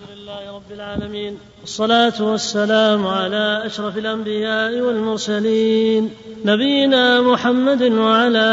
الحمد 0.00 0.18
لله 0.18 0.54
رب 0.54 0.72
العالمين 0.72 1.38
والصلاة 1.60 2.22
والسلام 2.22 3.06
على 3.06 3.62
أشرف 3.66 3.98
الأنبياء 3.98 4.80
والمرسلين 4.80 6.10
نبينا 6.44 7.20
محمد 7.20 7.82
وعلى 7.82 8.48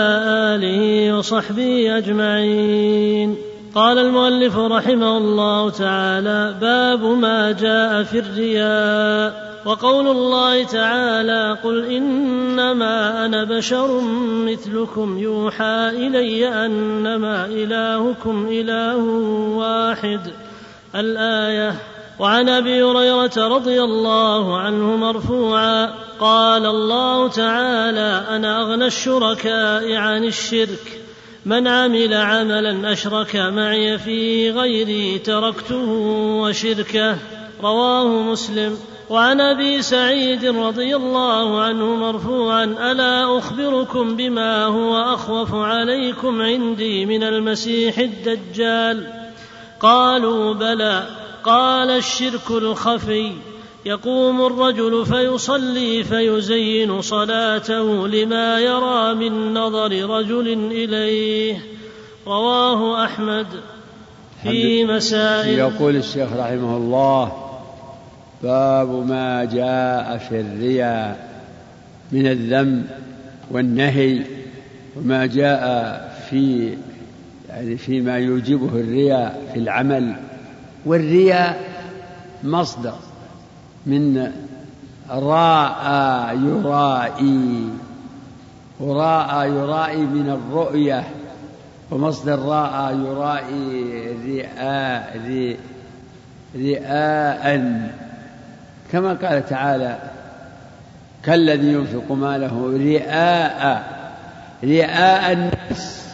آله 0.56 1.14
وصحبه 1.18 1.98
أجمعين. 1.98 3.36
قال 3.76 3.98
المؤلف 3.98 4.58
رحمه 4.58 5.18
الله 5.18 5.70
تعالى 5.70 6.56
باب 6.62 7.04
ما 7.04 7.52
جاء 7.52 8.04
في 8.04 8.20
الرياء. 8.20 9.48
وقول 9.66 10.08
الله 10.08 10.64
تعالى 10.64 11.58
قل 11.64 11.86
إنما 11.86 13.26
أنا 13.26 13.44
بشر 13.44 14.02
مثلكم 14.46 15.18
يوحى 15.18 15.90
إلي 15.90 16.66
أنما 16.66 17.46
إلهكم 17.46 18.48
إله 18.52 18.98
واحد. 19.56 20.22
الآية 20.96 21.76
وعن 22.20 22.50
أبي 22.50 22.84
هريرة 22.84 23.48
رضي 23.48 23.84
الله 23.84 24.58
عنه 24.58 24.96
مرفوعا 24.96 25.94
قال 26.20 26.66
الله 26.66 27.28
تعالى 27.28 28.26
أنا 28.30 28.62
أغنى 28.62 28.86
الشركاء 28.86 29.96
عن 29.96 30.24
الشرك 30.24 31.02
من 31.46 31.68
عمل 31.68 32.14
عملا 32.14 32.92
أشرك 32.92 33.36
معي 33.36 33.98
فيه 33.98 34.52
غيري 34.52 35.20
تركته 35.20 35.90
وشركه 36.42 37.18
رواه 37.64 38.08
مسلم. 38.08 38.78
وعن 39.10 39.42
أبي 39.42 39.82
سعيد 39.82 40.46
رضي 40.46 40.96
الله 40.96 41.62
عنه 41.62 41.96
مرفوعا 41.96 42.64
ألا 42.64 43.38
أخبركم 43.38 44.16
بما 44.16 44.66
هو 44.66 45.14
أخوف 45.14 45.54
عليكم 45.54 46.42
عندي 46.42 47.06
من 47.06 47.24
المسيح 47.24 47.98
الدجال 47.98 49.27
قالوا 49.80 50.54
بلى 50.54 51.04
قال 51.44 51.90
الشرك 51.90 52.52
الخفي. 52.52 53.32
يقوم 53.86 54.46
الرجل 54.46 55.06
فيصلي 55.06 56.04
فيزين 56.04 57.02
صلاته 57.02 58.08
لما 58.08 58.60
يرى 58.60 59.16
من 59.16 59.54
نظر 59.54 60.10
رجل 60.10 60.48
إليه. 60.72 61.66
رواه 62.28 63.06
أحمد 63.06 63.48
في 64.44 64.86
مسائل. 64.86 65.60
يقول 65.60 65.96
الشيخ 65.96 66.34
رحمه 66.34 66.78
الله 66.78 67.32
باب 68.44 69.08
ما 69.08 69.46
جاء 69.46 70.18
في 70.18 70.42
الرياء 70.42 71.28
من 72.12 72.28
الذم 72.28 72.84
والنهي 73.52 74.22
وما 74.96 75.26
جاء 75.26 75.64
في 76.30 76.78
فيما 77.78 78.18
يوجبه 78.18 78.80
الرياء 78.80 79.42
في 79.54 79.60
العمل. 79.60 80.16
والرياء 80.86 81.62
مصدر 82.44 82.96
من 83.86 84.32
راى 85.10 86.38
يرائي. 86.38 87.70
وراء 88.80 89.48
يرائي 89.48 89.98
من 89.98 90.30
الرؤية. 90.30 91.04
ومصدر 91.92 92.40
راى 92.40 92.96
يرائي 92.96 94.16
رئاء 94.26 95.58
رئاء 96.56 97.82
كما 98.92 99.14
قال 99.14 99.46
تعالى 99.46 99.98
كالذي 101.24 101.74
ينفق 101.74 102.12
ماله 102.12 102.78
رئاء 102.78 103.84
رئاء 104.64 105.32
الناس. 105.32 106.07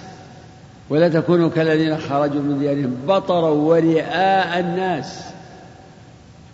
ولا 0.93 1.09
تكونوا 1.09 1.49
كالذين 1.49 1.97
خرجوا 1.97 2.41
من 2.41 2.59
ديارهم 2.59 2.97
بطرا 3.07 3.49
ورئاء 3.49 4.59
الناس. 4.59 5.23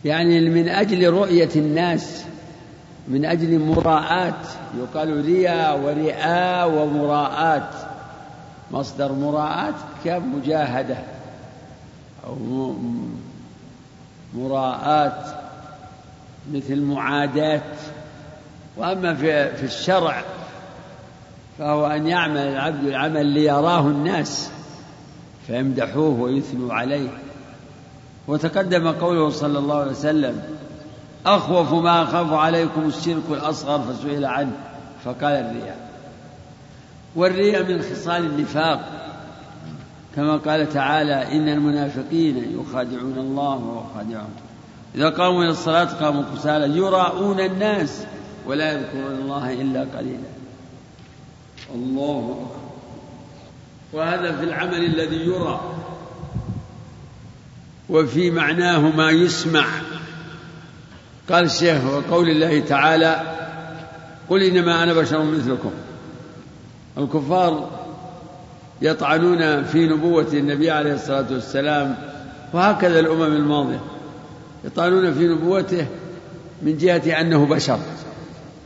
يعني 0.06 0.50
من 0.50 0.70
أجل 0.70 1.10
رؤية 1.10 1.50
الناس 1.56 2.24
من 3.08 3.26
أجل 3.26 3.60
مراءات. 3.60 4.48
يقال 4.78 5.26
رياء 5.26 5.80
ورئاء 5.80 6.72
ومراءات. 6.72 7.70
مصدر 8.72 9.12
مراءات 9.12 9.74
كمجاهدة 10.06 10.98
أو 12.28 12.76
مراءات 14.34 15.26
مثل 16.54 16.82
معاداة 16.82 17.62
وأما 18.78 19.16
في, 19.16 19.56
في 19.56 19.64
الشرع 19.64 20.24
فهو 21.60 21.88
أن 21.88 22.08
يعمل 22.08 22.38
العبد 22.38 22.84
العمل 22.84 23.26
ليراه 23.26 23.88
الناس 23.88 24.52
فيمدحوه 25.48 26.20
ويثنوا 26.20 26.74
عليه. 26.74 27.10
وتقدم 28.28 28.92
قوله 28.92 29.30
صلى 29.30 29.60
الله 29.60 29.76
عليه 29.76 29.92
وسلم 29.92 30.42
أخوف 31.26 31.74
ما 31.74 32.04
أخاف 32.04 32.34
عليكم 32.34 32.88
الشرك 32.88 33.24
الأصغر 33.32 33.80
فسئل 33.80 34.26
عنه 34.26 34.52
فقال 35.04 35.34
الرياء. 35.34 35.90
والرياء 37.16 37.64
من 37.64 37.82
خصال 37.82 38.26
النفاق 38.26 38.80
كما 40.16 40.38
قال 40.38 40.70
تعالى 40.70 41.38
إن 41.38 41.50
المنافقين 41.50 42.60
يخادعون 42.60 43.18
الله 43.18 43.56
ويخادعون 43.56 44.30
إذا 44.96 45.10
قاموا 45.10 45.44
إلى 45.44 45.52
الصلاة 45.52 45.86
قاموا 45.86 46.24
كسالى 46.36 46.78
يراءون 46.78 47.40
الناس 47.40 48.06
ولا 48.48 48.74
يذكرون 48.74 49.16
الله 49.22 49.54
إلا 49.54 49.86
قليلا. 49.98 50.39
الله 51.76 52.20
أكبر. 52.20 52.60
وهذا 53.94 54.38
في 54.38 54.44
العمل 54.44 54.86
الذي 54.86 55.16
يرى. 55.16 55.76
وفي 57.90 58.32
معناه 58.32 58.80
ما 58.80 59.12
يسمع. 59.12 59.66
قال 61.30 61.44
الشيخ 61.46 61.84
وقول 61.86 62.30
الله 62.30 62.60
تعالى 62.60 63.22
قل 64.30 64.44
إنما 64.44 64.84
أنا 64.84 64.94
بشر 64.94 65.24
مثلكم. 65.24 65.72
الكفار 66.98 67.70
يطعنون 68.82 69.64
في 69.64 69.88
نبوة 69.88 70.28
النبي 70.34 70.72
عليه 70.72 70.94
الصلاة 70.94 71.26
والسلام 71.32 71.96
وهكذا 72.54 73.00
الأمم 73.00 73.36
الماضية 73.36 73.80
يطعنون 74.64 75.14
في 75.14 75.28
نبوته 75.28 75.88
من 76.62 76.78
جهة 76.78 77.22
أنه 77.22 77.46
بشر. 77.46 77.80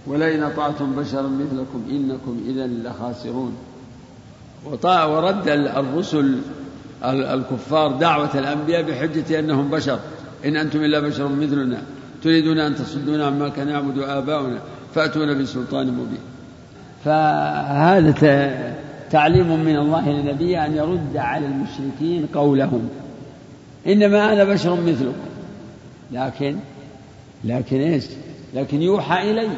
ولئن 0.08 0.44
أطعتم 0.44 0.96
بشرا 0.96 1.28
مثلكم 1.28 1.84
إنكم 1.90 2.44
إذا 2.48 2.68
لخاسرون. 2.68 3.56
ورد 4.84 5.48
الرسل 5.48 6.38
الكفار 7.04 7.92
دعوة 7.92 8.40
الأنبياء 8.40 8.84
بحجة 8.84 9.40
أنهم 9.40 9.70
بشر. 9.70 10.00
إن 10.46 10.58
أنتم 10.58 10.84
إلا 10.84 11.00
بشر 11.00 11.28
مثلنا. 11.28 11.82
تريدون 12.24 12.60
أن 12.60 12.76
تصدونا 12.76 13.26
عما 13.26 13.50
كان 13.50 13.70
يعبد 13.70 13.98
آباؤنا. 14.00 14.60
فأتونا 14.96 15.34
بسلطان 15.34 15.88
مبين. 15.88 16.24
فهذا 17.06 18.74
تعليم 19.12 19.64
من 19.66 19.78
الله 19.78 20.10
لنبيه 20.10 20.66
أن 20.66 20.76
يرد 20.76 21.18
على 21.18 21.46
المشركين 21.46 22.26
قولهم. 22.34 22.90
إنما 23.88 24.34
أنا 24.34 24.44
بشر 24.44 24.82
مثلكم. 24.82 25.30
لكن 26.12 26.56
لكن 27.44 27.82
إيش؟ 27.82 28.06
لكن 28.54 28.82
يوحى 28.82 29.32
إلي. 29.32 29.50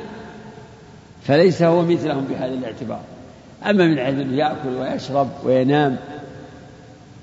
فليس 1.28 1.64
هو 1.64 1.82
مثلهم 1.82 2.26
بهذا 2.30 2.54
الاعتبار. 2.54 3.02
أما 3.70 3.88
من 3.88 4.00
حيث 4.00 4.16
يأكل 4.32 4.70
ويشرب 4.80 5.30
وينام 5.44 5.98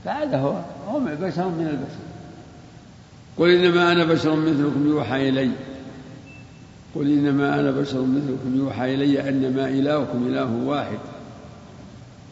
فهذا 0.05 0.39
هو 0.39 0.55
هم 0.89 1.05
بشر 1.05 1.49
من 1.49 1.67
البشر. 1.67 2.03
قل 3.39 3.51
إنما 3.51 3.93
أنا 3.93 4.05
بشر 4.05 4.37
مثلكم 4.37 4.87
يوحى 4.89 5.29
إلي. 5.29 5.51
قل 6.95 7.07
إنما 7.07 7.61
أنا 7.61 7.71
بشر 7.71 8.01
مثلكم 8.01 8.57
يوحى 8.57 8.95
إلي 8.95 9.29
أنما 9.29 9.69
إلهكم 9.69 10.27
إله 10.27 10.53
واحد. 10.67 10.99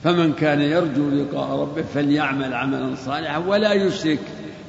فمن 0.05 0.33
كان 0.33 0.61
يرجو 0.61 1.11
لقاء 1.11 1.61
ربه 1.61 1.83
فليعمل 1.83 2.55
عملا 2.55 2.95
صالحا 2.95 3.39
ولا 3.39 3.73
يشرك. 3.73 4.19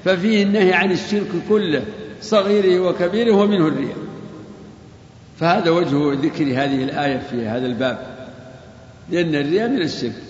ففيه 0.06 0.43
النهي 0.43 0.73
عن 0.73 0.91
الشرك 0.91 1.29
كله 1.49 1.84
صغيره 2.22 2.79
وكبيره 2.79 3.35
ومنه 3.35 3.67
الرياء. 3.67 3.97
فهذا 5.39 5.69
وجه 5.69 6.13
ذكر 6.13 6.43
هذه 6.43 6.83
الآية 6.83 7.17
في 7.17 7.47
هذا 7.47 7.66
الباب 7.66 7.97
لأن 9.09 9.35
الرياء 9.35 9.69
من 9.69 9.81
الشرك. 9.81 10.22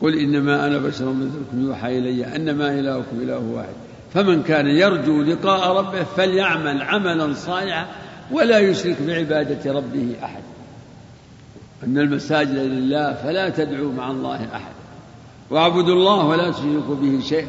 قل 0.00 0.18
إنما 0.18 0.66
أنا 0.66 0.78
بشر 0.78 1.12
مثلكم 1.12 1.66
يوحى 1.66 1.98
إلي 1.98 2.36
أنما 2.36 2.78
إلهكم 2.80 3.20
إله 3.20 3.38
واحد. 3.38 3.74
فمن 4.14 4.42
كان 4.42 4.66
يرجو 4.66 5.22
لقاء 5.22 5.76
ربه 5.76 6.04
فليعمل 6.04 6.82
عملا 6.82 7.34
صالحا 7.34 7.86
ولا 8.30 8.58
يشرك 8.58 8.96
بعبادة 9.02 9.72
ربه 9.72 10.16
أحد. 10.22 10.42
أن 11.84 11.98
المساجد 11.98 12.54
لله 12.54 13.14
فلا 13.14 13.48
تدعوا 13.48 13.92
مع 13.92 14.10
الله 14.10 14.44
أحد. 14.54 14.72
واعبدوا 15.50 15.94
الله 15.94 16.26
ولا 16.26 16.50
تشركوا 16.50 16.94
به 16.94 17.20
شيئا. 17.28 17.46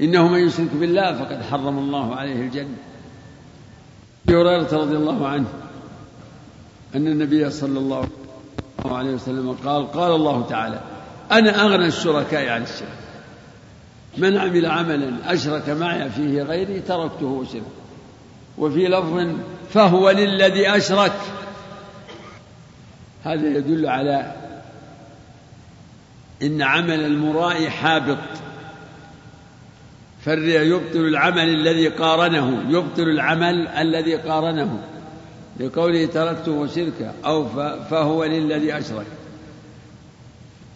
إنه 0.00 0.28
من 0.28 0.38
يشرك 0.38 0.70
بالله 0.74 1.12
فقد 1.12 1.42
حرم 1.42 1.78
الله 1.78 2.14
عليه 2.14 2.40
الجنة. 2.40 2.76
هريرة 4.28 4.68
رضي 4.72 4.96
الله 4.96 5.28
عنه 5.28 5.46
أن 6.94 7.06
النبي 7.06 7.50
صلى 7.50 7.78
الله 7.78 8.08
عليه 8.84 9.10
وسلم 9.10 9.56
قال 9.64 9.92
قال 9.92 10.12
الله 10.14 10.46
تعالى 10.48 10.80
أنا 11.32 11.62
أغنى 11.64 11.86
الشركاء 11.86 12.48
عن 12.48 12.62
الشرك. 12.62 12.98
من 14.18 14.36
عمل 14.36 14.66
عملا 14.66 15.32
أشرك 15.32 15.68
معي 15.68 16.10
فيه 16.10 16.42
غيري 16.42 16.80
تركته 16.80 17.26
وشركه 17.26 17.64
وفي 18.58 18.88
لفظ 18.88 19.26
فهو 19.70 20.10
للذي 20.10 20.76
أشرك. 20.76 21.20
هذا 23.24 23.48
يدل 23.48 23.86
على 23.86 24.36
إن 26.42 26.62
عمل 26.62 27.00
المراء 27.00 27.68
حابط. 27.68 28.18
فالرياء 30.24 30.64
يبطل 30.64 30.98
العمل 30.98 31.48
الذي 31.48 31.88
قارنه 31.88 32.64
يبطل 32.68 33.02
العمل 33.02 33.68
الذي 33.68 34.14
قارنه. 34.14 34.82
لقوله 35.60 36.06
تركته 36.06 36.52
وشركه 36.52 37.12
أو 37.24 37.48
فهو 37.90 38.24
للذي 38.24 38.78
أشرك. 38.78 39.06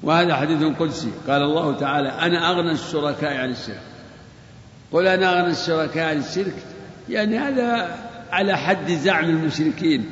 وهذا 0.03 0.35
حديث 0.35 0.63
قدسي. 0.63 1.11
قال 1.29 1.43
الله 1.43 1.77
تعالى 1.77 2.09
أنا 2.09 2.51
أغنى 2.51 2.73
الشركاء 2.73 3.37
عن 3.37 3.51
الشرك. 3.51 3.83
قل 4.93 5.07
أنا 5.07 5.41
أغنى 5.41 5.53
الشركاء 5.53 6.09
عن 6.09 6.19
الشرك؟ 6.19 6.57
يعني 7.09 7.39
هذا 7.39 7.99
على 8.33 8.57
حد 8.57 8.91
زعم 8.91 9.25
المشركين. 9.25 10.11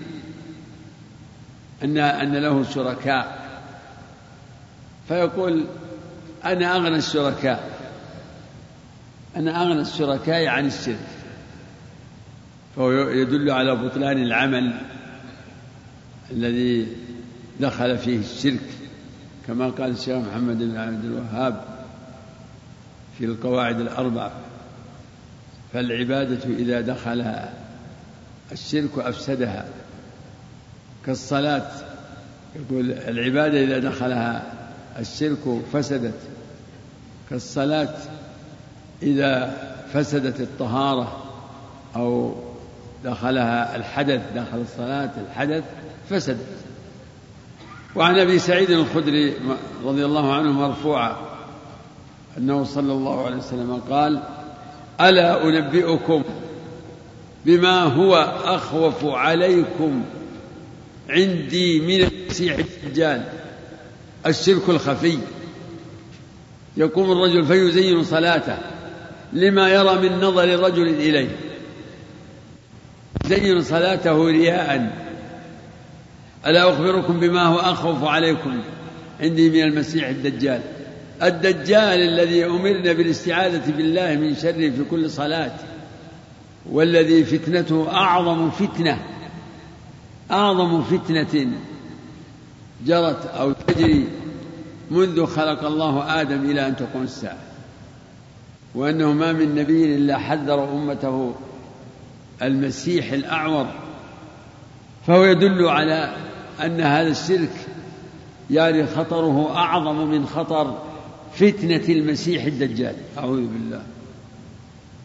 أن 1.85 1.99
أن 1.99 2.37
له 2.37 2.64
شركاء. 2.75 3.43
فيقول 5.08 5.64
أنا 6.44 6.76
أغنى 6.76 6.96
الشركاء. 6.96 7.72
أنا 9.37 9.62
أغنى 9.62 9.81
الشركاء 9.81 10.46
عن 10.46 10.67
الشرك 10.67 11.08
فهو 12.76 12.90
يدل 12.93 13.50
على 13.50 13.76
بطلان 13.76 14.23
العمل 14.23 14.73
الذي 16.31 16.87
دخل 17.61 17.99
فيه 17.99 18.19
الشرك 18.19 18.61
كما 19.46 19.69
قال 19.69 19.90
الشيخ 19.90 20.17
محمد 20.17 20.58
بن 20.58 20.76
عبد 20.76 21.05
الوهاب 21.05 21.64
في 23.19 23.25
القواعد 23.25 23.81
الأربع 23.81 24.31
فالعبادة 25.73 26.44
إذا 26.44 26.81
دخلها 26.81 27.52
الشرك 28.52 28.99
أفسدها 28.99 29.67
كالصلاة 31.06 31.70
يقول 32.56 32.93
العبادة 32.93 33.64
إذا 33.64 33.78
دخلها 33.78 34.52
الشرك 34.99 35.62
فسدت 35.73 36.20
كالصلاة 37.31 37.94
إذا 39.02 39.56
فسدت 39.93 40.40
الطهارة 40.40 41.22
أو 41.96 42.34
دخلها 43.04 43.76
الحدث 43.76 44.22
دخل 44.34 44.60
الصلاة 44.60 45.10
الحدث 45.28 45.64
فسدت 46.10 46.46
وعن 47.96 48.19
أبي 48.19 48.38
سعيد 48.38 48.70
الخدري 48.70 49.34
رضي 49.84 50.04
الله 50.04 50.34
عنه 50.34 50.52
مرفوعا 50.52 51.16
أنه 52.38 52.64
صلى 52.64 52.93
الله 52.93 53.26
عليه 53.26 53.37
وسلم 53.37 53.82
قال 53.90 54.22
ألا 55.00 55.44
أنبئكم 55.44 56.22
بما 57.46 57.82
هو 57.82 58.14
أخوف 58.44 59.04
عليكم 59.04 60.02
عندي 61.08 61.81
من 61.81 62.08
المسيح 62.08 62.56
الدجال 62.58 63.22
الشرك 64.26 64.69
الخفي. 64.69 65.19
يقوم 66.76 67.12
الرجل 67.12 67.46
فيزين 67.46 68.04
صلاته. 68.04 68.58
لما 69.32 69.69
يرى 69.69 70.08
من 70.08 70.20
نظر 70.20 70.61
رجل 70.61 70.88
إليه. 70.88 71.29
يزين 73.25 73.62
صلاته 73.62 74.26
رياء. 74.26 74.93
ألا 76.46 76.70
أخبركم 76.70 77.20
بما 77.20 77.43
هو 77.43 77.58
أخوف 77.58 78.05
عليكم؟ 78.05 78.61
عندي 79.20 79.50
من 79.50 79.62
المسيح 79.62 80.08
الدجال. 80.08 80.61
الدجال 81.23 82.00
الذي 82.00 82.46
أمرنا 82.46 82.93
بالاستعاذة 82.93 83.73
بالله 83.76 84.14
من 84.14 84.37
شره 84.37 84.70
في 84.70 84.84
كل 84.90 85.11
صلاة 85.11 85.52
والذي 86.70 87.25
فتنته 87.25 87.88
أعظم 87.90 88.50
فتنة 88.50 88.99
أعظم 90.31 90.82
فتنة 90.82 91.52
جرت 92.87 93.26
أو 93.26 93.52
تجري 93.52 94.08
منذ 94.90 95.26
خلق 95.26 95.64
الله 95.64 96.20
آدم 96.20 96.50
إلى 96.50 96.67
أن 96.67 96.76
تقوم 96.76 97.02
الساعة. 97.02 97.51
وأنه 98.75 99.13
ما 99.13 99.33
من 99.33 99.55
نبي 99.55 99.97
إلا 99.97 100.19
حذر 100.19 100.73
أمته 100.73 101.35
المسيح 102.43 103.13
الأعور 103.13 103.67
فهو 105.07 105.25
يدل 105.25 105.69
على 105.69 106.15
أن 106.65 106.81
هذا 106.81 107.09
الشرك 107.09 107.67
يعني 108.51 108.87
خطره 108.87 109.57
أعظم 109.57 110.11
من 110.11 110.27
خطر 110.27 110.79
فتنة 111.35 111.85
المسيح 111.89 112.45
الدجال 112.45 112.95
أعوذ 113.19 113.47
بالله. 113.47 113.83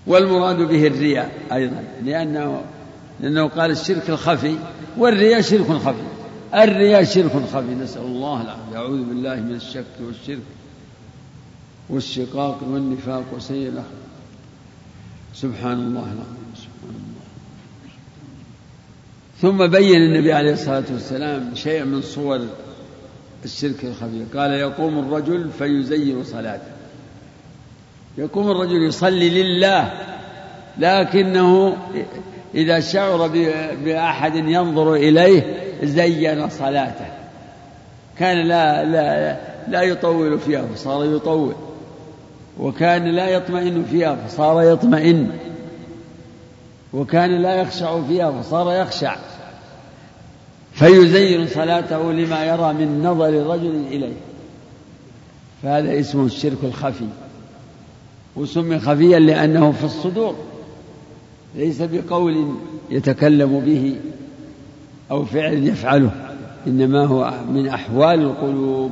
والمراد 0.07 0.57
به 0.57 0.87
الرياء 0.87 1.31
أيضا 1.53 1.83
لأنه 2.03 2.61
لأنه 3.19 3.47
قال 3.47 3.71
الشرك 3.71 4.09
الخفي 4.09 4.55
والرياء 4.97 5.41
شرك 5.41 5.67
خفي. 5.67 6.03
الرياء 6.53 7.03
شرك 7.03 7.31
خفي 7.53 7.75
نسأل 7.81 8.01
الله 8.01 8.41
العافية. 8.41 8.77
أعوذ 8.77 9.03
بالله 9.03 9.35
من 9.35 9.55
الشك 9.55 9.85
والشرك. 10.05 10.41
والشقاق 11.89 12.59
والنفاق 12.63 13.23
وسيء 13.33 13.67
الأخلاق. 13.67 14.07
سبحان 15.33 15.73
الله 15.73 16.03
العظيم 16.03 16.53
سبحان 16.55 16.95
الله. 16.95 17.27
ثم 19.41 19.67
بين 19.67 20.01
النبي 20.01 20.33
عليه 20.33 20.53
الصلاة 20.53 20.83
والسلام 20.91 21.55
شيئا 21.55 21.83
من 21.83 22.01
صور 22.01 22.41
الشرك 23.45 23.85
الخفي 23.85 24.23
قال 24.37 24.51
يقوم 24.51 24.99
الرجل 24.99 25.49
فيزين 25.49 26.23
صلاته. 26.23 26.71
يقوم 28.17 28.51
الرجل 28.51 28.83
يصلي 28.87 29.43
لله 29.43 29.91
لكنه 30.77 31.77
إذا 32.55 32.79
شعر 32.79 33.27
بأحد 33.85 34.35
ينظر 34.35 34.93
إليه 34.93 35.63
زين 35.83 36.49
صلاته. 36.49 37.07
كان 38.17 38.47
لا 38.47 38.83
لا 38.83 39.37
لا 39.67 39.81
يطول 39.81 40.39
فيها 40.39 40.65
فصار 40.65 41.15
يطول. 41.15 41.55
وكان 42.59 43.05
لا 43.05 43.29
يطمئن 43.29 43.85
فيها 43.91 44.15
فصار 44.15 44.61
يطمئن. 44.61 45.31
وكان 46.93 47.41
لا 47.41 47.55
يخشع 47.55 48.01
فيها 48.01 48.41
فصار 48.41 48.81
يخشع. 48.81 49.15
فيزين 50.73 51.47
صلاته 51.47 52.11
لما 52.11 52.45
يرى 52.45 52.73
من 52.73 53.03
نظر 53.03 53.47
رجل 53.47 53.83
إليه. 53.91 54.17
فهذا 55.63 55.99
اسمه 55.99 56.25
الشرك 56.25 56.57
الخفي. 56.63 57.07
وسمي 58.35 58.79
خفيا 58.79 59.19
لأنه 59.19 59.71
في 59.71 59.83
الصدور. 59.83 60.35
ليس 61.55 61.81
بقول 61.81 62.55
يتكلم 62.89 63.59
به 63.59 63.95
أو 65.11 65.25
فعل 65.25 65.67
يفعله 65.67 66.11
إنما 66.67 67.05
هو 67.05 67.33
من 67.49 67.67
أحوال 67.67 68.21
القلوب. 68.21 68.91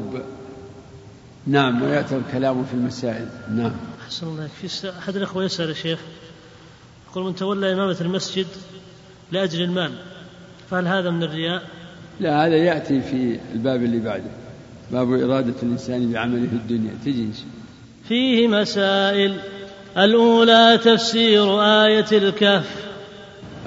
نعم 1.47 1.81
ويأتي 1.81 2.17
الكلام 2.17 2.65
في 2.65 2.73
المسائل. 2.73 3.27
نعم. 3.55 3.71
أحسن 4.05 4.27
الله 4.27 4.47
في 4.47 4.89
أحد 4.99 5.15
الأخوة 5.15 5.43
يسأل 5.43 5.69
يا 5.69 5.73
شيخ 5.73 5.99
يقول 7.09 7.23
من 7.23 7.35
تولى 7.35 7.73
إمامة 7.73 7.97
المسجد 8.01 8.47
لأجل 9.31 9.61
المال 9.61 9.91
فهل 10.69 10.87
هذا 10.87 11.09
من 11.09 11.23
الرياء؟ 11.23 11.63
لا 12.19 12.45
هذا 12.45 12.55
يأتي 12.55 13.01
في 13.01 13.39
الباب 13.53 13.83
اللي 13.83 13.99
بعده 13.99 14.31
باب 14.91 15.11
إرادة 15.13 15.53
الإنسان 15.63 16.11
بعمله 16.11 16.47
في 16.47 16.55
الدنيا. 16.55 16.93
تجي 17.05 17.29
فيه 18.07 18.47
مسائل. 18.47 19.37
الأولى 19.97 20.79
تفسير 20.83 21.61
آية 21.61 22.05
الكهف. 22.11 22.85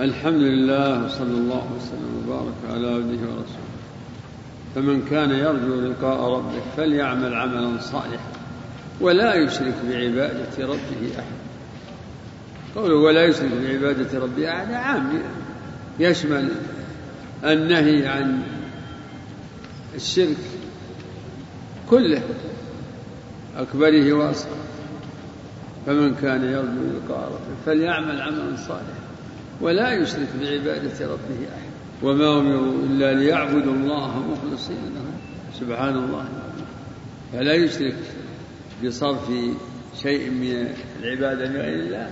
الحمد 0.00 0.42
لله 0.42 1.04
وصلى 1.04 1.34
الله 1.34 1.70
وسلم 1.76 2.24
وبارك 2.26 2.54
على 2.70 2.86
عبده 2.86 3.20
ورسوله. 3.20 3.67
فمن 4.74 5.06
كان 5.10 5.30
يرجو 5.30 5.80
لقاء 5.80 6.32
ربه 6.32 6.60
فليعمل 6.76 7.34
عملا 7.34 7.80
صالحا 7.80 8.32
ولا 9.00 9.34
يشرك 9.34 9.74
بعبادة 9.88 10.66
ربه 10.66 11.10
أحد. 11.18 11.38
قوله 12.76 12.94
ولا 12.94 13.24
يشرك 13.24 13.50
بعبادة 13.62 14.18
ربه 14.18 14.50
أحد 14.50 14.72
عام. 14.72 15.22
يشمل 16.00 16.48
النهي 17.44 18.06
عن 18.06 18.42
الشرك 19.94 20.36
كله 21.90 22.22
أكبره 23.56 24.12
وأصغره. 24.12 24.56
فمن 25.86 26.14
كان 26.14 26.44
يرجو 26.44 26.98
لقاء 26.98 27.28
ربه 27.28 27.56
فليعمل 27.66 28.20
عملا 28.20 28.56
صالحا 28.56 29.08
ولا 29.60 29.92
يشرك 29.92 30.28
بعبادة 30.40 31.06
ربه 31.06 31.48
أحد. 31.56 31.67
وما 32.02 32.38
أمروا 32.40 32.82
إلا 32.82 33.14
ليعبدوا 33.14 33.72
الله 33.72 34.18
مخلصين 34.18 34.76
له. 34.76 35.04
سبحان 35.60 35.96
الله. 35.96 36.28
فلا 37.32 37.54
يشرك 37.54 37.96
بصرف 38.84 39.30
شيء 40.02 40.30
من 40.30 40.74
العبادة 41.02 41.44
لغير 41.44 41.80
الله 41.80 42.10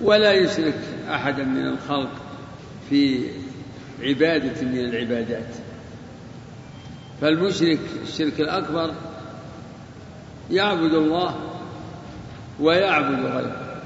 ولا 0.00 0.32
يشرك 0.32 0.78
أحدا 1.10 1.44
من 1.44 1.66
الخلق 1.66 2.10
في 2.90 3.26
عبادة 4.02 4.62
من 4.62 4.78
العبادات. 4.78 5.54
فالمشرك 7.20 7.80
الشرك 8.02 8.40
الأكبر 8.40 8.94
يعبد 10.50 10.94
الله 10.94 11.34
ويعبد 12.60 13.20
غيره. 13.26 13.80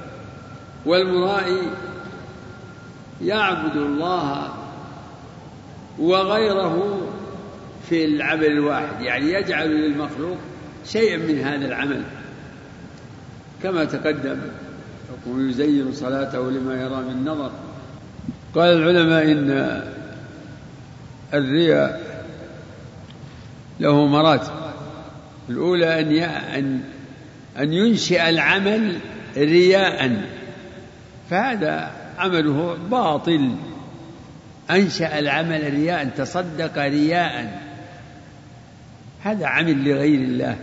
والمرائي 0.85 1.69
يعبد 3.21 3.75
الله 3.75 4.64
وغيره 5.99 7.01
في 7.89 8.05
العمل 8.05 8.45
الواحد. 8.45 9.01
يعني 9.01 9.33
يجعل 9.33 9.69
للمخلوق 9.69 10.37
شيئا 10.85 11.17
من 11.17 11.39
هذا 11.39 11.65
العمل. 11.65 12.01
كما 13.63 13.85
تقدم 13.85 14.37
ويزين 15.27 15.91
صلاته 15.93 16.51
لما 16.51 16.81
يرى 16.81 17.03
من 17.13 17.25
نظر. 17.25 17.51
قال 18.55 18.77
العلماء 18.77 19.31
إن 19.31 19.81
الرياء 21.33 22.23
له 23.79 24.05
مراتب. 24.05 24.53
الأولى 25.49 25.99
أن 25.99 26.13
أن 26.33 26.81
أن 27.59 27.73
ينشئ 27.73 28.29
العمل 28.29 28.95
رياء. 29.37 30.21
فهذا 31.29 31.91
عمله 32.17 32.77
باطل. 32.91 33.55
أنشأ 34.71 35.19
العمل 35.19 35.73
رياء 35.73 36.09
تصدق 36.17 36.77
رياء. 36.77 37.61
هذا 39.23 39.47
عمل 39.47 39.89
لغير 39.89 40.19
الله. 40.19 40.57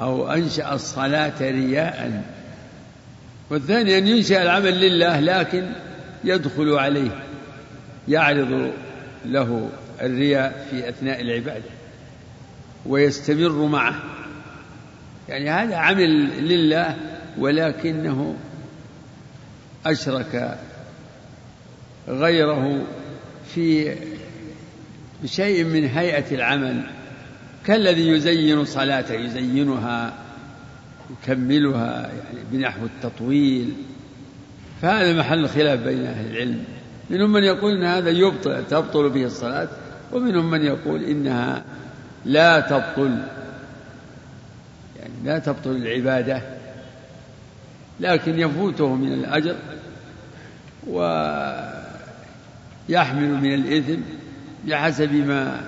أو 0.00 0.32
أنشأ 0.32 0.74
الصلاة 0.74 1.40
رياء. 1.40 2.22
والثاني 3.50 3.98
أن 3.98 4.06
ينشأ 4.08 4.42
العمل 4.42 4.80
لله 4.80 5.20
لكن 5.20 5.66
يدخل 6.24 6.72
عليه 6.72 7.10
يعرض 8.08 8.72
له 9.24 9.70
الرياء 10.02 10.66
في 10.70 10.88
أثناء 10.88 11.20
العبادة 11.20 11.70
ويستمر 12.86 13.66
معه. 13.66 13.94
يعني 15.28 15.50
هذا 15.50 15.76
عمل 15.76 16.30
لله 16.48 16.96
ولكنه 17.38 18.36
أشرك 19.86 20.58
غيره 22.08 22.86
في 23.54 23.96
شيء 25.24 25.64
من 25.64 25.84
هيئة 25.84 26.34
العمل 26.34 26.82
كالذي 27.66 28.08
يزين 28.08 28.64
صلاته 28.64 29.14
يزينها 29.14 30.14
يكملها 31.10 32.00
يعني 32.02 32.44
بنحو 32.52 32.84
التطويل. 32.84 33.72
فهذا 34.82 35.18
محل 35.18 35.48
خلاف 35.48 35.80
بين 35.80 36.06
أهل 36.06 36.30
العلم. 36.30 36.64
منهم 37.10 37.32
من 37.32 37.44
يقول 37.44 37.72
أن 37.72 37.84
هذا 37.84 38.10
يبطل 38.10 38.64
تبطل 38.70 39.08
به 39.08 39.24
الصلاة 39.24 39.68
ومنهم 40.12 40.50
من 40.50 40.62
يقول 40.62 41.04
إنها 41.04 41.64
لا 42.24 42.60
تبطل 42.60 43.18
يعني 45.00 45.12
لا 45.24 45.38
تبطل 45.38 45.70
العبادة 45.70 46.42
لكن 48.00 48.38
يفوته 48.38 48.94
من 48.94 49.12
الأجر 49.12 49.56
ويحمل 52.88 53.28
من 53.28 53.54
الإثم 53.54 54.00
بحسب 54.64 55.12
ما 55.12 55.64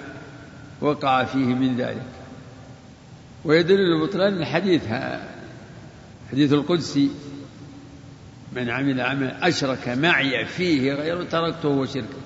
وقع 0.80 1.24
فيه 1.24 1.54
من 1.54 1.76
ذلك. 1.76 2.02
ويدل 3.44 3.80
البطلان 3.80 4.32
الحديث 4.32 4.82
حديث 6.32 6.52
القدسي 6.52 7.10
من 8.52 8.70
عمل 8.70 9.00
عملا 9.00 9.48
أشرك 9.48 9.88
معي 9.88 10.46
فيه 10.46 10.92
غير 10.92 11.22
تركته 11.22 11.68
وشركه 11.68 12.18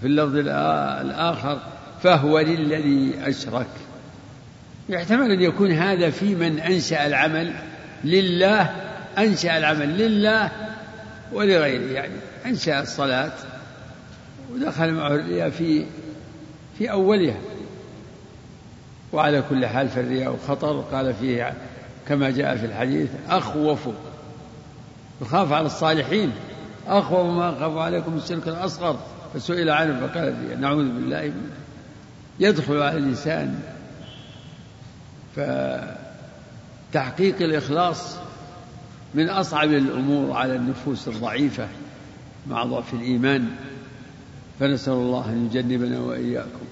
في 0.00 0.06
اللفظ 0.06 0.36
الآخر 0.36 1.60
فهو 2.02 2.38
للذي 2.38 3.14
أشرك. 3.22 3.66
يحتمل 4.88 5.30
أن 5.30 5.40
يكون 5.40 5.72
هذا 5.72 6.10
في 6.10 6.34
من 6.34 6.58
أنشأ 6.58 7.06
العمل 7.06 7.54
لله 8.04 8.70
أنشأ 9.18 9.58
العمل 9.58 9.98
لله 9.98 10.50
ولغيره 11.32 11.92
يعني 11.92 12.14
أنشأ 12.46 12.80
الصلاة 12.80 13.32
ودخل 14.52 14.92
معه 14.92 15.14
الرياء 15.14 15.50
في 15.50 15.84
في 16.78 16.90
أولها. 16.90 17.36
وعلى 19.12 19.42
كل 19.50 19.66
حال 19.66 19.88
فالرياء 19.88 20.36
خطر. 20.48 20.80
قال 20.80 21.14
فيه 21.14 21.54
كما 22.08 22.30
جاء 22.30 22.56
في 22.56 22.66
الحديث 22.66 23.10
أخوف. 23.28 23.88
يخاف 25.22 25.52
على 25.52 25.66
الصالحين. 25.66 26.32
أخوف 26.86 27.26
ما 27.26 27.50
أخاف 27.50 27.76
عليكم 27.76 28.16
الشرك 28.16 28.48
الأصغر. 28.48 28.98
فسئل 29.34 29.70
عنه 29.70 30.06
فقال 30.06 30.60
نعوذ 30.60 30.84
بالله 30.84 31.22
منه 31.22 31.56
يدخل 32.40 32.82
على 32.82 32.98
الإنسان. 32.98 33.60
فتحقيق 36.90 37.42
الإخلاص 37.42 38.16
من 39.14 39.28
أصعب 39.28 39.68
الأمور 39.68 40.36
على 40.36 40.56
النفوس 40.56 41.08
الضعيفة 41.08 41.68
مع 42.48 42.64
ضعف 42.64 42.94
الإيمان. 42.94 43.48
فنسأل 44.60 44.92
الله 44.92 45.24
أن 45.28 45.46
يجنبنا 45.46 46.00
وإياكم. 46.00 46.66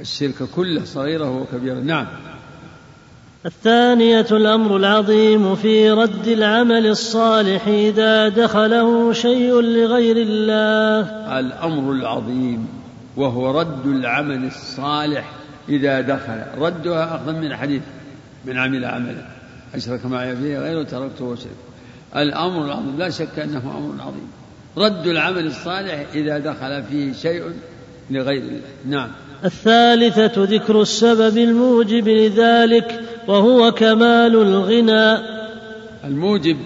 الشرك 0.00 0.42
كله 0.56 0.84
صغيرة 0.84 1.40
وكبيره 1.40 1.74
نعم. 1.74 2.06
الثانية 3.46 4.26
الأمر 4.30 4.76
العظيم 4.76 5.54
في 5.54 5.90
رد 5.90 6.26
العمل 6.26 6.86
الصالح 6.86 7.66
إذا 7.68 8.28
دخله 8.28 9.12
شيء 9.12 9.60
لغير 9.60 10.16
الله. 10.16 11.40
الأمر 11.40 11.92
العظيم 11.92 12.68
وهو 13.16 13.60
رد 13.60 13.86
العمل 13.86 14.44
الصالح 14.44 15.32
إذا 15.68 16.00
دخل. 16.00 16.44
ردها 16.58 17.16
أخذا 17.16 17.32
من 17.32 17.46
الحديث 17.46 17.82
من 18.44 18.58
عمل 18.58 18.84
عملا 18.84 19.26
أشرك 19.74 20.06
معي 20.06 20.36
فيه 20.36 20.58
غيره 20.58 20.82
تركته 20.82 21.24
وشرك 21.24 21.56
الأمر 22.16 22.64
العظيم 22.64 22.98
لا 22.98 23.10
شك 23.10 23.38
أنه 23.38 23.58
أمر 23.78 24.02
عظيم. 24.02 24.43
رد 24.76 25.06
العمل 25.06 25.46
الصالح 25.46 26.04
إذا 26.14 26.38
دخل 26.38 26.82
فيه 26.82 27.12
شيء 27.12 27.42
لغير 28.10 28.42
الله. 28.42 28.60
نعم. 28.86 29.08
الثالثة 29.44 30.32
ذكر 30.36 30.82
السبب 30.82 31.38
الموجب 31.38 32.08
لذلك 32.08 33.00
وهو 33.26 33.72
كمال 33.72 34.34
الغنى. 34.36 35.18
الموجب 36.04 36.56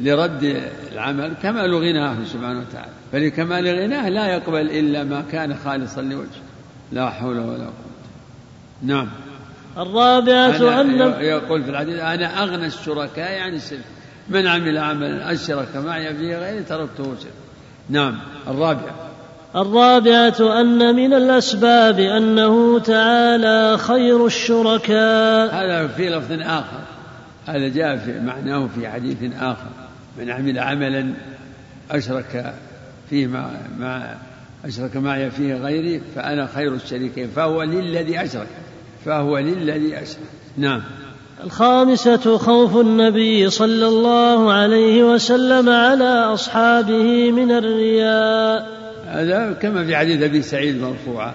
لرد 0.00 0.62
العمل 0.92 1.32
كمال 1.42 1.74
غناه 1.74 2.16
سبحانه 2.32 2.60
وتعالى. 2.60 2.92
فلكمال 3.12 3.82
غناه 3.82 4.08
لا 4.08 4.26
يقبل 4.26 4.70
إلا 4.70 5.04
ما 5.04 5.24
كان 5.32 5.54
خالصا 5.64 6.02
لوجهه. 6.02 6.46
لا 6.92 7.10
حول 7.10 7.38
ولا 7.38 7.64
قوة. 7.64 7.96
نعم. 8.82 9.08
الرابعة 9.78 10.80
أن 10.80 11.00
يقول 11.20 11.64
في 11.64 11.70
الحديث 11.70 11.98
أنا 11.98 12.42
أغنى 12.42 12.66
الشركاء 12.66 13.40
عن 13.40 13.54
الشرك 13.54 13.95
من 14.28 14.46
عمل 14.46 14.78
عملا 14.78 15.32
أشرك 15.32 15.76
معي 15.76 16.14
فيه 16.14 16.38
غيري 16.38 16.62
تركته 16.62 17.04
شرك 17.04 17.32
نعم 17.90 18.18
الرابعة 18.48 19.06
الرابعة 19.56 20.60
أن 20.60 20.96
من 20.96 21.14
الأسباب 21.14 21.98
أنه 21.98 22.78
تعالى 22.78 23.78
خير 23.78 24.26
الشركاء. 24.26 25.54
هذا 25.54 25.86
في 25.86 26.08
لفظ 26.08 26.32
آخر. 26.32 26.80
هذا 27.46 27.68
جاء 27.68 27.96
في 27.96 28.20
معناه 28.20 28.68
في 28.74 28.88
حديث 28.88 29.16
آخر. 29.40 29.70
من 30.18 30.30
عمل 30.30 30.58
عملا 30.58 31.12
أشرك 31.90 32.54
فيه 33.10 33.26
مع, 33.26 33.50
مع 33.78 34.14
أشرك 34.64 34.96
معي 34.96 35.30
فيه 35.30 35.54
غيري 35.54 36.02
فأنا 36.14 36.48
خير 36.54 36.74
الشريكين 36.74 37.28
فهو 37.28 37.62
للذي 37.62 38.24
أشرك. 38.24 38.48
فهو 39.04 39.38
للذي 39.38 40.02
أشرك. 40.02 40.28
نعم. 40.56 40.82
الخامسة 41.44 42.38
خوف 42.38 42.76
النبي 42.76 43.50
صلى 43.50 43.88
الله 43.88 44.52
عليه 44.52 45.02
وسلم 45.02 45.68
على 45.68 46.04
أصحابه 46.04 47.30
من 47.30 47.50
الرياء. 47.50 48.76
هذا 49.06 49.52
كما 49.52 49.84
في 49.84 49.96
حديث 49.96 50.22
أبي 50.22 50.42
سعيد 50.42 50.80
مرفوعا 50.80 51.34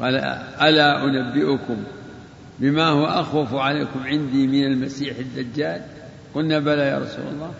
قال 0.00 0.14
ألا 0.62 1.04
أنبئكم 1.04 1.76
بما 2.58 2.88
هو 2.88 3.04
أخوف 3.04 3.54
عليكم 3.54 4.00
عندي 4.04 4.46
من 4.46 4.64
المسيح 4.64 5.16
الدجال؟ 5.18 5.80
قلنا 6.34 6.58
بلى 6.58 6.82
يا 6.82 6.98
رسول 6.98 7.24
الله. 7.34 7.50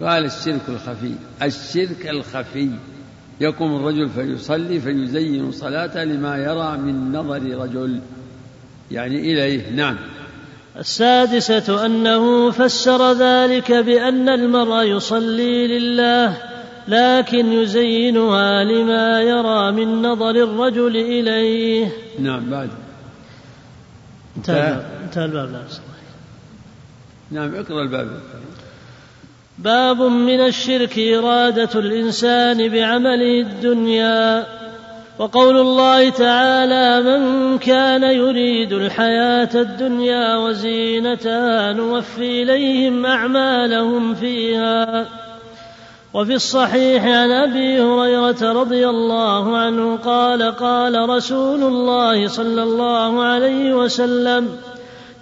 قال 0.00 0.24
الشرك 0.24 0.62
الخفي. 0.68 1.14
الشرك 1.42 2.08
الخفي. 2.08 2.70
يقوم 3.40 3.76
الرجل 3.76 4.08
فيصلي 4.08 4.80
فيزين 4.80 5.52
صلاته 5.52 6.04
لما 6.04 6.36
يرى 6.36 6.78
من 6.78 7.12
نظر 7.12 7.42
رجل. 7.42 8.00
يعني 8.90 9.20
إليه 9.20 9.70
نعم. 9.70 9.96
السادسة 10.78 11.86
أنه 11.86 12.50
فسر 12.50 13.12
ذلك 13.12 13.72
بأن 13.72 14.28
المرء 14.28 14.82
يصلي 14.82 15.78
لله 15.78 16.36
لكن 16.88 17.52
يزينها 17.52 18.64
لما 18.64 19.20
يرى 19.20 19.72
من 19.72 20.02
نظر 20.02 20.30
الرجل 20.30 20.96
إليه. 20.96 21.88
نعم 22.18 22.50
بعد. 22.50 22.70
انتهى 24.36 24.82
انتهى 25.04 25.24
الباب 25.24 25.52
لا 25.52 25.60
نعم 27.30 27.54
اقرأ 27.54 27.82
الباب. 27.82 28.20
باب 29.58 30.02
من 30.02 30.40
الشرك 30.40 30.98
إرادة 30.98 31.80
الإنسان 31.80 32.68
بعمله 32.68 33.40
الدنيا. 33.40 34.46
وقول 35.18 35.56
الله 35.56 36.10
تعالى 36.10 37.02
من 37.02 37.58
كان 37.58 38.02
يريد 38.02 38.72
الحياة 38.72 39.48
الدنيا 39.54 40.36
وزينتها 40.36 41.72
نوفي 41.72 42.42
إليهم 42.42 43.06
أعمالهم 43.06 44.14
فيها. 44.14 45.06
وفي 46.14 46.34
الصحيح 46.34 47.04
عن 47.04 47.30
أبي 47.30 47.80
هريرة 47.80 48.52
رضي 48.52 48.88
الله 48.88 49.56
عنه 49.56 49.96
قال 49.96 50.42
قال 50.42 51.08
رسول 51.08 51.62
الله 51.62 52.28
صلى 52.28 52.62
الله 52.62 53.22
عليه 53.22 53.74
وسلم 53.74 54.48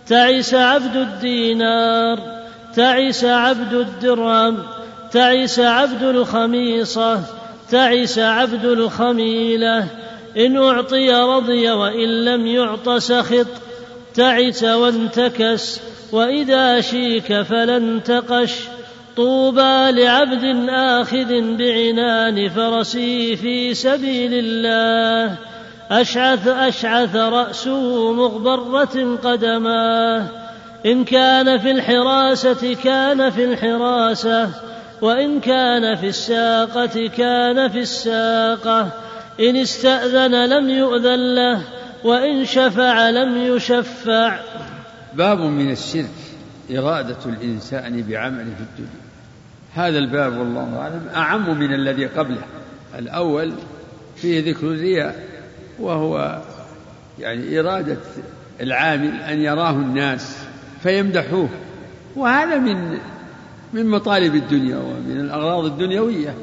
تعس 0.06 0.54
عبد 0.54 0.96
الدينار 0.96 2.18
تعس 2.76 3.24
عبد 3.24 3.72
الدرهم 3.72 4.58
تعس 5.12 5.60
عبد 5.60 6.02
الخميصة. 6.02 7.41
تعس 7.72 8.18
عبد 8.18 8.64
الخميلة 8.64 9.86
إن 10.36 10.56
أعطي 10.56 11.10
رضي 11.10 11.70
وإن 11.70 12.24
لم 12.24 12.46
يعط 12.46 12.88
سخط. 12.88 13.46
تعس 14.14 14.64
وانتكس 14.64 15.80
وإذا 16.12 16.80
شيك 16.80 17.42
فلا 17.42 17.76
انتقش 17.76 18.54
طوبى 19.16 19.90
لعبد 19.90 20.68
آخذ 20.68 21.56
بعنان 21.56 22.48
فرسه 22.48 23.34
في 23.34 23.74
سبيل 23.74 24.30
الله. 24.34 25.36
أشعث 25.90 26.48
أشعث 26.48 27.16
رأسه 27.16 28.12
مغبرة 28.12 29.18
قدماه 29.24 30.26
إن 30.86 31.04
كان 31.04 31.58
في 31.58 31.70
الحراسة 31.70 32.76
كان 32.84 33.30
في 33.30 33.44
الحراسة. 33.44 34.50
وإن 35.02 35.40
كان 35.40 35.96
في 35.96 36.06
الساقة 36.06 37.08
كان 37.16 37.68
في 37.68 37.78
الساقة. 37.78 38.90
إن 39.40 39.56
استأذن 39.56 40.48
لم 40.48 40.68
يؤذن 40.68 41.34
له 41.34 41.62
وإن 42.04 42.44
شفع 42.44 43.10
لم 43.10 43.36
يشفع. 43.36 44.40
باب 45.14 45.38
من 45.40 45.70
الشرك 45.70 46.10
إرادة 46.70 47.16
الإنسان 47.26 48.02
بعمله 48.02 48.54
في 48.54 48.60
الدنيا. 48.60 49.02
هذا 49.74 49.98
الباب 49.98 50.38
والله 50.38 50.78
أعلم 50.78 51.08
أعم 51.14 51.58
من 51.58 51.74
الذي 51.74 52.06
قبله. 52.06 52.44
الأول 52.98 53.52
فيه 54.16 54.50
ذكر 54.50 54.66
الرياء 54.66 55.16
وهو 55.78 56.42
يعني 57.18 57.60
إرادة 57.60 57.98
العامل 58.60 59.20
أن 59.20 59.40
يراه 59.40 59.70
الناس 59.70 60.36
فيمدحوه. 60.82 61.48
وهذا 62.16 62.58
من 62.58 62.98
من 63.72 63.86
مطالب 63.86 64.34
الدنيا 64.34 64.76
ومن 64.76 65.20
الأغراض 65.20 65.64
الدنيوية. 65.64 66.34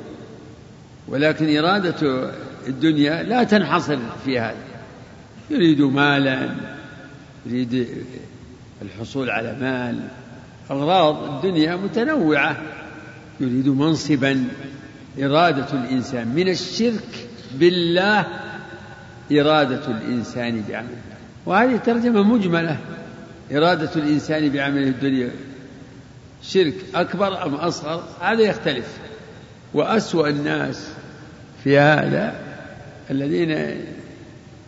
ولكن 1.07 1.57
إرادة 1.57 2.31
الدنيا 2.67 3.23
لا 3.23 3.43
تنحصر 3.43 3.97
في 4.25 4.39
هذا 4.39 4.55
يريد 5.49 5.81
مالا 5.81 6.49
يريد 7.45 7.87
الحصول 8.81 9.29
على 9.29 9.57
مال. 9.61 9.99
أغراض 10.71 11.35
الدنيا 11.35 11.75
متنوعة. 11.75 12.57
يريد 13.39 13.67
منصبا. 13.67 14.47
إرادة 15.19 15.67
الإنسان 15.73 16.27
من 16.27 16.49
الشرك 16.49 17.27
بالله 17.53 18.25
إرادة 19.31 19.87
الإنسان 19.87 20.63
بعمله. 20.69 21.01
وهذه 21.45 21.77
ترجمة 21.77 22.23
مجملة. 22.23 22.77
إرادة 23.51 23.89
الإنسان 23.95 24.49
بعمله 24.49 24.87
الدنيا. 24.87 25.29
شرك 26.43 26.75
أكبر 26.95 27.45
أم 27.45 27.55
أصغر؟ 27.55 28.03
هذا 28.21 28.41
يختلف. 28.41 28.97
وأسوأ 29.73 30.29
الناس 30.29 30.89
في 31.63 31.79
هذا 31.79 32.39
الذين 33.11 33.81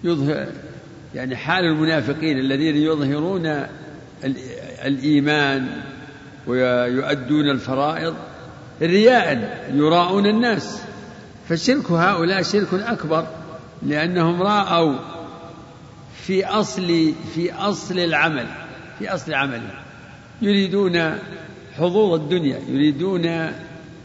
يظهر 0.03 0.47
يعني 1.15 1.35
حال 1.35 1.65
المنافقين 1.65 2.39
الذين 2.39 2.75
يظهرون 2.75 3.65
الإيمان 4.85 5.67
ويؤدون 6.47 7.49
الفرائض 7.49 8.15
رياء 8.81 9.69
يراءون 9.73 10.25
الناس. 10.25 10.81
فشرك 11.49 11.91
هؤلاء 11.91 12.41
شرك 12.41 12.73
أكبر 12.73 13.27
لأنهم 13.83 14.41
رأوا 14.41 14.95
في 16.13 16.45
أصل 16.45 17.13
في 17.35 17.53
أصل 17.53 17.99
العمل 17.99 18.45
في 18.99 19.13
أصل 19.13 19.33
عمل 19.33 19.61
يريدون 20.41 21.17
حظوظ 21.81 22.21
الدنيا 22.21 22.59
يريدون 22.69 23.21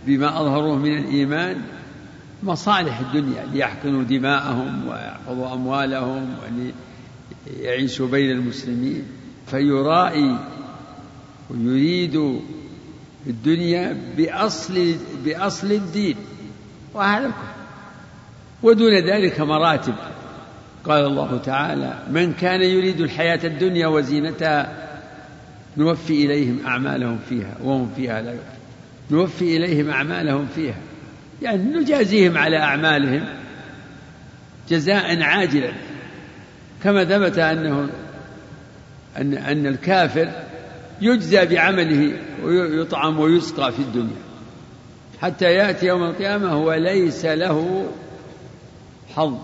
بما 0.06 0.40
أظهروه 0.40 0.76
من 0.76 0.98
الإيمان 0.98 1.56
مصالح 2.42 3.00
الدنيا 3.00 3.46
ليحقنوا 3.52 4.02
دماءهم 4.02 4.88
ويحفظوا 4.88 5.52
أموالهم 5.54 6.34
وليعيشوا 7.56 8.08
بين 8.08 8.30
المسلمين. 8.30 9.04
فيرائي 9.46 10.38
ويريد 11.50 12.40
الدنيا 13.26 13.96
بأصل 14.16 14.94
بأصل 15.24 15.72
الدين 15.72 16.16
وهذا 16.94 17.32
ودون 18.62 18.92
ذلك 18.92 19.40
مراتب. 19.40 19.94
قال 20.84 21.04
الله 21.04 21.40
تعالى 21.44 21.98
من 22.10 22.32
كان 22.32 22.62
يريد 22.62 23.00
الحياة 23.00 23.40
الدنيا 23.44 23.86
وزينتها 23.86 24.85
نوفي 25.76 26.24
إليهم 26.24 26.66
أعمالهم 26.66 27.18
فيها 27.28 27.56
وهم 27.62 27.90
فيها 27.96 28.22
لا 28.22 28.30
يؤمنون. 28.30 28.56
نوفي 29.10 29.56
إليهم 29.56 29.90
أعمالهم 29.90 30.46
فيها. 30.54 30.76
يعني 31.42 31.62
نجازيهم 31.62 32.38
على 32.38 32.58
أعمالهم 32.58 33.24
جزاء 34.68 35.22
عاجلا. 35.22 35.72
كما 36.84 37.04
ثبت 37.04 37.38
أنه 37.38 37.88
أن 39.16 39.34
أن 39.34 39.66
الكافر 39.66 40.32
يجزى 41.00 41.46
بعمله 41.46 42.18
ويطعم 42.42 43.20
ويسقى 43.20 43.72
في 43.72 43.78
الدنيا. 43.78 44.16
حتى 45.22 45.44
يأتي 45.44 45.86
يوم 45.86 46.02
القيامة 46.02 46.48
هو 46.48 46.72
ليس 46.72 47.24
له 47.24 47.86
حظ 49.14 49.38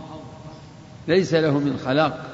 ليس 1.09 1.35
له 1.35 1.59
من 1.59 1.79
خلاق. 1.85 2.32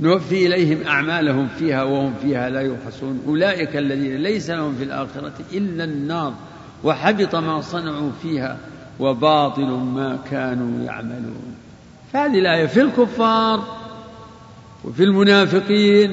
نوفي 0.00 0.46
إليهم 0.46 0.86
أعمالهم 0.86 1.48
فيها 1.58 1.82
وهم 1.82 2.14
فيها 2.22 2.50
لا 2.50 2.60
يبخسون 2.60 3.22
أولئك 3.26 3.76
الذين 3.76 4.16
ليس 4.16 4.50
لهم 4.50 4.74
في 4.74 4.84
الآخرة 4.84 5.32
إلا 5.52 5.84
النار 5.84 6.34
وحبط 6.84 7.34
ما 7.34 7.60
صنعوا 7.60 8.10
فيها 8.22 8.58
وباطل 9.00 9.68
ما 9.68 10.18
كانوا 10.30 10.84
يعملون. 10.84 11.54
فهذه 12.12 12.38
الآية 12.38 12.66
في 12.66 12.80
الكفار 12.80 13.64
وفي 14.84 15.02
المنافقين 15.02 16.12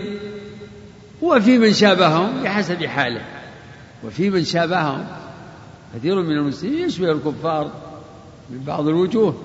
وفي 1.22 1.58
من 1.58 1.74
شابههم 1.74 2.44
بحسب 2.44 2.86
حاله. 2.86 3.22
وفي 4.04 4.30
من 4.30 4.44
شابههم 4.44 5.06
كثير 5.96 6.22
من 6.22 6.32
المسلمين 6.32 6.86
يشبه 6.86 7.12
الكفار 7.12 7.72
من 8.50 8.64
بعض 8.68 8.88
الوجوه. 8.88 9.36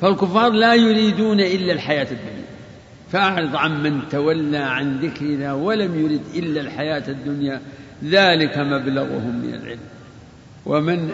فالكفار 0.00 0.50
لا 0.52 0.74
يريدون 0.74 1.40
إلا 1.40 1.72
الحياة 1.72 2.06
الدنيا. 2.10 2.49
فأعرض 3.12 3.56
عن 3.56 3.82
من 3.82 4.08
تولى 4.08 4.58
عن 4.58 4.98
ذكرنا 4.98 5.52
ولم 5.54 6.00
يرد 6.04 6.22
إلا 6.34 6.60
الحياة 6.60 7.08
الدنيا. 7.08 7.60
ذلك 8.04 8.58
مبلغهم 8.58 9.40
من 9.42 9.54
العلم. 9.54 9.80
ومن 10.66 11.10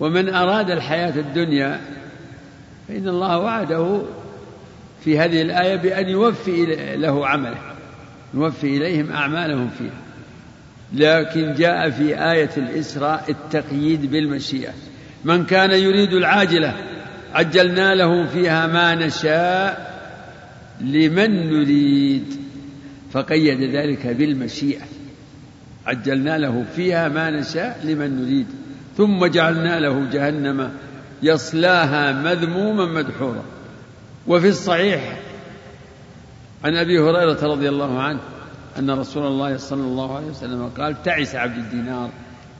ومن 0.00 0.34
أراد 0.34 0.70
الحياة 0.70 1.16
الدنيا 1.16 1.80
فإن 2.88 3.08
الله 3.08 3.38
وعده 3.38 4.02
في 5.04 5.18
هذه 5.18 5.42
الآية 5.42 5.76
بأن 5.76 6.08
يوفي 6.08 6.66
له 6.96 7.26
عمله. 7.26 7.58
نوفي 8.34 8.76
إليهم 8.76 9.12
أعمالهم 9.12 9.70
فيها 9.78 9.98
لكن 10.92 11.54
جاء 11.54 11.90
في 11.90 12.30
آية 12.32 12.50
الإسراء 12.56 13.24
التقييد 13.28 14.10
بالمشيئة. 14.10 14.72
من 15.24 15.44
كان 15.44 15.70
يريد 15.70 16.12
العاجلة 16.12 16.74
عجلنا 17.34 17.94
له 17.94 18.26
فيها 18.26 18.66
ما 18.66 18.94
نشاء. 18.94 19.87
لمن 20.80 21.52
نريد. 21.52 22.34
فقيد 23.12 23.60
ذلك 23.60 24.06
بالمشيئة. 24.06 24.84
عجلنا 25.86 26.38
له 26.38 26.64
فيها 26.76 27.08
ما 27.08 27.30
نشاء 27.30 27.80
لمن 27.84 28.22
نريد. 28.22 28.46
ثم 28.96 29.26
جعلنا 29.26 29.80
له 29.80 30.10
جهنم 30.10 30.70
يصلاها 31.22 32.12
مذموما 32.12 32.86
مدحورا. 32.86 33.44
وفي 34.26 34.48
الصحيح 34.48 35.20
عن 36.64 36.76
أبي 36.76 36.98
هريرة 37.00 37.38
رضي 37.42 37.68
الله 37.68 38.02
عنه 38.02 38.20
أن 38.78 38.90
رسول 38.90 39.26
الله 39.26 39.56
صلى 39.56 39.82
الله 39.82 40.16
عليه 40.16 40.26
وسلم 40.26 40.68
قال 40.78 41.02
تعس 41.02 41.34
عبد 41.34 41.58
الدينار 41.58 42.10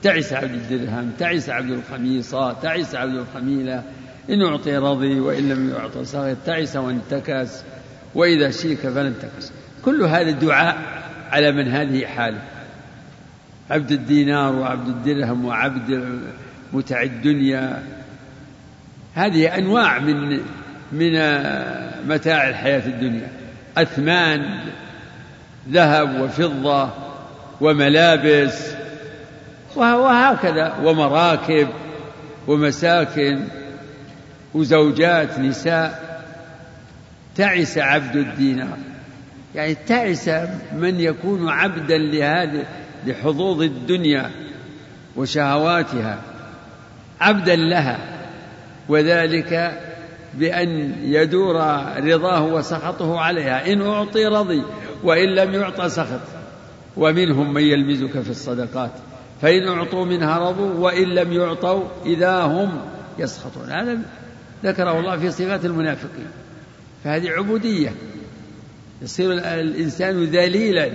تعس 0.01 0.33
عبد 0.33 0.51
الدرهم 0.53 1.11
تعس 1.19 1.49
عبد 1.49 1.69
الخميصة 1.71 2.53
تعس 2.53 2.95
عبد 2.95 3.15
الخميلة. 3.15 3.83
إن 4.29 4.41
أعطي 4.41 4.77
رضي 4.77 5.19
وإن 5.19 5.49
لم 5.49 5.69
يعط 5.69 5.97
سخط 5.97 6.37
تعس 6.45 6.75
وانتكس. 6.75 7.63
وإذا 8.15 8.51
شيك 8.51 8.79
فلا 8.79 9.07
انتكس 9.07 9.51
كل 9.85 10.03
هذا 10.03 10.29
الدعاء 10.29 10.77
على 11.31 11.51
من 11.51 11.67
هذه 11.67 12.05
حالة. 12.05 12.41
عبد 13.69 13.91
الدينار 13.91 14.55
وعبد 14.55 14.87
الدرهم 14.87 15.45
وعبد 15.45 16.19
متع 16.73 17.01
الدنيا. 17.01 17.83
هذه 19.13 19.57
أنواع 19.57 19.99
من 19.99 20.39
من 20.91 21.13
متاع 22.07 22.49
الحياة 22.49 22.85
الدنيا. 22.87 23.27
أثمان 23.77 24.59
ذهب 25.69 26.21
وفضة 26.21 26.89
وملابس 27.61 28.71
وهكذا 29.75 30.75
ومراكب 30.83 31.67
ومساكن 32.47 33.43
وزوجات 34.53 35.39
نساء. 35.39 36.08
تعس 37.35 37.77
عبد 37.77 38.15
الدينار. 38.15 38.77
يعني 39.55 39.75
تعس 39.75 40.29
من 40.73 40.99
يكون 40.99 41.49
عبدا 41.49 41.97
لهذه 41.97 42.65
لحظوظ 43.05 43.61
الدنيا 43.61 44.31
وشهواتها 45.15 46.21
عبدا 47.21 47.55
لها 47.55 47.99
وذلك 48.89 49.79
بأن 50.33 50.95
يدور 51.03 51.55
رضاه 51.97 52.43
وسخطه 52.43 53.19
عليها. 53.19 53.73
إن 53.73 53.81
أعطي 53.81 54.25
رضي 54.25 54.63
وإن 55.03 55.35
لم 55.35 55.53
يعطى 55.53 55.89
سخط. 55.89 56.21
ومنهم 56.97 57.53
من 57.53 57.61
يلمزك 57.61 58.21
في 58.21 58.29
الصدقات. 58.29 58.91
فإن 59.41 59.67
أعطوا 59.67 60.05
منها 60.05 60.37
رضوا 60.49 60.73
وإن 60.73 61.07
لم 61.07 61.33
يعطوا 61.33 61.83
إذا 62.05 62.41
هم 62.41 62.81
يسخطون. 63.19 63.71
هذا 63.71 63.97
ذكره 64.63 64.99
الله 64.99 65.17
في 65.17 65.31
صيغة 65.31 65.65
المنافقين. 65.65 66.27
فهذه 67.03 67.29
عبودية. 67.29 67.93
يصير 69.01 69.33
الإنسان 69.33 70.23
ذليلا 70.23 70.91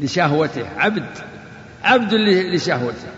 لشهوته. 0.00 0.68
عبد 0.76 1.06
عبد 1.82 2.14
لشهوته. 2.54 3.08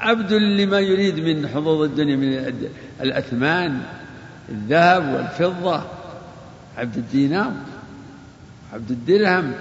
عبد 0.00 0.32
لما 0.32 0.80
يريد 0.80 1.20
من 1.20 1.48
حظوظ 1.48 1.82
الدنيا 1.82 2.16
من 2.16 2.54
الأثمان 3.00 3.80
الذهب 4.48 5.14
والفضة. 5.14 5.82
عبد 6.78 6.96
الدينار 6.96 7.52
عبد 8.72 8.90
الدرهم. 8.90 9.52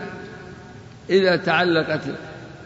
إذا 1.09 1.35
تعلقت 1.35 2.01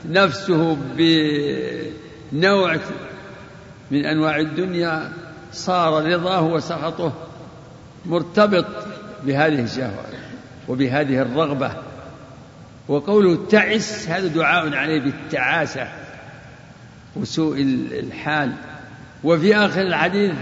نفسه 0.10 0.78
بنوع 0.97 2.78
من 3.91 4.06
أنواع 4.06 4.39
الدنيا 4.39 5.12
صار 5.52 6.06
رضاه 6.13 6.43
وسخطه. 6.43 7.13
مرتبط 8.05 8.65
بهذه 9.23 9.63
الشهوة 9.63 10.03
وبهذه 10.67 11.21
الرغبة. 11.21 11.71
وقوله 12.87 13.47
تعس 13.49 14.09
هذا 14.09 14.27
دعاء 14.27 14.73
عليه 14.73 15.01
بالتعاسة 15.01 15.87
وسوء 17.15 17.61
الحال. 17.91 18.51
وفي 19.23 19.55
آخر 19.55 19.81
الحديث 19.81 20.33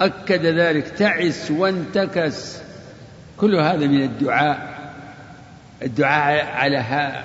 أكد 0.00 0.46
ذلك 0.46 0.88
تعس 0.88 1.50
وانتكس. 1.50 2.58
كل 3.36 3.54
هذا 3.54 3.86
من 3.86 4.02
الدعاء 4.02 4.80
الدعاء 5.82 6.46
على 6.46 6.76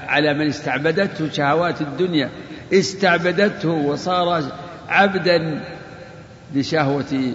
على 0.08 0.34
من 0.34 0.48
استعبدته 0.48 1.30
شهوات 1.30 1.82
الدنيا. 1.82 2.30
استعبدته 2.74 3.70
وصار 3.70 4.52
عبدا 4.90 5.64
لشهوة 6.56 7.34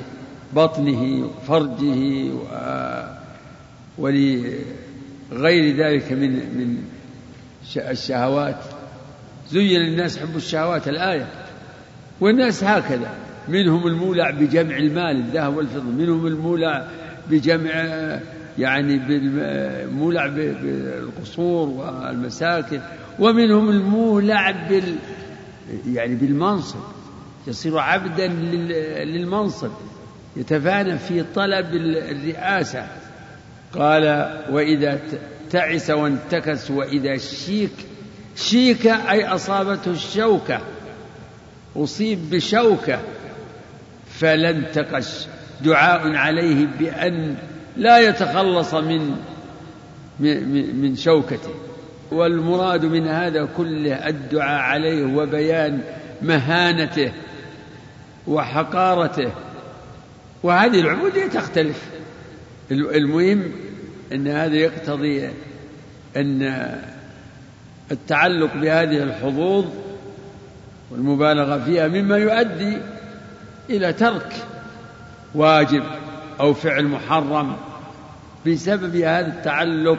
بطنه 0.57 1.25
وفرجه 1.25 2.31
ولغير 3.99 5.77
ذلك 5.77 6.13
من 6.13 6.31
من 6.33 6.77
الشهوات. 7.77 8.59
زين 9.51 9.81
للناس 9.81 10.19
حب 10.19 10.37
الشهوات 10.37 10.89
الآية. 10.89 11.27
والناس 12.21 12.65
هكذا. 12.65 13.15
منهم 13.49 13.87
المولع 13.87 14.31
بجمع 14.31 14.77
المال 14.77 15.17
الذهب 15.17 15.57
والفضة. 15.57 15.91
منهم 15.91 16.27
المولع 16.27 16.89
بجمع 17.31 17.71
يعني 18.59 18.99
بالمولع 18.99 20.27
بالقصور 20.27 21.69
والمساكن. 21.69 22.81
ومنهم 23.19 23.71
المولع 23.71 24.51
بال 24.51 24.97
يعني 25.87 26.15
بالمنصب. 26.15 26.81
يصير 27.47 27.79
عبدا 27.79 28.27
للمنصب. 29.05 29.71
يتفانى 30.37 30.99
في 30.99 31.25
طلب 31.35 31.75
الرئاسة. 31.75 32.87
قال 33.75 34.05
وإذا 34.51 34.99
تعس 35.51 35.91
وانتكس 35.91 36.71
وإذا 36.71 37.17
شيك 37.17 37.73
شيك 38.37 38.87
أي 38.87 39.27
أصابته 39.27 39.91
الشوكة. 39.91 40.61
أصيب 41.77 42.31
بشوكة 42.31 43.01
فلا 44.11 44.51
انتقش 44.51 45.27
دعاء 45.61 46.17
عليه 46.17 46.67
بأن 46.79 47.37
لا 47.77 47.99
يتخلص 47.99 48.75
من 48.75 49.17
من 50.81 50.97
شوكته. 50.97 51.55
والمراد 52.13 52.85
من 52.85 53.09
هذا 53.09 53.49
كله 53.57 54.09
الدعاء 54.09 54.61
عليه 54.61 55.05
وبيان 55.05 55.81
مهانته 56.23 57.13
وحقارته 58.27 59.31
وهذه 60.43 60.81
العبودية 60.81 61.27
تختلف. 61.27 61.89
المهم 62.71 63.43
أن 64.13 64.29
هذا 64.29 64.57
يقتضي 64.57 65.29
أن 66.17 66.67
التعلق 67.91 68.55
بهذه 68.55 69.03
الحظوظ 69.03 69.65
والمبالغة 70.91 71.59
فيها 71.59 71.89
مما 71.89 72.17
يؤدي 72.17 72.79
إلى 73.71 73.93
ترك 73.93 74.33
واجب 75.35 75.83
أو 76.41 76.55
فعل 76.55 76.85
محرم 76.85 77.57
بسبب 78.47 78.97
هذا 78.97 79.27
التعلق 79.27 79.99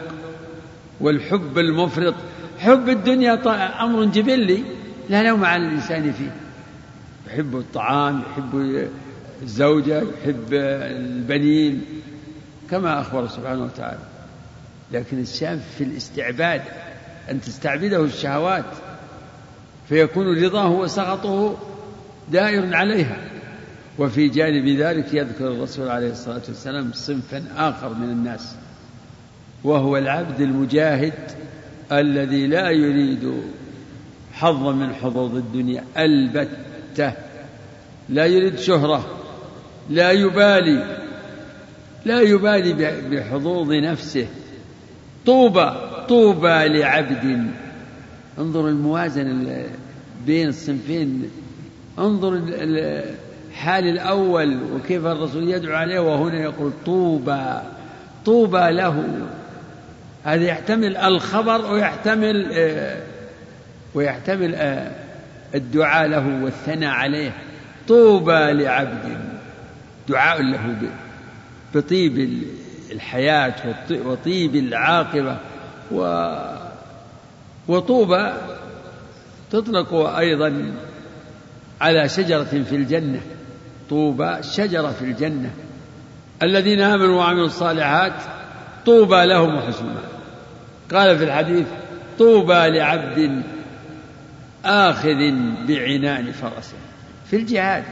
والحب 1.01 1.57
المفرط. 1.57 2.15
حب 2.59 2.89
الدنيا 2.89 3.33
أمر 3.83 4.05
جبلي 4.05 4.63
لا 5.09 5.23
نوم 5.23 5.45
على 5.45 5.67
الإنسان 5.67 6.11
فيه. 6.11 6.31
يحب 7.27 7.55
الطعام 7.55 8.21
يحب 8.31 8.87
الزوجة 9.41 10.01
يحب 10.01 10.53
البنين 10.53 11.81
كما 12.71 13.01
أخبر 13.01 13.27
سبحانه 13.27 13.63
وتعالى. 13.63 13.99
لكن 14.91 15.19
الشام 15.19 15.59
في 15.77 15.83
الاستعباد 15.83 16.61
أن 17.29 17.41
تستعبده 17.41 18.03
الشهوات 18.03 18.65
فيكون 19.89 20.43
رضاه 20.43 20.71
وسخطه 20.71 21.57
دائر 22.31 22.75
عليها. 22.75 23.17
وفي 23.99 24.27
جانب 24.27 24.67
ذلك 24.67 25.13
يذكر 25.13 25.47
الرسول 25.47 25.89
عليه 25.89 26.11
الصلاة 26.11 26.41
والسلام 26.47 26.91
صنفا 26.93 27.43
آخر 27.57 27.93
من 27.93 28.09
الناس 28.09 28.55
وهو 29.63 29.97
العبد 29.97 30.41
المجاهد 30.41 31.13
الذي 31.91 32.47
لا 32.47 32.69
يريد 32.69 33.43
حظا 34.33 34.71
من 34.71 34.93
حظوظ 34.93 35.35
الدنيا. 35.35 35.83
البتة 35.97 37.13
لا 38.09 38.25
يريد 38.25 38.59
شهرة. 38.59 39.20
لا 39.91 40.11
يبالي 40.11 40.97
لا 42.05 42.21
يبالي 42.21 42.73
بحظوظ 43.09 43.71
نفسه. 43.71 44.27
طوبى 45.25 45.71
طوبى 46.09 46.67
لعبد. 46.67 47.47
انظر 48.39 48.67
الموازنة 48.67 49.65
بين 50.25 50.47
الصنفين. 50.47 51.29
انظر 51.99 52.41
الحال 52.47 53.87
الأول 53.87 54.59
وكيف 54.73 55.05
الرسول 55.05 55.49
يدعو 55.49 55.75
عليه 55.75 55.99
وهنا 55.99 56.41
يقول 56.41 56.71
طوبى 56.85 57.45
طوبى 58.25 58.71
له. 58.71 59.05
هذا 60.23 60.43
يحتمل 60.43 60.97
الخبر 60.97 61.73
ويحتمل 61.73 62.47
ويحتمل 63.93 64.55
الدعاء 65.55 66.07
له 66.07 66.43
والثناء 66.43 66.89
عليه. 66.89 67.31
طوبى 67.87 68.53
لعبد. 68.53 69.30
دعاء 70.09 70.41
له 70.41 70.75
بطيب 71.75 72.43
الحياة 72.91 73.75
وطيب 74.05 74.55
العاقبة 74.55 75.37
و 75.91 76.27
وطوبى 77.67 78.33
تطلق 79.51 79.93
أيضا 79.93 80.73
على 81.81 82.09
شجرة 82.09 82.43
في 82.43 82.75
الجنة. 82.75 83.21
طوبى 83.89 84.43
شجرة 84.43 84.91
في 84.91 85.05
الجنة. 85.05 85.53
الذين 86.43 86.81
آمنوا 86.81 87.17
وعملوا 87.17 87.45
الصالحات 87.45 88.13
طوبى 88.85 89.25
لهم 89.25 89.55
وحسن 89.55 89.95
قال 90.91 91.17
في 91.17 91.23
الحديث 91.23 91.67
طوبى 92.19 92.53
لعبد 92.53 93.43
آخذ 94.65 95.31
بعنان 95.67 96.31
فرسه. 96.31 96.77
في 97.29 97.35
الجهاد. 97.35 97.83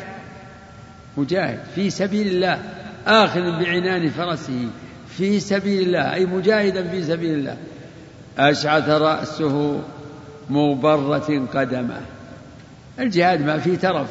مجاهد 1.20 1.60
في 1.76 1.90
سبيل 1.90 2.28
الله 2.28 2.62
آخذ 3.08 3.42
بعنان 3.42 4.10
فرسه 4.10 4.68
في 5.18 5.40
سبيل 5.40 5.88
الله 5.88 6.14
أي 6.14 6.26
مجاهدا 6.26 6.88
في 6.88 7.04
سبيل 7.04 7.34
الله. 7.34 7.58
أشعث 8.38 8.90
رأسه 8.90 9.82
مغبرة 10.50 11.48
قدمه. 11.54 12.02
الجهاد 13.00 13.42
ما 13.42 13.58
فيه 13.58 13.78
ترف 13.78 14.10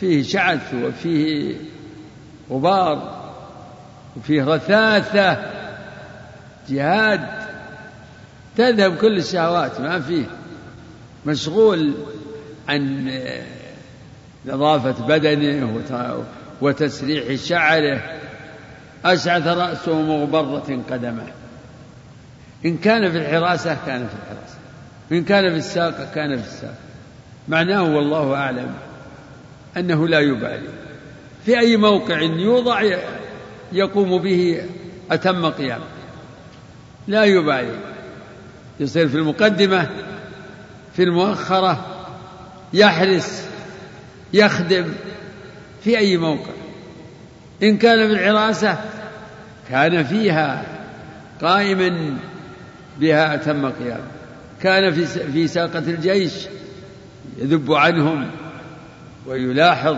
فيه 0.00 0.22
شعث 0.22 0.74
وفيه 0.74 1.56
غبار 2.50 3.22
وفيه 4.16 4.44
رثاثة. 4.44 5.36
جهاد 6.68 7.20
تذهب 8.56 8.96
كل 8.96 9.16
الشهوات 9.18 9.80
ما 9.80 10.00
فيه. 10.00 10.26
مشغول 11.26 11.94
عن 12.68 13.10
نظافة 14.46 15.06
بدنه 15.06 15.80
وتسريح 16.60 17.34
شعره. 17.34 18.02
أشعث 19.04 19.46
رأسه 19.46 20.02
مغبرة 20.02 20.82
قدمه. 20.90 21.26
إن 22.64 22.76
كان 22.76 23.10
في 23.10 23.18
الحراسة 23.18 23.76
كان 23.86 24.06
في 24.06 24.14
الحراسة. 24.14 24.58
إن 25.12 25.24
كان 25.24 25.50
في 25.50 25.56
الساقة 25.56 26.14
كان 26.14 26.42
في 26.42 26.46
الساقة 26.48 26.74
معناه 27.48 27.82
والله 27.82 28.34
أعلم 28.34 28.74
أنه 29.76 30.08
لا 30.08 30.20
يبالي. 30.20 30.68
في 31.46 31.58
أي 31.58 31.76
موقع 31.76 32.20
يوضع 32.20 32.82
يقوم 33.72 34.18
به 34.18 34.62
أتم 35.10 35.46
قيام 35.46 35.80
لا 37.08 37.24
يبالي. 37.24 37.78
يصير 38.80 39.08
في 39.08 39.14
المقدمة 39.14 39.88
في 40.96 41.02
المؤخرة 41.02 41.86
يحرس 42.72 43.51
يخدم 44.32 44.92
في 45.84 45.98
أي 45.98 46.16
موقع. 46.16 46.52
إن 47.62 47.78
كان 47.78 48.08
في 48.08 48.12
الحراسة 48.12 48.78
كان 49.70 50.04
فيها 50.04 50.64
قائما 51.42 52.16
بها 53.00 53.34
أتم 53.34 53.70
قيام 53.70 54.00
كان 54.62 54.92
في 54.92 55.06
في 55.06 55.48
ساقة 55.48 55.78
الجيش 55.78 56.32
يذب 57.38 57.72
عنهم 57.72 58.30
ويلاحظ 59.26 59.96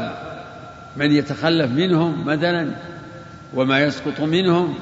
من 0.96 1.12
يتخلف 1.12 1.70
منهم 1.70 2.24
مثلا 2.24 2.70
وما 3.54 3.80
يسقط 3.80 4.20
منهم 4.20 4.74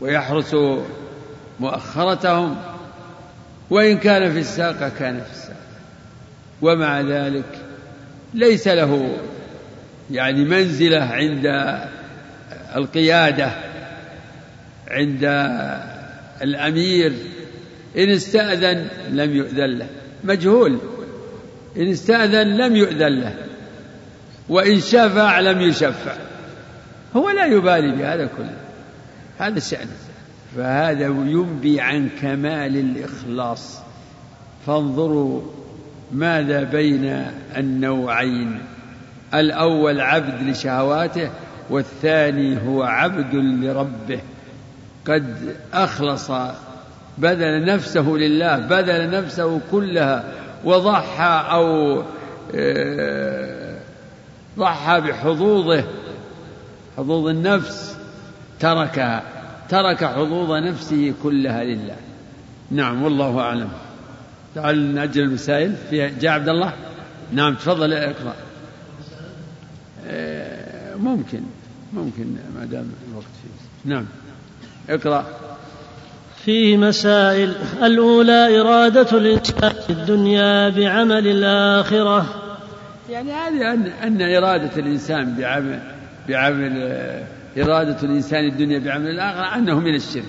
ويحرس 0.00 0.56
مؤخرتهم. 1.60 2.56
وإن 3.70 3.98
كان 3.98 4.32
في 4.32 4.38
الساقة 4.38 4.88
كان 4.88 5.20
في 5.20 5.30
الساقة. 5.32 5.56
ومع 6.62 7.00
ذلك 7.00 7.65
ليس 8.36 8.68
له 8.68 9.16
يعني 10.10 10.44
منزلة 10.44 11.00
عند 11.00 11.76
القيادة 12.76 13.50
عند 14.88 15.24
الأمير. 16.42 17.12
إن 17.96 18.08
استأذن 18.08 18.88
لم 19.10 19.36
يؤذن 19.36 19.78
له. 19.78 19.88
مجهول. 20.24 20.78
إن 21.76 21.88
استأذن 21.88 22.56
لم 22.56 22.76
يؤذن 22.76 23.20
له. 23.20 23.34
وإن 24.48 24.80
شفع 24.80 25.40
لم 25.40 25.60
يشفع. 25.60 26.14
هو 27.16 27.30
لا 27.30 27.46
يبالي 27.46 27.96
بهذا 27.96 28.26
كله. 28.36 28.56
هذا 29.38 29.58
الشأن 29.58 29.88
فهذا 30.56 31.06
ينبي 31.06 31.80
عن 31.80 32.08
كمال 32.22 32.76
الإخلاص. 32.76 33.78
فانظروا 34.66 35.42
ماذا 36.12 36.62
بين 36.62 37.26
النوعين؟ 37.56 38.60
الأول 39.34 40.00
عبد 40.00 40.48
لشهواته 40.48 41.30
والثاني 41.70 42.66
هو 42.66 42.82
عبد 42.82 43.34
لربه. 43.34 44.20
قد 45.06 45.56
أخلص 45.72 46.30
بذل 47.18 47.64
نفسه 47.64 48.08
لله 48.08 48.56
بذل 48.56 49.10
نفسه 49.10 49.60
كلها 49.70 50.24
وضحى 50.64 51.44
أو 51.50 52.02
آه، 52.54 53.78
ضحى 54.58 55.00
بحظوظه. 55.00 55.84
حظوظ 56.96 57.28
النفس 57.28 57.96
تركها 58.60 59.22
ترك 59.68 60.04
حظوظ 60.04 60.52
نفسه 60.52 61.14
كلها 61.22 61.64
لله. 61.64 61.96
نعم 62.70 63.02
والله 63.02 63.40
أعلم. 63.40 63.68
تعال 64.56 64.94
نأجل 64.94 65.22
المسائل. 65.22 65.74
في 65.90 66.10
جاء 66.20 66.32
عبد 66.32 66.48
الله؟ 66.48 66.72
نعم 67.32 67.54
تفضل 67.54 67.92
إقرأ. 67.92 68.34
آه، 70.06 70.94
ممكن 70.96 71.40
ممكن 71.92 72.26
ما 72.58 72.64
دام 72.64 72.86
الوقت 73.10 73.26
فيه. 73.42 73.90
نعم 73.90 74.04
إقرأ. 74.90 75.26
فيه 76.44 76.76
مسائل 76.76 77.52
الأولى 77.82 78.60
إرادة 78.60 79.18
الإنسان 79.18 79.72
في 79.86 79.90
الدنيا 79.90 80.68
بعمل 80.68 81.26
الآخرة. 81.26 82.26
يعني 83.10 83.32
هذه 83.32 83.72
أن, 83.72 83.86
أن 83.86 84.22
إرادة 84.22 84.76
الإنسان 84.76 85.34
بعمل 85.34 85.80
بعمل 86.28 86.92
إرادة 87.58 87.96
الإنسان 88.02 88.44
الدنيا 88.44 88.78
بعمل 88.78 89.10
الآخرة 89.10 89.56
أنه 89.56 89.80
من 89.80 89.94
الشرك. 89.94 90.24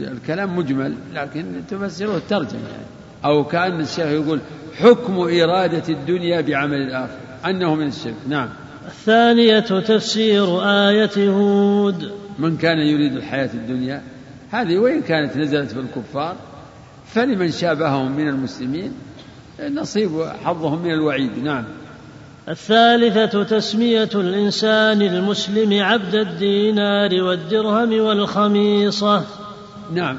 الكلام 0.00 0.56
مجمل 0.56 0.94
لكن 1.14 1.62
تفسره 1.70 2.16
الترجمة 2.16 2.60
يعني. 2.60 2.94
أو 3.24 3.44
كأن 3.44 3.80
الشيخ 3.80 4.06
يقول 4.06 4.40
حكم 4.78 5.18
إرادة 5.18 5.82
الدنيا 5.88 6.40
بعمل 6.40 6.76
الآخرة 6.76 7.18
أنه 7.46 7.74
من 7.74 7.86
الشرك. 7.86 8.14
نعم. 8.28 8.48
الثانية 8.86 9.60
تفسير 9.60 10.62
آية 10.62 11.28
هود. 11.30 12.12
من 12.38 12.56
كان 12.56 12.78
يريد 12.78 13.16
الحياة 13.16 13.50
الدنيا؟ 13.54 14.02
هذه 14.50 14.78
وإن 14.78 15.02
كانت 15.02 15.36
نزلت 15.36 15.74
بالكفار 15.74 16.36
فلمن 17.06 17.50
شابههم 17.50 18.16
من 18.16 18.28
المسلمين؟ 18.28 18.92
نصيب 19.60 20.10
حظهم 20.44 20.82
من 20.82 20.90
الوعيد. 20.90 21.38
نعم. 21.44 21.64
الثالثة 22.48 23.42
تسمية 23.42 24.10
الإنسان 24.14 25.02
المسلم 25.02 25.82
عبد 25.82 26.14
الدينار 26.14 27.22
والدرهم 27.22 28.00
والخميصة. 28.00 29.24
نعم. 29.94 30.18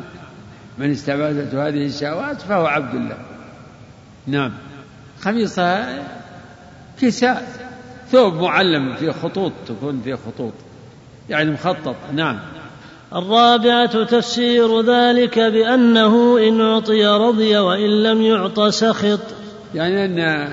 من 0.78 0.92
استبادته 0.92 1.68
هذه 1.68 1.86
الشهوات 1.86 2.42
فهو 2.42 2.66
عبد 2.66 2.96
الله 2.96 3.18
نعم. 4.28 4.52
خميصة 5.20 5.86
كساء 7.02 7.48
ثوب 8.12 8.34
معلم 8.34 8.96
فيه 8.96 9.12
خطوط 9.12 9.52
تكون 9.68 10.02
فيه 10.04 10.16
خطوط. 10.16 10.54
يعني 11.30 11.52
مخطط 11.52 11.96
نعم. 12.14 12.40
الرابعة 13.16 14.04
تفسير 14.04 14.82
ذلك 14.82 15.40
بأنه 15.40 16.38
إن 16.48 16.62
أعطي 16.62 17.06
رضي 17.06 17.58
وإن 17.58 18.04
لم 18.04 18.22
يعط 18.22 18.60
سخط. 18.60 19.20
يعني 19.76 20.06
أن 20.06 20.50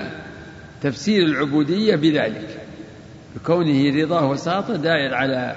تفسير 0.81 1.25
العبودية 1.25 1.95
بذلك 1.95 2.59
بكونه 3.35 4.03
رضاه 4.03 4.29
وساطة 4.29 4.75
دائر 4.75 5.13
على 5.13 5.55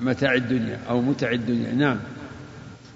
متاع 0.00 0.34
الدنيا 0.34 0.78
أو 0.90 1.00
متع 1.00 1.30
الدنيا 1.30 1.72
نعم. 1.72 1.98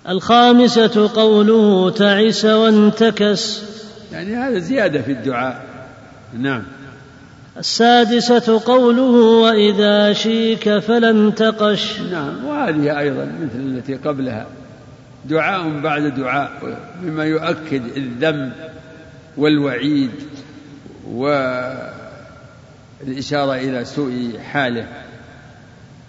الخامسة 0.08 1.10
قوله 1.14 1.90
تعس 1.90 2.44
وانتكس. 2.44 3.62
يعني 4.12 4.36
هذا 4.36 4.58
زيادة 4.58 5.02
في 5.02 5.12
الدعاء. 5.12 5.64
نعم. 6.38 6.62
السادسة 7.58 8.60
قوله 8.64 9.40
وإذا 9.42 10.12
شيك 10.12 10.78
فلا 10.78 11.10
انتقش 11.10 12.00
نعم. 12.00 12.44
وهذه 12.44 12.98
أيضا 12.98 13.24
مثل 13.24 13.58
التي 13.58 13.94
قبلها. 13.94 14.46
دعاء 15.24 15.80
بعد 15.80 16.02
دعاء 16.02 16.78
مما 17.02 17.24
يؤكد 17.24 17.82
الذم 17.96 18.52
والوعيد 19.36 20.10
والإشارة 21.10 21.94
إلى 23.54 23.84
سوء 23.84 24.38
حاله. 24.52 24.88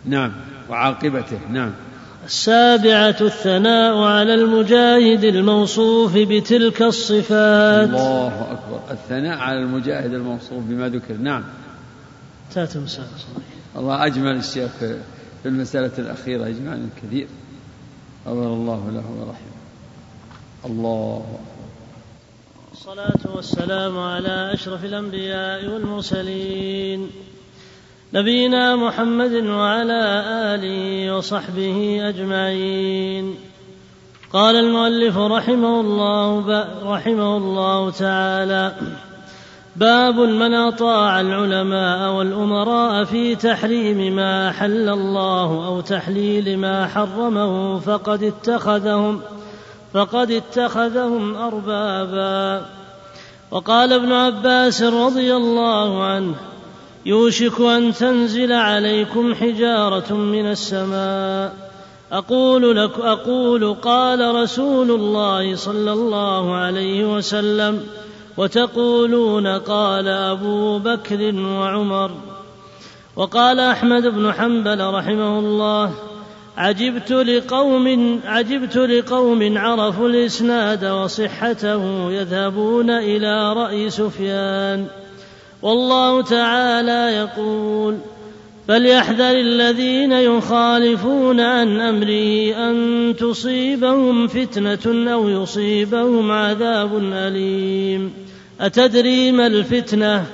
نعم. 0.06 0.32
وعاقبته. 0.70 1.40
نعم. 1.52 1.72
السابعة 2.28 3.16
الثناء 3.22 3.98
على 3.98 4.34
المجاهد 4.34 5.24
الموصوف 5.24 6.18
بتلك 6.18 6.82
الصفات. 6.82 7.90
الله 7.90 8.52
أكبر. 8.52 8.80
الثناء 8.92 9.38
على 9.38 9.60
المجاهد 9.60 10.14
الموصوف 10.14 10.64
بما 10.64 10.90
ذكر. 10.90 11.14
نعم. 11.14 11.44
مسألة 12.58 13.08
الله 13.76 14.06
أجمل 14.06 14.36
الشيخ 14.36 14.72
في 15.44 15.46
المسألة 15.46 15.92
الأخيرة. 16.00 16.48
إجمالا 16.48 16.88
كثير 17.04 17.28
غفر 18.28 18.54
الله 18.54 18.92
له 18.92 19.06
ورحمه. 19.20 19.58
الله 20.66 21.40
الصلاة 22.74 23.36
والسلام 23.36 24.00
على 24.00 24.54
أشرف 24.54 24.86
الأنبياء 24.86 25.68
والمرسلين. 25.68 27.10
نبينا 28.14 28.76
محمد 28.76 29.34
وعلى 29.34 30.24
آله 30.56 31.16
وصحبه 31.18 32.00
أجمعين. 32.10 33.36
قال 34.34 34.56
المؤلف 34.56 35.18
رحمه 35.18 35.82
الله 35.82 36.66
رحمه 36.84 37.38
الله 37.38 37.92
تعالى 37.92 38.76
باب 39.76 40.20
من 40.20 40.54
أطاع 40.54 41.22
العلماء 41.22 42.14
والأمراء 42.14 43.04
في 43.04 43.36
تحريم 43.36 44.16
ما 44.16 44.50
أحل 44.50 44.90
الله 44.90 45.68
أو 45.68 45.82
تحليل 45.82 46.60
ما 46.60 46.88
حرمه 46.88 47.80
فقد 47.80 48.24
اتخذهم 48.24 49.22
فقد 49.94 50.32
اتخذهم 50.32 51.36
أربابا. 51.36 52.66
وقال 53.52 53.94
ابن 53.94 54.12
عباس 54.12 54.84
رضي 54.84 55.36
الله 55.36 56.04
عنه 56.04 56.36
يوشك 57.06 57.62
أن 57.62 57.94
تنزل 57.94 58.52
عليكم 58.52 59.36
حجارة 59.36 60.14
من 60.14 60.52
السماء. 60.52 61.54
أقول 62.12 62.78
لك 62.78 63.00
أقول 63.00 63.74
قال 63.74 64.36
رسول 64.36 64.92
الله 64.92 65.56
صلى 65.56 65.94
الله 65.94 66.56
عليه 66.56 67.16
وسلم 67.16 67.84
وتقولون 68.38 69.48
قال 69.48 70.08
أبو 70.08 70.80
بكر 70.80 71.36
وعمر. 71.36 72.12
وقال 73.16 73.60
أحمد 73.60 74.08
بن 74.08 74.34
حنبل 74.34 74.90
رحمه 74.94 75.40
الله 75.40 75.94
عجبت 76.58 77.12
لقوم 77.12 78.20
عجبت 78.26 78.78
لقوم 78.78 79.58
عرفوا 79.58 80.10
الإسناد 80.10 80.86
وصحته 80.86 82.12
يذهبون 82.12 82.90
إلى 82.90 83.54
رأي 83.54 83.90
سفيان. 83.90 84.88
والله 85.62 86.22
تعالى 86.22 87.16
يقول 87.16 87.98
فليحذر 88.68 89.32
الذين 89.32 90.12
يخالفون 90.12 91.40
عن 91.40 91.82
أمره 91.82 92.54
أن 92.70 93.16
تصيبهم 93.20 94.28
فتنة 94.28 95.14
أو 95.14 95.30
يصيبهم 95.30 96.32
عذاب 96.32 96.98
أليم. 97.14 98.14
أتدري 98.62 99.32
ما 99.32 99.48
الفتنة؟ 99.48 100.26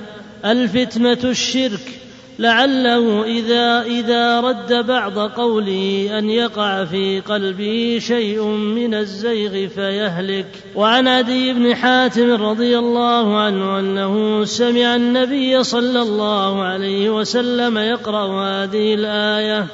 الفتنة 0.44 1.18
الشرك. 1.24 2.00
لعله 2.38 3.24
إذا 3.24 3.82
إذا 3.82 4.40
رد 4.40 4.86
بعض 4.86 5.18
قوله 5.18 6.10
أن 6.18 6.30
يقع 6.30 6.84
في 6.84 7.20
قلبه 7.20 7.98
شيء 8.00 8.42
من 8.46 8.94
الزيغ 8.94 9.68
فيهلك. 9.68 10.46
وعن 10.74 11.08
عدي 11.08 11.52
بن 11.52 11.74
حاتم 11.74 12.42
رضي 12.42 12.78
الله 12.78 13.38
عنه 13.38 13.78
أنه 13.78 14.44
سمع 14.44 14.96
النبي 14.96 15.64
صلى 15.64 16.02
الله 16.02 16.62
عليه 16.62 17.10
وسلم 17.10 17.78
يقرأ 17.78 18.42
هذه 18.42 18.94
الآية 18.94 19.66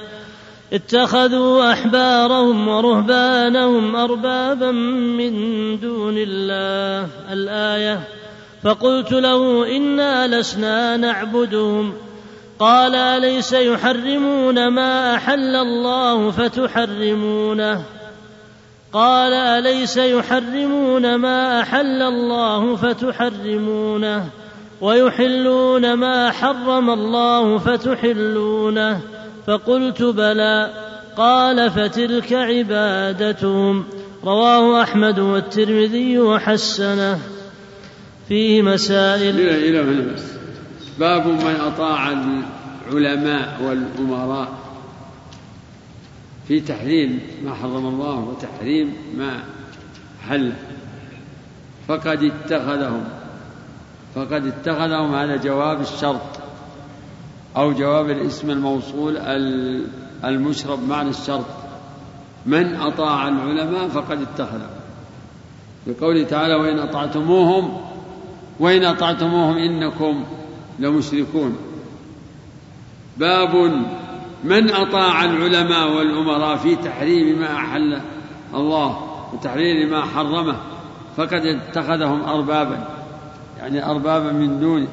اتخذوا 0.73 1.73
أحبارهم 1.73 2.69
ورهبانهم 2.69 3.97
أربابا 3.97 4.71
من 4.71 5.33
دون 5.81 6.15
الله. 6.19 7.09
الآية 7.33 8.01
فقلت 8.63 9.13
له 9.13 9.77
إنا 9.77 10.41
لسنا 10.41 10.97
نعبدهم. 10.97 11.93
قال 12.61 12.95
أليس 12.95 13.53
يحرمون 13.53 14.69
ما 14.69 15.15
أحل 15.15 15.57
الله 15.57 16.31
فتحرمونه؟ 16.31 17.83
قال 18.93 19.33
أليس 19.33 19.97
يحرمون 19.97 21.15
ما 21.15 21.61
أحل 21.61 22.03
الله 22.03 22.77
فتحرمونه؟ 22.77 24.25
ويحلون 24.81 25.93
ما 25.93 26.31
حرم 26.31 26.91
الله 26.91 27.59
فتحلونه؟ 27.59 29.01
فقلت 29.47 30.03
بلى. 30.03 30.71
قال 31.17 31.71
فتلك 31.71 32.33
عبادتهم. 32.33 33.85
رواه 34.25 34.83
أحمد 34.83 35.19
والترمذي 35.19 36.19
وحسنه. 36.19 37.19
فيه 38.29 38.63
مسائل. 38.63 39.41
إلى 39.41 39.81
هنا 39.81 40.15
بس 40.15 40.40
باب 40.99 41.27
من 41.27 41.57
أطاع 41.61 42.13
العلماء 42.89 43.63
والأمراء. 43.63 44.49
في 46.49 46.61
تحليل 46.61 47.21
ما 47.45 47.55
حرم 47.55 47.87
الله 47.87 48.19
وتحريم 48.19 48.97
ما 49.17 49.41
حل. 50.29 50.53
فقد 51.89 52.23
اتخذهم. 52.23 53.05
فقد 54.15 54.47
اتخذهم 54.47 55.15
هذا 55.15 55.37
جواب 55.37 55.81
الشرط 55.81 56.41
أو 57.57 57.73
جواب 57.73 58.11
الاسم 58.11 58.51
الموصول 58.51 59.17
المشرب 60.25 60.89
معنى 60.89 61.11
الشرط. 61.11 61.47
من 62.47 62.75
أطاع 62.75 63.29
العلماء 63.29 63.89
فقد 63.89 64.23
اتخذهم. 64.23 64.71
بقوله 65.87 66.25
تعالى 66.25 66.55
وإن 66.55 66.79
أطعتموهم 66.79 67.81
وإن 68.61 68.85
أطعتموهم 68.85 69.57
إنكم 69.57 70.25
لمشركون 70.81 71.57
باب 73.17 73.55
من 74.45 74.71
أطاع 74.71 75.25
العلماء 75.25 75.93
والأمراء 75.97 76.57
في 76.57 76.77
تحريم 76.77 77.39
ما 77.39 77.57
أحل 77.57 78.01
الله 78.55 78.99
وتحريم 79.33 79.91
ما 79.91 80.03
حرمه. 80.03 80.57
فقد 81.17 81.43
اتخذهم 81.45 82.23
أربابا 82.23 82.89
يعني 83.59 83.87
أربابا 83.87 84.33
من 84.33 84.61
دونه 84.61 84.89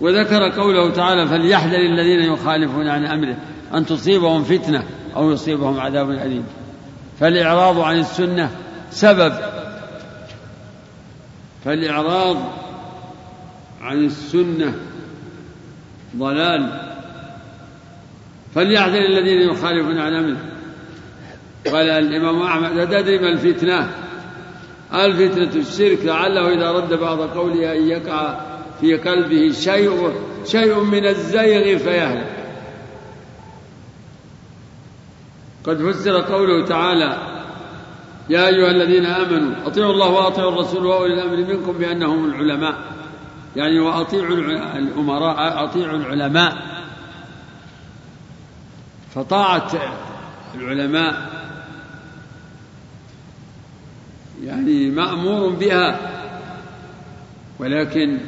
وذكر 0.00 0.50
قوله 0.50 0.90
تعالى 0.90 1.26
فليحذر 1.26 1.78
الذين 1.78 2.32
يخالفون 2.32 2.88
عن 2.88 3.06
أمره 3.06 3.36
أن 3.74 3.86
تصيبهم 3.86 4.44
فتنة 4.44 4.82
أو 5.16 5.30
يصيبهم 5.30 5.80
عذاب 5.80 6.10
أليم. 6.10 6.44
فالإعراض 7.20 7.80
عن 7.80 7.98
السنة 7.98 8.50
سبب. 8.90 9.32
فالإعراض 11.64 12.36
عن 13.86 14.04
السنة 14.04 14.74
ضلال. 16.16 16.92
فليحذر 18.54 18.98
الذين 18.98 19.50
يخالفون 19.50 19.98
عن 19.98 20.14
أمره 20.14 20.40
قال 21.72 21.90
الإمام 21.90 22.42
أحمد 22.42 22.78
أتدري 22.78 23.18
ما 23.18 23.28
الفتنة. 23.28 23.90
الفتنة 24.94 25.60
الشرك 25.60 26.04
لعله 26.04 26.54
إذا 26.54 26.70
رد 26.72 26.94
بعض 26.94 27.20
قوله 27.20 27.72
أن 27.72 27.88
يقع 27.88 28.40
في 28.80 28.96
قلبه 28.96 29.52
شيء 29.52 30.12
شيء 30.44 30.80
من 30.80 31.06
الزيغ 31.06 31.78
فيهلك. 31.78 32.32
قد 35.64 35.90
فسر 35.90 36.20
قوله 36.20 36.64
تعالى 36.64 37.18
يا 38.30 38.46
أيها 38.46 38.70
الذين 38.70 39.06
آمنوا 39.06 39.66
أطيعوا 39.66 39.92
الله 39.92 40.10
وأطيعوا 40.10 40.52
الرسول 40.52 40.86
وأولي 40.86 41.14
الأمر 41.14 41.36
منكم 41.36 41.72
بأنهم 41.72 42.24
العلماء. 42.24 42.95
يعني 43.56 43.80
وأطيعوا 43.80 44.36
الأمراء 44.78 45.64
أطيعوا 45.64 45.96
العلماء. 45.96 46.56
فطاعة 49.14 49.70
العلماء. 50.54 51.30
يعني 54.44 54.90
مأمور 54.90 55.50
بها. 55.50 56.00
ولكن 57.58 58.18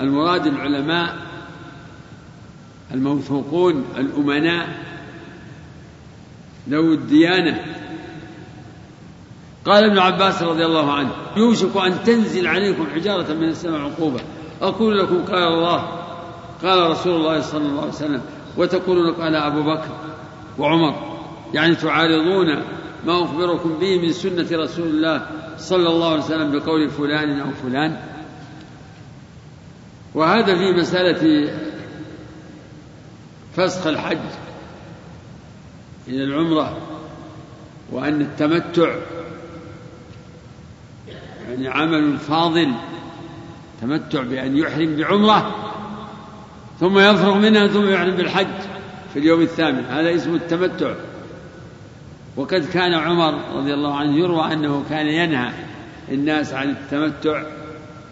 المراد 0.00 0.46
العلماء 0.46 1.16
الموثوقون 2.94 3.84
الأمناء 3.96 4.84
ذو 6.68 6.92
الديانة. 6.92 7.64
قال 9.64 9.84
ابن 9.84 9.98
عباس 9.98 10.42
رضي 10.42 10.64
الله 10.64 10.92
عنه 10.92 11.10
يوشك 11.36 11.76
أن 11.76 12.04
تنزل 12.04 12.46
عليكم 12.46 12.86
حجارة 12.94 13.32
من 13.34 13.48
السماء 13.48 13.80
عقوبة. 13.80 14.20
أقول 14.62 14.98
لكم 14.98 15.24
قال 15.24 15.42
الله 15.42 15.88
قال 16.62 16.90
رسول 16.90 17.14
الله 17.14 17.40
صلى 17.40 17.66
الله 17.66 17.80
عليه 17.80 17.92
وسلم 17.92 18.22
وتقولون 18.56 19.14
قال 19.14 19.34
أبو 19.34 19.62
بكر 19.62 19.88
وعمر 20.58 21.16
يعني 21.54 21.74
تعارضون 21.74 22.62
ما 23.06 23.24
أخبركم 23.24 23.78
به 23.78 23.98
من 23.98 24.12
سنة 24.12 24.48
رسول 24.52 24.86
الله 24.88 25.26
صلى 25.58 25.88
الله 25.88 26.10
عليه 26.10 26.24
وسلم 26.24 26.58
بقول 26.58 26.90
فلان 26.90 27.40
أو 27.40 27.50
فلان؟ 27.62 28.00
وهذا 30.14 30.54
في 30.54 30.72
مسألة 30.72 31.52
فسخ 33.56 33.86
الحج 33.86 34.18
إلى 36.08 36.24
العمرة 36.24 36.76
وأن 37.92 38.20
التمتع 38.20 38.94
يعني 41.48 41.68
عمل 41.68 42.18
فاضل. 42.18 42.72
تمتع 43.80 44.22
بأن 44.22 44.56
يحرم 44.56 44.96
بعمرة 44.96 45.54
ثم 46.80 46.98
يفرغ 46.98 47.38
منها 47.38 47.66
ثم 47.66 47.88
يحرم 47.88 48.16
بالحج 48.16 48.46
في 49.12 49.18
اليوم 49.18 49.40
الثامن. 49.40 49.84
هذا 49.84 50.14
اسمه 50.14 50.34
التمتع. 50.34 50.94
وقد 52.36 52.66
كان 52.72 52.94
عمر 52.94 53.56
رضي 53.56 53.74
الله 53.74 53.94
عنه 53.94 54.18
يروى 54.18 54.52
أنه 54.52 54.84
كان 54.90 55.06
ينهى 55.06 55.52
الناس 56.12 56.52
عن 56.52 56.70
التمتع 56.70 57.42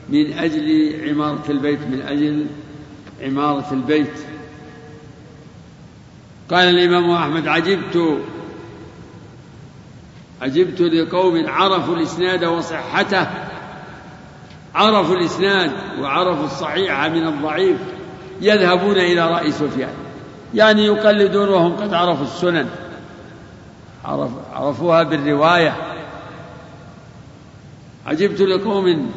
من 0.08 0.32
أجل 0.32 0.96
عمارة 1.08 1.44
البيت 1.50 1.80
من 1.80 2.02
أجل 2.02 2.46
عمارة 3.22 3.72
البيت. 3.72 4.18
قال 6.50 6.68
الإمام 6.68 7.10
أحمد 7.10 7.48
عجبت 7.48 8.18
عجبت 10.42 10.80
لقوم 10.80 11.46
عرفوا 11.46 11.96
الإسناد 11.96 12.44
وصحته 12.44 13.26
عرفوا 14.74 15.16
الإسناد 15.16 15.72
وعرفوا 16.00 16.44
الصحيح 16.44 17.06
من 17.06 17.26
الضعيف 17.26 17.76
يذهبون 18.40 18.96
إلى 18.96 19.30
رأي 19.30 19.52
سفيان. 19.52 19.94
يعني 20.54 20.84
يقلدون 20.84 21.48
وهم 21.48 21.76
قد 21.76 21.94
عرفوا 21.94 22.24
السنن. 22.24 22.68
عرف 24.04 24.30
عرفوها 24.52 25.02
بالرواية. 25.02 25.76
عجبت 28.06 28.40
لقوم 28.40 29.10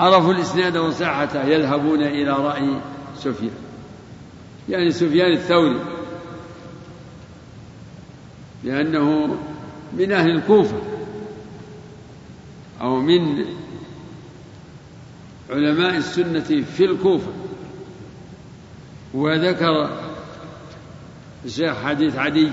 عرفوا 0.00 0.32
الإسناد 0.32 0.76
وصحته 0.76 1.44
يذهبون 1.44 2.02
إلى 2.02 2.30
رأي 2.30 2.80
سفيان. 3.18 3.54
يعني 4.68 4.90
سفيان 4.90 5.32
الثوري. 5.32 5.80
لأنه 8.64 9.36
من 9.92 10.12
أهل 10.12 10.30
الكوفة. 10.30 10.93
أو 12.80 13.00
من 13.00 13.44
علماء 15.50 15.96
السنة 15.96 16.62
في 16.76 16.84
الكوفة. 16.84 17.32
وذكر 19.14 19.90
الشيخ 21.44 21.76
حديث 21.84 22.16
عدي 22.16 22.50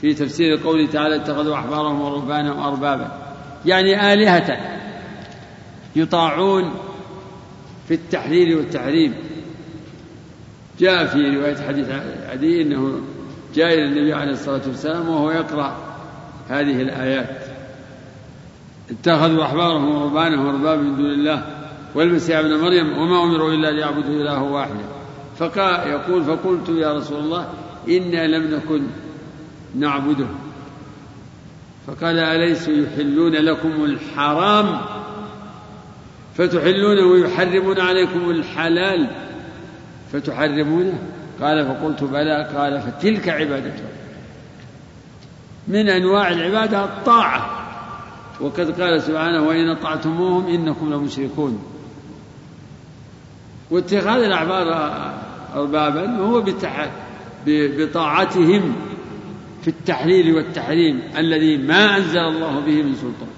في 0.00 0.14
تفسير 0.14 0.56
قوله 0.56 0.86
تعالى 0.86 1.16
اتخذوا 1.16 1.54
أحبارهم 1.54 2.00
ورهبانهم 2.00 2.60
أربابا 2.60 3.34
يعني 3.66 4.12
آلهة 4.12 4.78
يطاعون 5.96 6.74
في 7.88 7.94
التحليل 7.94 8.56
والتحريم. 8.56 9.14
جاء 10.78 11.06
في 11.06 11.18
رواية 11.18 11.56
حديث 11.68 11.86
عدي 12.30 12.62
أنه 12.62 13.00
جاء 13.54 13.74
إلى 13.74 13.84
النبي 13.84 14.12
عليه 14.12 14.32
الصلاة 14.32 14.62
والسلام 14.66 15.08
وهو 15.08 15.30
يقرأ 15.30 15.76
هذه 16.48 16.82
الآيات. 16.82 17.47
اتخذوا 18.90 19.44
أحبارهم 19.44 19.88
ورهبانهم 19.88 20.46
أربابا 20.46 20.82
من 20.82 20.96
دون 20.96 21.10
الله 21.10 21.42
والمسيح 21.94 22.38
ابن 22.38 22.54
مريم 22.60 22.98
وما 22.98 23.22
أمروا 23.22 23.52
إلا 23.52 23.70
ليعبدوا 23.70 24.22
إله 24.22 24.42
واحدا. 24.42 24.84
فقال 25.38 25.88
يقول 25.90 26.24
فقلت 26.24 26.68
يا 26.68 26.92
رسول 26.94 27.18
الله 27.18 27.48
إنا 27.88 28.26
لم 28.26 28.54
نكن 28.54 28.82
نعبده. 29.74 30.26
فقال 31.86 32.18
أليسوا 32.18 32.72
يحلون 32.72 33.32
لكم 33.32 33.84
الحرام؟ 33.84 34.80
فتحلون 36.34 37.04
ويحرمون 37.04 37.80
عليكم 37.80 38.30
الحلال؟ 38.30 39.10
فتحرمونه؟ 40.12 40.98
قال 41.42 41.66
فقلت 41.66 42.04
بلى. 42.04 42.48
قال 42.56 42.80
فتلك 42.80 43.28
عبادته 43.28 43.84
من 45.68 45.88
أنواع 45.88 46.30
العبادة 46.30 46.84
الطاعة. 46.84 47.67
وقد 48.40 48.80
قال 48.80 49.02
سبحانه 49.02 49.42
وإن 49.42 49.68
أطعتموهم 49.68 50.46
إنكم 50.46 50.92
لمشركون. 50.94 51.62
واتخاذ 53.70 54.22
الأحبار 54.22 54.72
أربابا 55.54 56.16
هو 56.16 56.44
بطاعتهم 57.46 58.76
في 59.62 59.68
التحليل 59.68 60.34
والتحريم 60.34 61.02
الذي 61.16 61.56
ما 61.56 61.96
أنزل 61.96 62.18
الله 62.18 62.60
به 62.60 62.82
من 62.82 62.94
سلطان. 62.94 63.28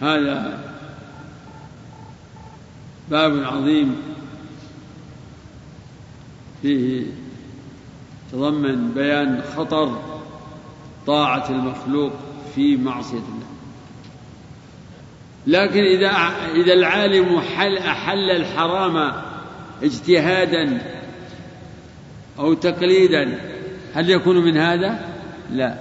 هذا 0.00 0.64
باب 3.10 3.42
عظيم 3.44 3.96
فيه 6.62 7.06
تضمن 8.32 8.90
بيان 8.94 9.42
خطر 9.56 10.02
طاعة 11.06 11.50
المخلوق. 11.50 12.12
في 12.54 12.76
معصية 12.76 13.16
الله. 13.16 13.48
لكن 15.46 15.80
إذا 15.80 16.10
إذا 16.54 16.72
العالم 16.72 17.40
حل 17.40 17.78
أحل 17.78 18.30
الحرام 18.30 19.12
اجتهادا 19.82 20.80
أو 22.38 22.54
تقليدا 22.54 23.38
هل 23.94 24.10
يكون 24.10 24.36
من 24.36 24.56
هذا؟ 24.56 25.08
لا. 25.50 25.74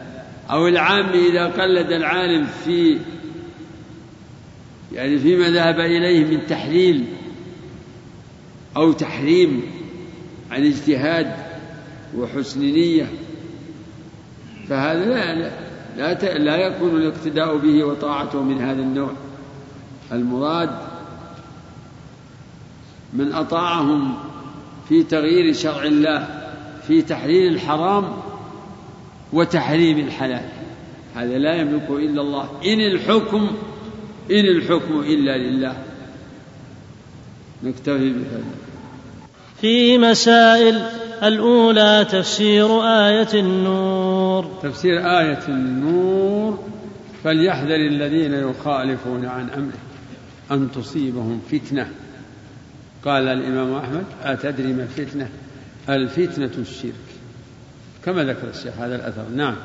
أو 0.49 0.67
العام 0.67 1.09
إذا 1.09 1.45
قلد 1.45 1.91
العالم 1.91 2.47
في 2.65 2.99
يعني 4.93 5.19
فيما 5.19 5.49
ذهب 5.49 5.79
إليه 5.79 6.25
من 6.25 6.47
تحليل 6.47 7.05
أو 8.77 8.91
تحريم 8.91 9.61
عن 10.51 10.65
اجتهاد 10.65 11.35
وحسن 12.17 12.61
نية 12.61 13.07
فهذا 14.69 15.05
لا 15.05 15.35
لا, 15.35 15.51
لا, 15.97 16.37
لا 16.37 16.57
يكون 16.57 16.95
الاقتداء 16.95 17.57
به 17.57 17.83
وطاعته 17.83 18.41
من 18.41 18.61
هذا 18.61 18.81
النوع. 18.81 19.11
المراد 20.11 20.69
من 23.13 23.33
أطاعهم 23.33 24.15
في 24.89 25.03
تغيير 25.03 25.53
شرع 25.53 25.83
الله 25.83 26.27
في 26.87 27.01
تحليل 27.01 27.53
الحرام 27.53 28.13
وتحريم 29.33 29.99
الحلال. 29.99 30.49
هذا 31.15 31.37
لا 31.37 31.55
يملكه 31.55 31.97
إلا 31.97 32.21
الله. 32.21 32.49
إن 32.65 32.79
الحكم 32.79 33.51
إن 34.31 34.45
الحكم 34.45 34.99
إلا 34.99 35.37
لله. 35.37 35.83
نكتفي 37.63 38.09
بهذا 38.09 38.66
في 39.61 39.97
مسائل 39.97 40.81
الأولى 41.23 42.05
تفسير 42.11 42.81
آية 42.83 43.33
النور. 43.33 44.51
تفسير 44.63 45.19
آية 45.19 45.39
النور 45.47 46.63
فليحذر 47.23 47.75
الذين 47.75 48.33
يخالفون 48.33 49.25
عن 49.25 49.49
أمره 49.49 49.77
أن 50.51 50.71
تصيبهم 50.71 51.41
فتنة. 51.51 51.91
قال 53.05 53.27
الإمام 53.27 53.73
أحمد 53.73 54.03
أتدري 54.23 54.73
ما 54.73 54.83
الفتنة؟ 54.83 55.29
الفتنة 55.89 56.51
الشرك. 56.57 56.93
كما 58.05 58.23
ذكر 58.23 58.49
الشيخ 58.49 58.73
هذا 58.79 58.95
الأثر. 58.95 59.25
نعم. 59.35 59.55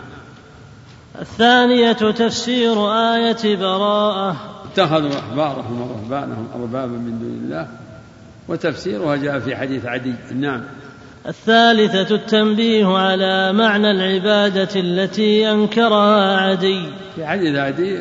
الثانية 1.20 1.92
تفسير 1.92 2.92
آية 2.92 3.56
براءة. 3.56 4.36
اتخذوا 4.72 5.18
أحبارهم 5.18 5.80
ورهبانهم 5.80 6.48
أربابا 6.54 6.92
من 6.92 7.18
دون 7.18 7.44
الله 7.44 7.81
وتفسيرها 8.48 9.16
جاء 9.16 9.38
في 9.38 9.56
حديث 9.56 9.86
عدي. 9.86 10.14
نعم. 10.34 10.62
الثالثة 11.28 12.14
التنبيه 12.14 12.86
على 12.86 13.52
معنى 13.52 13.90
العبادة 13.90 14.68
التي 14.76 15.50
أنكرها 15.50 16.36
عدي. 16.36 16.86
في 17.16 17.26
حديث 17.26 17.56
عدي 17.56 17.98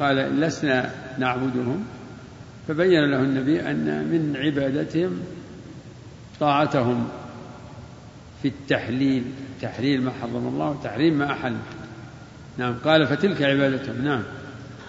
قال 0.00 0.16
لسنا 0.16 0.90
نعبدهم. 1.18 1.84
فبين 2.68 3.10
له 3.10 3.18
النبي 3.18 3.60
أن 3.60 3.84
من 3.84 4.36
عبادتهم 4.36 5.20
طاعتهم 6.40 7.08
في 8.42 8.48
التحليل. 8.48 9.24
تحليل 9.62 10.02
ما 10.02 10.10
حرم 10.22 10.48
الله 10.48 10.70
وتحريم 10.70 11.18
ما 11.18 11.32
أحل. 11.32 11.56
نعم. 12.58 12.74
قال 12.84 13.06
فتلك 13.06 13.42
عبادتهم. 13.42 14.04
نعم. 14.04 14.22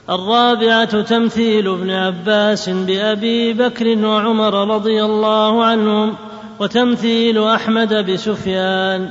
الرابعة 0.10 1.02
تمثيل 1.02 1.68
ابن 1.68 1.90
عباس 1.90 2.70
بأبي 2.70 3.54
بكر 3.54 4.06
وعمر 4.06 4.76
رضي 4.76 5.04
الله 5.04 5.66
عنهم 5.66 6.16
وتمثيل 6.60 7.44
أحمد 7.44 7.94
بسفيان. 7.94 9.10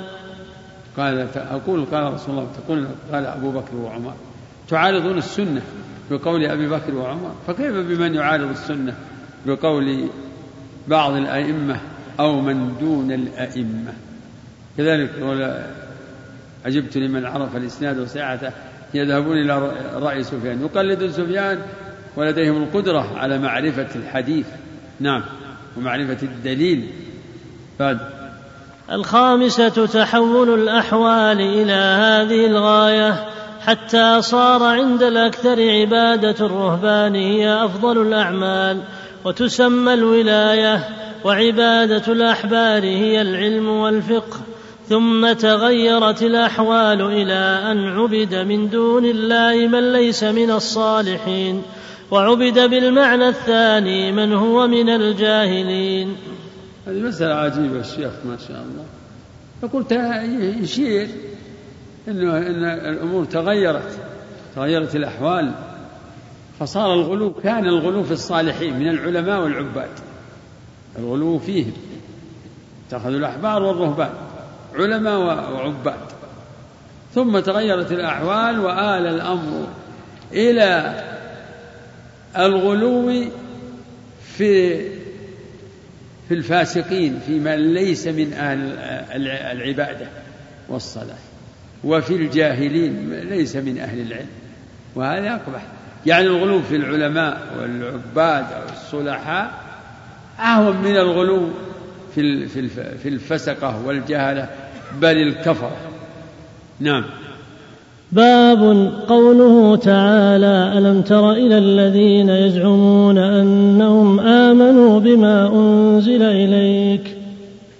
قال 0.96 1.28
أقول 1.36 1.84
قال 1.84 2.14
رسول 2.14 2.34
الله 2.34 2.48
تقول 2.64 2.86
قال 3.12 3.26
أبو 3.26 3.50
بكر 3.50 3.76
وعمر 3.76 4.14
تعارضون 4.68 5.18
السنة 5.18 5.62
بقول 6.10 6.44
أبي 6.44 6.68
بكر 6.68 6.94
وعمر؟ 6.94 7.30
فكيف 7.46 7.72
بمن 7.72 8.14
يعارض 8.14 8.50
السنة 8.50 8.94
بقول 9.46 10.08
بعض 10.88 11.12
الأئمة 11.12 11.80
أو 12.20 12.40
من 12.40 12.76
دون 12.80 13.12
الأئمة؟ 13.12 13.92
كذلك 14.78 15.10
عجبت 16.66 16.96
لمن 16.96 17.26
عرف 17.26 17.56
الإسناد 17.56 17.98
وسعته 17.98 18.52
يذهبون 18.94 19.38
إلى 19.38 19.72
رأي 19.94 20.22
سفيان. 20.22 20.62
يقلدون 20.62 21.12
سفيان 21.12 21.58
ولديهم 22.16 22.62
القدرة 22.62 23.18
على 23.18 23.38
معرفة 23.38 23.88
الحديث. 23.96 24.46
نعم. 25.00 25.22
ومعرفة 25.76 26.18
الدليل. 26.22 26.88
بعد. 27.80 27.98
الخامسة 28.92 29.86
تحول 29.86 30.54
الأحوال 30.62 31.40
إلى 31.40 31.72
هذه 31.72 32.46
الغاية 32.46 33.24
حتى 33.66 34.22
صار 34.22 34.62
عند 34.62 35.02
الأكثر 35.02 35.70
عبادة 35.70 36.46
الرهبان 36.46 37.14
هي 37.14 37.64
أفضل 37.64 38.02
الأعمال 38.02 38.82
وتسمى 39.24 39.94
الولاية 39.94 40.88
وعبادة 41.24 42.12
الأحبار 42.12 42.84
هي 42.84 43.22
العلم 43.22 43.68
والفقه. 43.68 44.40
ثم 44.92 45.32
تغيرت 45.32 46.22
الأحوال 46.22 47.00
إلى 47.02 47.72
أن 47.72 47.78
عبد 47.78 48.34
من 48.34 48.70
دون 48.70 49.04
الله 49.04 49.68
من 49.68 49.92
ليس 49.92 50.24
من 50.24 50.50
الصالحين 50.50 51.62
وعبد 52.10 52.70
بالمعنى 52.70 53.28
الثاني 53.28 54.12
من 54.12 54.32
هو 54.32 54.66
من 54.66 54.88
الجاهلين. 54.88 56.16
هذه 56.86 57.00
مسألة 57.00 57.34
عجيبة 57.34 57.80
الشيخ 57.80 58.12
ما 58.24 58.36
شاء 58.48 58.62
الله. 58.62 58.84
يقول 59.62 59.84
يشير 60.62 61.08
إنه 62.08 62.38
إن 62.38 62.64
الأمور 62.64 63.24
تغيرت 63.24 63.98
تغيرت 64.56 64.96
الأحوال. 64.96 65.52
فصار 66.60 66.94
الغلو 66.94 67.32
كان 67.32 67.64
الغلو 67.64 68.02
في 68.02 68.12
الصالحين 68.12 68.78
من 68.78 68.88
العلماء 68.88 69.42
والعباد. 69.42 69.90
الغلو 70.98 71.38
فيهم. 71.38 71.72
اتخذوا 72.88 73.18
الأحبار 73.18 73.62
والرهبان. 73.62 74.31
علماء 74.74 75.18
وعباد. 75.52 76.00
ثم 77.14 77.38
تغيرت 77.38 77.92
الأحوال 77.92 78.60
وآل 78.60 79.06
الأمر 79.06 79.68
إلى 80.32 81.02
الغلو 82.38 83.24
في 84.36 84.80
في 86.28 86.34
الفاسقين 86.34 87.20
في 87.26 87.38
من 87.38 87.74
ليس 87.74 88.06
من 88.06 88.32
أهل 88.32 88.72
العبادة 89.28 90.06
والصلاة 90.68 91.18
وفي 91.84 92.16
الجاهلين 92.16 93.12
ليس 93.12 93.56
من 93.56 93.78
أهل 93.78 94.00
العلم. 94.00 94.28
وهذا 94.94 95.30
أقبح. 95.30 95.62
يعني 96.06 96.26
الغلو 96.26 96.62
في 96.62 96.76
العلماء 96.76 97.40
والعباد 97.58 98.52
أو 98.52 98.62
الصلحاء 98.72 99.50
أهون 100.40 100.76
من 100.76 100.96
الغلو 100.96 101.50
في 102.14 102.46
في 103.02 103.08
الفسقة 103.08 103.86
والجهلة 103.86 104.48
بل 105.00 105.16
الكفرة 105.16 105.70
نعم. 106.80 107.04
باب 108.12 108.92
قوله 109.08 109.76
تعالى 109.76 110.72
ألم 110.78 111.02
تر 111.02 111.32
إلى 111.32 111.58
الذين 111.58 112.28
يزعمون 112.28 113.18
أنهم 113.18 114.20
آمنوا 114.20 115.00
بما 115.00 115.48
أنزل 115.54 116.22
إليك؟ 116.22 117.16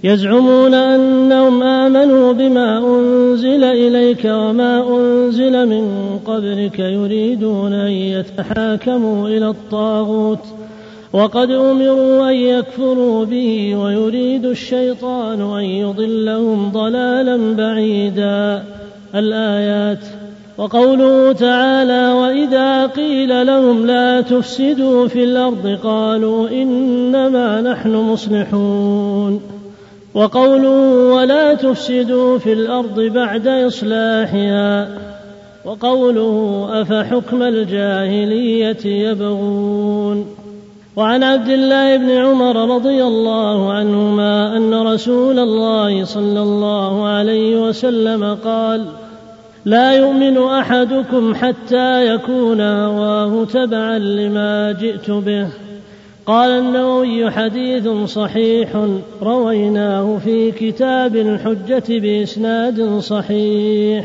يزعمون 0.04 0.74
أنهم 0.74 1.62
آمنوا 1.62 2.32
بما 2.32 2.78
أنزل 2.78 3.64
إليك 3.64 4.24
وما 4.24 4.96
أنزل 4.96 5.68
من 5.68 6.18
قبلك 6.26 6.78
يريدون 6.78 7.72
أن 7.72 7.90
يتحاكموا 7.90 9.28
إلى 9.28 9.48
الطاغوت. 9.48 10.61
وقد 11.12 11.50
أمروا 11.50 12.30
أن 12.30 12.34
يكفروا 12.34 13.24
به 13.24 13.76
ويريد 13.76 14.46
الشيطان 14.46 15.58
أن 15.58 15.64
يضلهم 15.64 16.72
ضلالا 16.72 17.54
بعيدا. 17.56 18.64
الآيات 19.14 19.98
وقوله 20.58 21.32
تعالى 21.32 22.12
وإذا 22.12 22.86
قيل 22.86 23.46
لهم 23.46 23.86
لا 23.86 24.20
تفسدوا 24.20 25.08
في 25.08 25.24
الأرض 25.24 25.78
قالوا 25.82 26.48
إنما 26.48 27.60
نحن 27.60 27.94
مصلحون. 27.94 29.40
وقوله 30.14 31.12
ولا 31.14 31.54
تفسدوا 31.54 32.38
في 32.38 32.52
الأرض 32.52 33.00
بعد 33.00 33.48
إصلاحها. 33.48 34.88
وقوله 35.64 36.68
أفحكم 36.72 37.42
الجاهلية 37.42 38.86
يبغون. 38.86 40.41
وعن 40.96 41.22
عبد 41.22 41.48
الله 41.48 41.96
بن 41.96 42.10
عمر 42.10 42.74
رضي 42.74 43.02
الله 43.04 43.72
عنهما 43.72 44.56
أن 44.56 44.74
رسول 44.74 45.38
الله 45.38 46.04
صلى 46.04 46.40
الله 46.40 47.06
عليه 47.06 47.56
وسلم 47.68 48.38
قال 48.44 48.86
لا 49.64 49.92
يؤمن 49.92 50.38
أحدكم 50.38 51.34
حتى 51.34 52.14
يكون 52.14 52.60
هواه 52.60 53.44
تبعا 53.44 53.98
لما 53.98 54.72
جئت 54.80 55.10
به 55.10 55.48
قال 56.26 56.50
النووي 56.50 57.30
حديث 57.30 57.88
صحيح 57.88 58.68
رويناه 59.22 60.18
في 60.24 60.50
كتاب 60.50 61.16
الحجة 61.16 61.84
بإسناد 61.88 62.98
صحيح. 62.98 64.04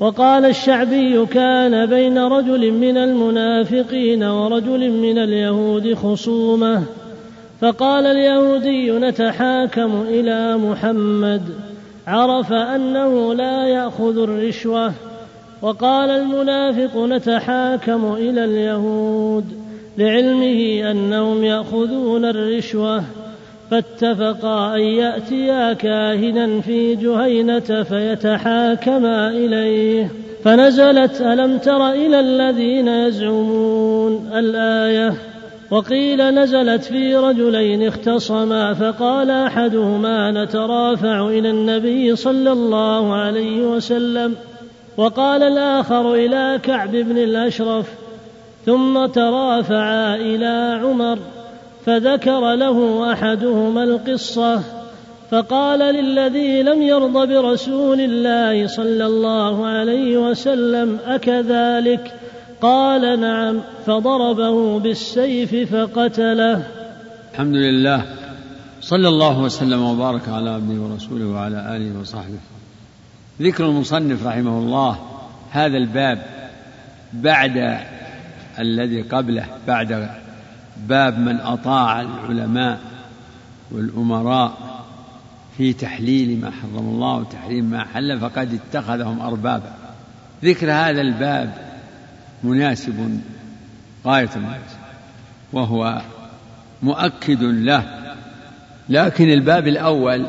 وقال 0.00 0.44
الشعبي 0.44 1.26
كان 1.26 1.86
بين 1.86 2.18
رجل 2.18 2.72
من 2.72 2.96
المنافقين 2.96 4.24
ورجل 4.24 4.90
من 4.90 5.18
اليهود 5.18 5.94
خصومة. 5.94 6.82
فقال 7.60 8.06
اليهودي 8.06 8.90
نتحاكم 8.90 10.04
إلى 10.08 10.56
محمد. 10.56 11.42
عرف 12.06 12.52
أنه 12.52 13.34
لا 13.34 13.66
يأخذ 13.66 14.18
الرشوة. 14.18 14.92
وقال 15.62 16.10
المنافق 16.10 16.96
نتحاكم 16.96 18.14
إلى 18.14 18.44
اليهود 18.44 19.44
لعلمه 19.98 20.90
أنهم 20.90 21.44
يأخذون 21.44 22.24
الرشوة. 22.24 23.04
فاتفقا 23.70 24.74
أن 24.74 24.80
يأتيا 24.80 25.72
كاهنا 25.72 26.60
في 26.60 26.94
جهينة 26.94 27.82
فيتحاكما 27.82 29.28
إليه. 29.28 30.10
فنزلت 30.44 31.20
ألم 31.20 31.58
تر 31.58 31.90
إلى 31.90 32.20
الذين 32.20 32.88
يزعمون 32.88 34.30
الآية؟ 34.34 35.14
وقيل 35.70 36.30
نزلت 36.30 36.84
في 36.84 37.16
رجلين 37.16 37.86
اختصما 37.86 38.74
فقال 38.74 39.30
أحدهما 39.30 40.44
نترافع 40.44 41.28
إلى 41.28 41.50
النبي 41.50 42.16
صلى 42.16 42.52
الله 42.52 43.14
عليه 43.14 43.62
وسلم. 43.62 44.34
وقال 44.96 45.42
الآخر 45.42 46.14
إلى 46.14 46.60
كعب 46.62 46.90
بن 46.90 47.18
الأشرف 47.18 47.86
ثم 48.66 49.06
ترافعا 49.06 50.16
إلى 50.16 50.80
عمر. 50.82 51.18
فذكر 51.88 52.54
له 52.54 53.12
أحدهما 53.12 53.84
القصة 53.84 54.62
فقال 55.30 55.78
للذي 55.78 56.62
لم 56.62 56.82
يرض 56.82 57.28
برسول 57.28 58.00
الله 58.00 58.66
صلى 58.66 59.06
الله 59.06 59.66
عليه 59.66 60.16
وسلم 60.16 60.98
أكذلك؟ 61.06 62.12
قال 62.60 63.20
نعم. 63.20 63.60
فضربه 63.86 64.78
بالسيف 64.78 65.74
فقتله. 65.74 66.62
الحمد 67.32 67.54
لله. 67.54 68.02
صلى 68.80 69.08
الله 69.08 69.40
وسلم 69.40 69.82
وبارك 69.82 70.28
على 70.28 70.50
عبده 70.50 70.82
ورسوله 70.82 71.26
وعلى 71.26 71.76
آله 71.76 72.00
وصحبه. 72.00 72.40
ذكر 73.40 73.64
المصنف 73.64 74.26
رحمه 74.26 74.58
الله 74.58 74.98
هذا 75.50 75.76
الباب 75.76 76.18
بعد 77.12 77.78
الذي 78.58 79.02
قبله 79.02 79.44
بعد 79.68 80.08
باب 80.88 81.18
من 81.18 81.40
أطاع 81.40 82.00
العلماء 82.00 82.80
والأمراء 83.70 84.78
في 85.56 85.72
تحليل 85.72 86.40
ما 86.40 86.50
حرم 86.50 86.88
الله 86.88 87.16
وتحريم 87.16 87.64
ما 87.64 87.84
حل 87.84 88.20
فقد 88.20 88.60
اتخذهم 88.60 89.20
أربابا. 89.20 89.74
ذكر 90.44 90.72
هذا 90.72 91.00
الباب 91.00 91.54
مناسب 92.44 93.20
غاية 94.06 94.30
المناسب 94.36 94.78
وهو 95.52 96.02
مؤكد 96.82 97.42
له. 97.42 98.14
لكن 98.88 99.30
الباب 99.30 99.68
الأول 99.68 100.26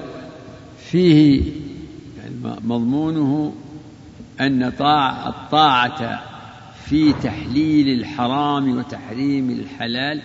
فيه 0.80 1.44
يعني 2.18 2.36
مضمونه 2.64 3.54
أن 4.42 4.72
طاع 4.80 5.28
الطاعة 5.28 6.24
في 6.86 7.14
تحليل 7.14 8.00
الحرام 8.00 8.78
وتحريم 8.78 9.50
الحلال 9.50 10.22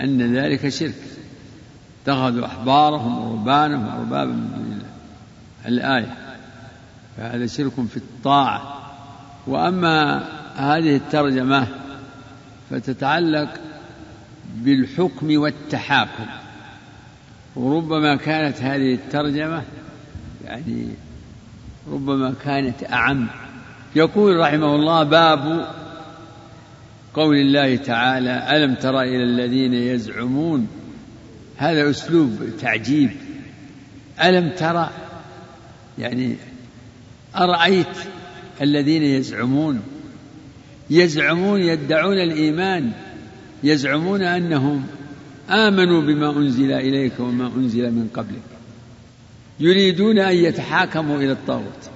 أن 0.00 0.36
ذلك 0.36 0.68
شرك. 0.68 0.94
اتخذوا 2.02 2.46
أحبارهم 2.46 3.18
ورهبانهم 3.18 3.88
أربابا 3.88 4.32
من 4.32 4.50
دون 4.54 4.72
الله. 4.72 4.88
الآية. 5.66 6.16
فهذا 7.16 7.46
شرك 7.46 7.72
في 7.90 7.96
الطاعة. 7.96 8.78
وأما 9.46 10.24
هذه 10.56 10.96
الترجمة 10.96 11.66
فتتعلق 12.70 13.48
بالحكم 14.54 15.38
والتحاكم. 15.38 16.26
وربما 17.56 18.16
كانت 18.16 18.62
هذه 18.62 18.94
الترجمة 18.94 19.62
يعني 20.44 20.88
ربما 21.92 22.34
كانت 22.44 22.92
أعم. 22.92 23.26
يقول 23.96 24.40
رحمه 24.40 24.74
الله 24.74 25.02
باب 25.02 25.68
قول 27.18 27.36
الله 27.36 27.76
تعالى 27.76 28.56
ألم 28.56 28.74
تر 28.74 29.00
إلى 29.00 29.22
الذين 29.22 29.74
يزعمون؟ 29.74 30.68
هذا 31.56 31.90
أسلوب 31.90 32.38
تعجيب. 32.60 33.10
ألم 34.22 34.50
ترى 34.50 34.90
يعني 35.98 36.36
أرأيت 37.36 37.96
الذين 38.62 39.02
يزعمون؟ 39.02 39.80
يزعمون 40.90 41.60
يدعون 41.60 42.18
الإيمان 42.18 42.92
يزعمون 43.64 44.22
أنهم 44.22 44.86
آمنوا 45.50 46.02
بما 46.02 46.36
أنزل 46.36 46.72
إليك 46.72 47.20
وما 47.20 47.52
أنزل 47.56 47.90
من 47.90 48.08
قبلك. 48.14 48.48
يريدون 49.60 50.18
أن 50.18 50.36
يتحاكموا 50.36 51.16
إلى 51.16 51.32
الطاغوت. 51.32 51.90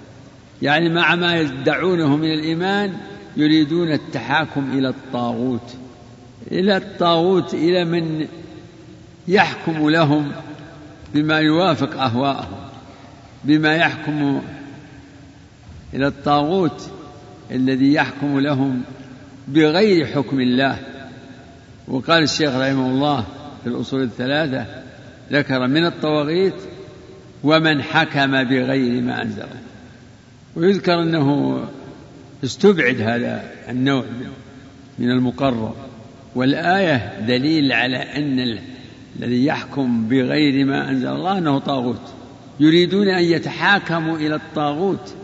يعني 0.63 0.89
مع 0.89 1.15
ما 1.15 1.41
يدعونه 1.41 2.17
من 2.17 2.33
الإيمان 2.33 2.93
يريدون 3.37 3.93
التحاكم 3.93 4.79
إلى 4.79 4.89
الطاغوت 4.89 5.75
إلى 6.53 6.77
الطاغوت 6.77 7.55
إلى 7.55 7.85
من 7.85 8.27
يحكم 9.29 9.91
لهم 9.91 10.33
بما 11.15 11.39
يوافق 11.39 12.01
أهواءهم 12.01 12.59
بما 13.45 13.77
يحكم 13.77 14.43
إلى 15.95 16.07
الطاغوت 16.07 16.91
الذي 17.51 17.93
يحكم 17.95 18.41
لهم 18.41 18.83
بغير 19.49 20.07
حكم 20.07 20.41
الله. 20.41 20.79
وقال 21.89 22.23
الشيخ 22.23 22.55
رحمه 22.55 22.91
الله 22.91 23.25
في 23.63 23.69
الأصول 23.69 24.03
الثلاثة 24.03 24.67
ذكر 25.33 25.67
من 25.67 25.87
الطواغيت 25.87 26.55
ومن 27.45 27.83
حكم 27.83 28.45
بغير 28.45 29.03
ما 29.03 29.23
أنزل 29.23 29.47
ويذكر 30.57 31.03
أنه 31.03 31.59
استبعد 32.45 33.01
هذا 33.01 33.51
النوع 33.69 34.05
من 34.99 35.11
المقرر. 35.11 35.75
والآية 36.35 37.21
دليل 37.21 37.73
على 37.73 37.97
أن 37.97 38.59
الذي 39.21 39.45
يحكم 39.45 40.09
بغير 40.09 40.65
ما 40.65 40.91
أنزل 40.91 41.09
الله 41.09 41.39
أنه 41.39 41.59
طاغوت. 41.59 42.01
يريدون 42.61 43.09
أن 43.09 43.25
يتحاكموا 43.25 44.17
إلى 44.17 44.35
الطاغوت 44.35 45.15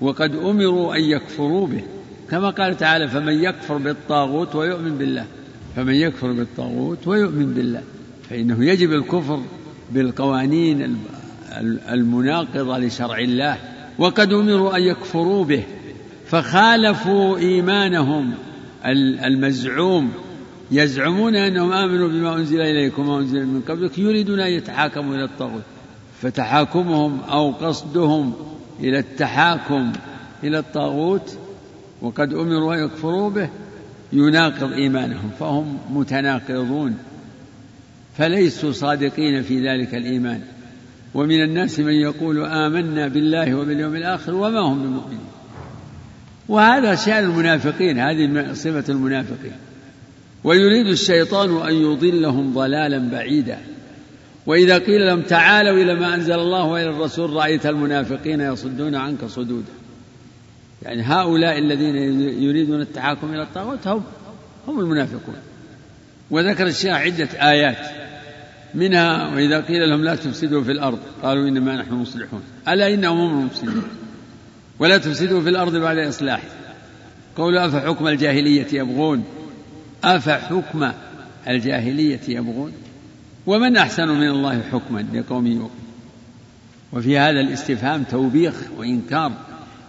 وقد 0.00 0.36
أمروا 0.36 0.96
أن 0.96 1.00
يكفروا 1.00 1.66
به. 1.66 1.82
كما 2.30 2.50
قال 2.50 2.76
تعالى 2.76 3.08
فمن 3.08 3.44
يكفر 3.44 3.76
بالطاغوت 3.76 4.54
ويؤمن 4.54 4.98
بالله. 4.98 5.26
فمن 5.76 5.94
يكفر 5.94 6.32
بالطاغوت 6.32 7.06
ويؤمن 7.06 7.54
بالله. 7.54 7.82
فإنه 8.30 8.64
يجب 8.64 8.92
الكفر 8.92 9.42
بالقوانين 9.92 10.96
المناقضة 11.90 12.78
لشرع 12.78 13.18
الله. 13.18 13.56
وقد 13.98 14.32
أمروا 14.32 14.76
أن 14.76 14.82
يكفروا 14.82 15.44
به. 15.44 15.62
فخالفوا 16.26 17.38
إيمانهم. 17.38 18.34
المزعوم. 19.24 20.12
يزعمون 20.70 21.36
أنهم 21.36 21.72
آمنوا 21.72 22.08
بما 22.08 22.36
أنزل 22.36 22.60
إليكم 22.60 23.08
وما 23.08 23.20
أنزل 23.20 23.46
من 23.46 23.60
قبلك 23.68 23.98
يريدون 23.98 24.40
أن 24.40 24.50
يتحاكموا 24.50 25.14
إلى 25.14 25.24
الطاغوت. 25.24 25.62
فتحاكمهم 26.22 27.20
أو 27.20 27.50
قصدهم 27.50 28.32
إلى 28.80 28.98
التحاكم 28.98 29.92
إلى 30.44 30.58
الطاغوت 30.58 31.38
وقد 32.02 32.34
أمروا 32.34 32.74
أن 32.74 32.84
يكفروا 32.84 33.30
به 33.30 33.48
يناقض 34.12 34.72
إيمانهم 34.72 35.30
فهم 35.40 35.78
متناقضون. 35.90 36.98
فليسوا 38.16 38.72
صادقين 38.72 39.42
في 39.42 39.68
ذلك 39.68 39.94
الإيمان. 39.94 40.40
ومن 41.14 41.42
الناس 41.42 41.80
من 41.80 41.92
يقول 41.92 42.44
آمنا 42.44 43.08
بالله 43.08 43.54
وباليوم 43.54 43.96
الآخر 43.96 44.34
وما 44.34 44.60
هم 44.60 44.78
بمؤمنين. 44.78 45.33
وهذا 46.48 46.94
شأن 46.94 47.24
المنافقين 47.24 47.98
هذه 47.98 48.52
صفة 48.52 48.92
المنافقين. 48.92 49.56
ويريد 50.44 50.86
الشيطان 50.86 51.68
أن 51.68 51.74
يضلهم 51.74 52.54
ضلالا 52.54 52.98
بعيدا. 52.98 53.58
وإذا 54.46 54.78
قيل 54.78 55.06
لهم 55.06 55.22
تعالوا 55.22 55.82
إلى 55.82 55.94
ما 55.94 56.14
أنزل 56.14 56.34
الله 56.34 56.64
وإلى 56.64 56.90
الرسول 56.90 57.30
رأيت 57.30 57.66
المنافقين 57.66 58.40
يصدون 58.40 58.94
عنك 58.94 59.24
صدودا. 59.24 59.72
يعني 60.82 61.02
هؤلاء 61.02 61.58
الذين 61.58 62.20
يريدون 62.42 62.80
التحاكم 62.80 63.34
إلى 63.34 63.42
الطاغوت 63.42 63.86
هم 63.86 64.02
هم 64.68 64.80
المنافقون. 64.80 65.36
وذكر 66.30 66.66
الشيخ 66.66 66.94
عدة 66.94 67.28
آيات 67.50 67.78
منها 68.74 69.34
وإذا 69.34 69.60
قيل 69.60 69.88
لهم 69.90 70.04
لا 70.04 70.14
تفسدوا 70.14 70.62
في 70.62 70.72
الأرض 70.72 70.98
قالوا 71.22 71.48
إنما 71.48 71.76
نحن 71.76 71.94
مصلحون. 71.94 72.42
ألا 72.68 72.94
إنهم 72.94 73.18
هم 73.18 73.40
المفسدون؟ 73.40 74.03
ولا 74.78 74.98
تفسدوا 74.98 75.42
في 75.42 75.48
الأرض 75.48 75.76
بعد 75.76 75.98
إصلاحها 75.98 76.50
قولوا 77.36 77.66
أفحكم 77.66 78.08
الجاهلية 78.08 78.66
يبغون؟ 78.72 79.24
أفحكم 80.04 80.92
الجاهلية 81.48 82.20
يبغون؟ 82.28 82.72
ومن 83.46 83.76
أحسن 83.76 84.08
من 84.08 84.28
الله 84.28 84.62
حكما 84.72 85.06
لقوم 85.14 85.46
يوقن 85.46 85.84
وفي 86.92 87.18
هذا 87.18 87.40
الاستفهام 87.40 88.02
توبيخ 88.02 88.54
وإنكار 88.78 89.32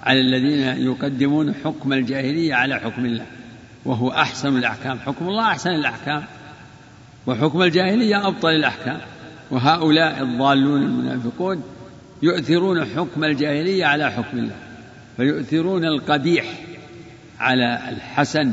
على 0.03 0.21
الذين 0.21 0.59
يقدمون 0.86 1.53
حكم 1.53 1.93
الجاهلية 1.93 2.53
على 2.53 2.79
حكم 2.79 3.05
الله. 3.05 3.25
وهو 3.86 4.11
أحسن 4.11 4.57
الأحكام. 4.57 4.99
حكم 4.99 5.27
الله 5.27 5.43
أحسن 5.47 5.69
الأحكام. 5.69 6.23
وحكم 7.27 7.61
الجاهلية 7.61 8.27
أبطل 8.27 8.49
الأحكام. 8.49 8.97
وهؤلاء 9.51 10.21
الضالون 10.21 10.83
المنافقون 10.83 11.63
يؤثرون 12.21 12.86
حكم 12.86 13.23
الجاهلية 13.23 13.86
على 13.86 14.11
حكم 14.11 14.38
الله. 14.38 14.55
فيؤثرون 15.18 15.86
القبيح 15.86 16.45
على 17.39 17.89
الحسن. 17.89 18.51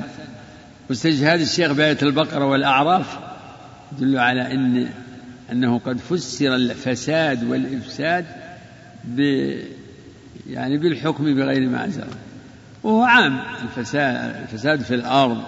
واستشهاد 0.90 1.40
الشيخ 1.40 1.72
بآية 1.72 1.98
البقرة 2.02 2.44
والأعراف 2.44 3.18
يدل 3.92 4.18
على 4.18 4.52
أن 4.52 4.88
أنه 5.52 5.78
قد 5.78 5.98
فسر 5.98 6.54
الفساد 6.54 7.44
والإفساد 7.44 8.26
ب 9.04 9.20
يعني 10.50 10.78
بالحكم 10.78 11.34
بغير 11.34 11.68
ما 11.68 11.84
أنزل 11.84 12.04
وهو 12.82 13.02
عام. 13.02 13.40
الفساد 13.62 14.36
الفساد 14.36 14.80
في 14.80 14.94
الأرض. 14.94 15.42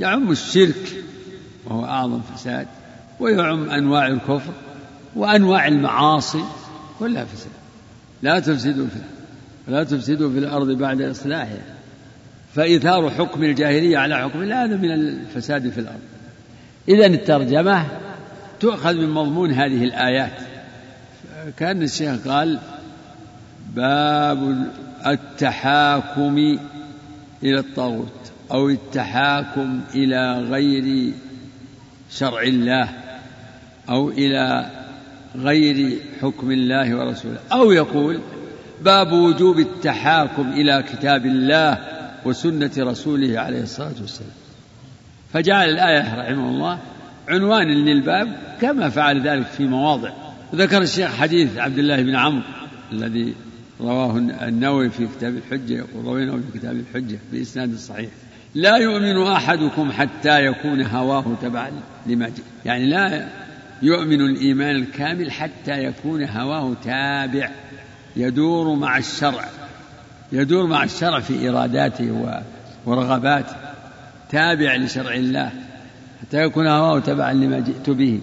يعم 0.00 0.30
الشرك 0.30 1.04
وهو 1.64 1.84
أعظم 1.84 2.20
فساد. 2.20 2.66
ويعم 3.20 3.70
أنواع 3.70 4.06
الكفر 4.06 4.52
وأنواع 5.16 5.68
المعاصي. 5.68 6.44
كلها 6.98 7.24
فساد. 7.24 7.52
لا 8.22 8.40
تفسدوا 8.40 8.86
في 8.86 8.96
لا 9.68 9.84
تفسدوا 9.84 10.30
في 10.30 10.38
الأرض 10.38 10.70
بعد 10.70 11.02
إصلاحها. 11.02 11.62
فإيثار 12.54 13.10
حكم 13.10 13.44
الجاهلية 13.44 13.98
على 13.98 14.18
حكم 14.18 14.42
الله 14.42 14.64
هذا 14.64 14.76
من 14.76 14.90
الفساد 14.90 15.70
في 15.70 15.80
الأرض. 15.80 16.00
إذا 16.88 17.06
الترجمة 17.06 17.86
تؤخذ 18.60 18.94
من 18.94 19.10
مضمون 19.10 19.52
هذه 19.52 19.84
الآيات. 19.84 20.38
كان 21.56 21.82
الشيخ 21.82 22.28
قال 22.28 22.58
باب 23.74 24.66
التحاكم 25.06 26.58
إلى 27.42 27.58
الطاغوت 27.58 28.32
أو 28.52 28.70
التحاكم 28.70 29.80
إلى 29.94 30.40
غير 30.40 31.12
شرع 32.10 32.42
الله 32.42 32.88
أو 33.88 34.10
إلى 34.10 34.70
غير 35.36 35.98
حكم 36.22 36.50
الله 36.50 36.96
ورسوله. 36.96 37.38
أو 37.52 37.72
يقول 37.72 38.20
باب 38.84 39.12
وجوب 39.12 39.58
التحاكم 39.58 40.52
إلى 40.52 40.84
كتاب 40.92 41.26
الله 41.26 41.78
وسنة 42.24 42.70
رسوله 42.78 43.40
عليه 43.40 43.62
الصلاة 43.62 43.94
والسلام. 44.00 44.30
فجعل 45.32 45.68
الآية 45.68 46.14
رحمه 46.14 46.48
الله 46.48 46.78
عنوانا 47.28 47.72
للباب 47.72 48.36
كما 48.60 48.88
فعل 48.88 49.28
ذلك 49.28 49.46
في 49.46 49.64
مواضع. 49.64 50.10
ذكر 50.54 50.82
الشيخ 50.82 51.14
حديث 51.16 51.58
عبد 51.58 51.78
الله 51.78 52.02
بن 52.02 52.16
عمرو 52.16 52.42
الذي 52.92 53.34
رواه 53.80 54.18
النووي 54.18 54.90
في 54.90 55.06
كتاب 55.06 55.36
الحجة 55.36 55.72
يقول 55.72 56.04
رويناه 56.04 56.32
في 56.52 56.58
كتاب 56.58 56.76
الحجة 56.76 57.18
بإسناد 57.32 57.76
صحيح. 57.76 58.10
لا 58.54 58.76
يؤمن 58.76 59.26
أحدكم 59.26 59.92
حتى 59.92 60.46
يكون 60.46 60.82
هواه 60.82 61.24
تبعا 61.42 61.70
لما 62.06 62.28
جئ 62.28 62.42
يعني 62.64 62.86
لا 62.86 63.28
يؤمن 63.82 64.20
الإيمان 64.20 64.76
الكامل 64.76 65.30
حتى 65.30 65.84
يكون 65.84 66.24
هواه 66.24 66.74
تابع. 66.84 67.50
يدور 68.16 68.74
مع 68.74 68.98
الشرع 68.98 69.44
يدور 70.32 70.66
مع 70.66 70.84
الشرع 70.84 71.20
في 71.20 71.48
إراداته 71.48 72.36
ورغباته 72.86 73.56
تابع 74.30 74.76
لشرع 74.76 75.14
الله 75.14 75.50
حتى 76.22 76.42
يكون 76.42 76.66
هواه 76.66 76.98
تبعا 76.98 77.32
لما 77.32 77.58
جئت 77.58 77.90
به. 77.90 78.20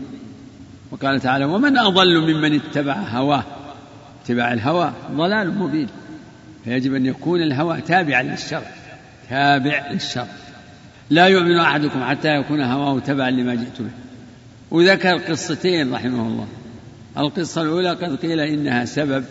وقال 0.91 1.19
تعالى 1.19 1.45
ومن 1.45 1.77
أضل 1.77 2.33
ممن 2.33 2.55
اتبع 2.55 2.93
هواه؟ 2.93 3.43
اتباع 4.23 4.53
الهوى 4.53 4.93
ضلال 5.11 5.57
مبين. 5.59 5.87
فيجب 6.63 6.95
أن 6.95 7.05
يكون 7.05 7.41
الهوى 7.41 7.81
تابعا 7.81 8.23
للشرع 8.23 8.71
تابع 9.29 9.91
للشرع. 9.91 10.27
لا 11.09 11.27
يؤمن 11.27 11.57
أحدكم 11.57 12.03
حتى 12.03 12.35
يكون 12.35 12.61
هواه 12.61 12.99
تبعا 12.99 13.31
لما 13.31 13.55
جئت 13.55 13.81
به. 13.81 13.91
وذكر 14.71 15.17
قصتين 15.17 15.93
رحمه 15.93 16.27
الله. 16.27 16.47
القصة 17.17 17.61
الأولى 17.61 17.89
قد 17.89 18.15
قيل 18.15 18.39
إنها 18.39 18.85
سبب 18.85 19.25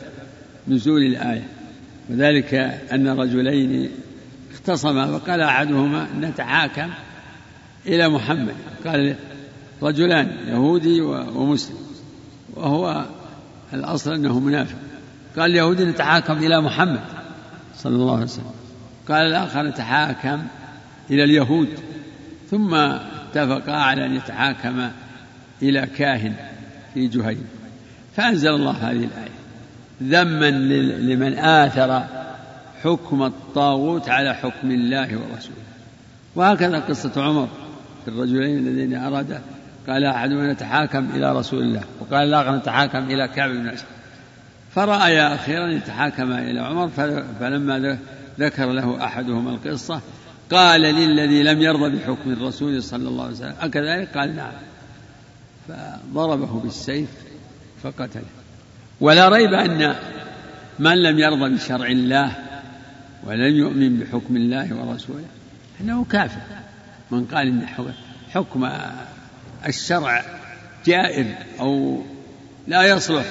نزول 0.68 1.02
الآية. 1.02 1.48
وذلك 2.10 2.54
أن 2.92 3.08
رجلين 3.08 3.90
اختصما 4.52 5.10
وقال 5.10 5.40
أحدهما 5.40 6.06
نتحاكم 6.20 6.90
إلى 7.86 8.08
محمد. 8.08 8.54
قال 8.86 9.16
رجلان 9.82 10.30
يهودي 10.46 11.00
ومسلم. 11.00 11.76
وهو 12.54 13.06
الأصل 13.72 14.12
أنه 14.12 14.40
منافق. 14.40 14.78
قال 15.38 15.50
اليهودي 15.50 15.84
نتحاكم 15.84 16.32
إلى 16.32 16.60
محمد 16.60 17.00
صلى 17.76 17.94
الله 17.96 18.14
عليه 18.14 18.24
وسلم. 18.24 18.52
قال 19.08 19.26
الآخر 19.26 19.62
نتحاكم 19.62 20.42
إلى 21.10 21.24
اليهود. 21.24 21.68
ثم 22.50 22.74
اتفقا 22.74 23.72
على 23.72 24.06
أن 24.06 24.16
يتحاكم 24.16 24.90
إلى 25.62 25.86
كاهن 25.96 26.34
في 26.94 27.06
جهيم. 27.06 27.44
فأنزل 28.16 28.54
الله 28.54 28.70
هذه 28.70 29.04
الآية. 29.04 29.38
ذما 30.03 30.51
لمن 30.51 31.38
آثر 31.38 32.05
حكم 32.82 33.22
الطاغوت 33.22 34.09
على 34.09 34.34
حكم 34.34 34.70
الله 34.70 35.09
ورسوله. 35.16 35.68
وهكذا 36.36 36.78
قصة 36.78 37.12
عمر 37.16 37.49
في 38.05 38.11
الرجلين 38.11 38.59
الذين 38.59 38.94
أراد 38.94 39.40
قال 39.88 40.05
أحدهما 40.05 40.53
نتحاكم 40.53 41.11
إلى 41.14 41.32
رسول 41.32 41.62
الله 41.62 41.82
وقال 42.01 42.28
الآخر 42.28 42.57
نتحاكم 42.57 42.99
إلى 42.99 43.28
كعب 43.28 43.51
بن 43.51 43.68
أسد. 43.68 43.84
فرأي 44.74 45.20
أخيرا 45.20 45.68
يتحاكم 45.68 46.32
إلى 46.32 46.61
عمر 46.61 46.88
فلما 47.40 47.99
ذكر 48.40 48.72
له 48.72 49.05
أحدهما 49.05 49.51
القصة 49.51 50.01
قال 50.51 50.80
للذي 50.80 51.42
لم 51.42 51.61
يرضى 51.61 51.96
بحكم 51.96 52.32
الرسول 52.32 52.82
صلى 52.82 53.09
الله 53.09 53.24
عليه 53.24 53.34
وسلم 53.34 53.55
أكذلك؟ 53.61 54.18
قال 54.18 54.36
نعم. 54.36 54.53
فضربه 55.68 56.61
بالسيف 56.61 57.09
فقتله. 57.82 58.38
ولا 59.01 59.28
ريب 59.28 59.55
أن 59.55 59.94
من 60.78 61.03
لم 61.03 61.18
يرضى 61.18 61.55
بشرع 61.55 61.86
الله 61.86 62.32
ولم 63.24 63.57
يؤمن 63.57 63.96
بحكم 63.96 64.36
الله 64.36 64.74
ورسوله 64.74 65.24
أنه 65.80 66.05
كافر. 66.05 66.40
من 67.11 67.24
قال 67.24 67.46
إن 67.46 67.66
حكم 68.30 68.68
الشرع 69.66 70.24
جائر 70.86 71.34
أو 71.61 72.03
لا 72.66 72.82
يصلح 72.82 73.24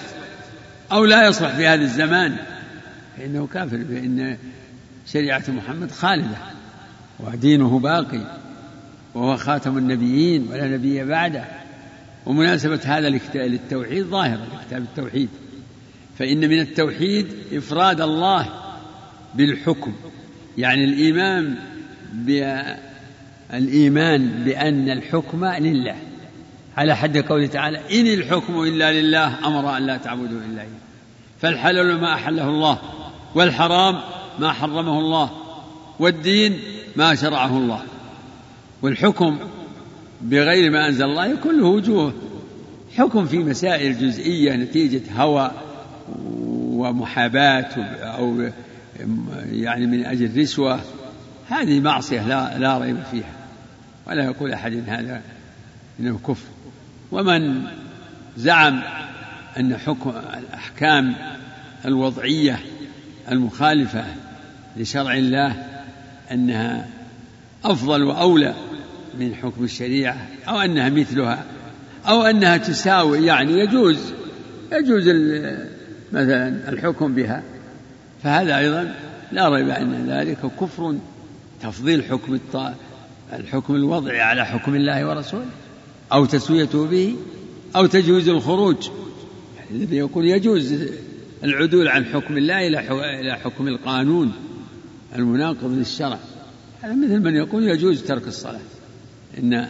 أو 0.91 1.05
لا 1.05 1.27
يصلح 1.27 1.55
في 1.55 1.67
هذا 1.67 1.81
الزمان 1.81 2.37
فإنه 3.17 3.47
كافر 3.47 3.77
فإن 3.77 4.37
شريعة 5.07 5.43
محمد 5.47 5.91
خالدة 5.91 6.37
ودينه 7.19 7.79
باقي 7.79 8.37
وهو 9.13 9.37
خاتم 9.37 9.77
النبيين 9.77 10.47
ولا 10.51 10.67
نبي 10.67 11.03
بعده. 11.03 11.45
ومناسبة 12.25 12.79
هذا 12.85 13.09
للتوحيد 13.35 14.05
ظاهرة 14.05 14.47
لكتاب 14.61 14.81
التوحيد. 14.81 15.29
فإن 16.19 16.49
من 16.49 16.59
التوحيد 16.59 17.27
إفراد 17.53 18.01
الله 18.01 18.47
بالحكم. 19.35 19.93
يعني 20.57 20.83
الإيمان 20.83 21.55
الإيمان 23.53 24.43
بأن 24.45 24.89
الحكم 24.89 25.45
لله. 25.45 25.95
على 26.77 26.95
حد 26.95 27.17
قوله 27.17 27.47
تعالى 27.47 27.77
إن 27.77 28.07
الحكم 28.07 28.63
إلا 28.63 29.01
لله 29.01 29.47
أمر 29.47 29.77
أن 29.77 29.85
لا 29.85 29.97
تعبدوا 29.97 30.39
إلا 30.51 30.61
إياه. 30.61 30.69
فالحلال 31.41 32.01
ما 32.01 32.13
أحله 32.13 32.49
الله 32.49 32.79
والحرام 33.35 33.99
ما 34.39 34.51
حرمه 34.51 34.99
الله 34.99 35.31
والدين 35.99 36.59
ما 36.95 37.15
شرعه 37.15 37.57
الله. 37.57 37.83
والحكم 38.81 39.37
بغير 40.21 40.71
ما 40.71 40.87
أنزل 40.87 41.05
الله 41.05 41.25
يكون 41.25 41.59
له 41.59 41.65
وجوه. 41.65 42.13
حكم 42.97 43.25
في 43.25 43.37
مسائل 43.37 43.99
جزئية 43.99 44.55
نتيجة 44.55 45.01
هوى 45.17 45.51
ومحاباة 46.55 47.83
أو 48.01 48.49
يعني 49.51 49.85
من 49.85 50.05
أجل 50.05 50.41
رشوة 50.41 50.79
هذه 51.49 51.79
معصية 51.79 52.27
لا, 52.27 52.57
لا 52.57 52.77
ريب 52.77 52.97
فيها 53.11 53.31
ولا 54.07 54.23
يقول 54.23 54.53
أحد 54.53 54.83
هذا 54.87 55.21
إنه 55.99 56.19
كفر 56.27 56.47
ومن 57.11 57.63
زعم 58.37 58.81
أن 59.59 59.77
حكم 59.77 60.09
الأحكام 60.09 61.15
الوضعية 61.85 62.59
المخالفة 63.31 64.05
لشرع 64.77 65.13
الله 65.13 65.55
أنها 66.31 66.87
أفضل 67.63 68.03
وأولى 68.03 68.53
من 69.19 69.35
حكم 69.35 69.63
الشريعة 69.63 70.27
أو 70.47 70.61
أنها 70.61 70.89
مثلها 70.89 71.43
أو 72.07 72.23
أنها 72.23 72.57
تساوي 72.57 73.25
يعني 73.25 73.51
يجوز 73.51 74.13
يجوز 74.71 75.07
مثلا 76.11 76.69
الحكم 76.69 77.15
بها. 77.15 77.43
فهذا 78.23 78.57
أيضا 78.57 78.95
لا 79.31 79.49
ريب 79.49 79.69
أن 79.69 80.09
ذلك 80.09 80.37
كفر 80.61 80.95
تفضيل 81.61 82.03
حكم 82.03 82.33
الحكم 83.33 83.75
الوضعي 83.75 84.21
على 84.21 84.45
حكم 84.45 84.75
الله 84.75 85.07
ورسوله 85.07 85.45
أو 86.13 86.25
تسويته 86.25 86.87
به 86.87 87.15
أو 87.75 87.85
تجويز 87.85 88.29
الخروج. 88.29 88.89
الذي 89.71 89.95
يقول 89.95 90.25
يجوز 90.25 90.73
العدول 91.43 91.87
عن 91.87 92.05
حكم 92.05 92.37
الله 92.37 92.67
إلى 93.19 93.37
حكم 93.43 93.67
القانون 93.67 94.31
المناقض 95.15 95.71
للشرع. 95.71 96.19
هذا 96.81 96.93
مثل 96.93 97.19
من 97.19 97.35
يقول 97.35 97.63
يجوز 97.63 98.03
ترك 98.03 98.27
الصلاة. 98.27 98.59
إن 99.37 99.67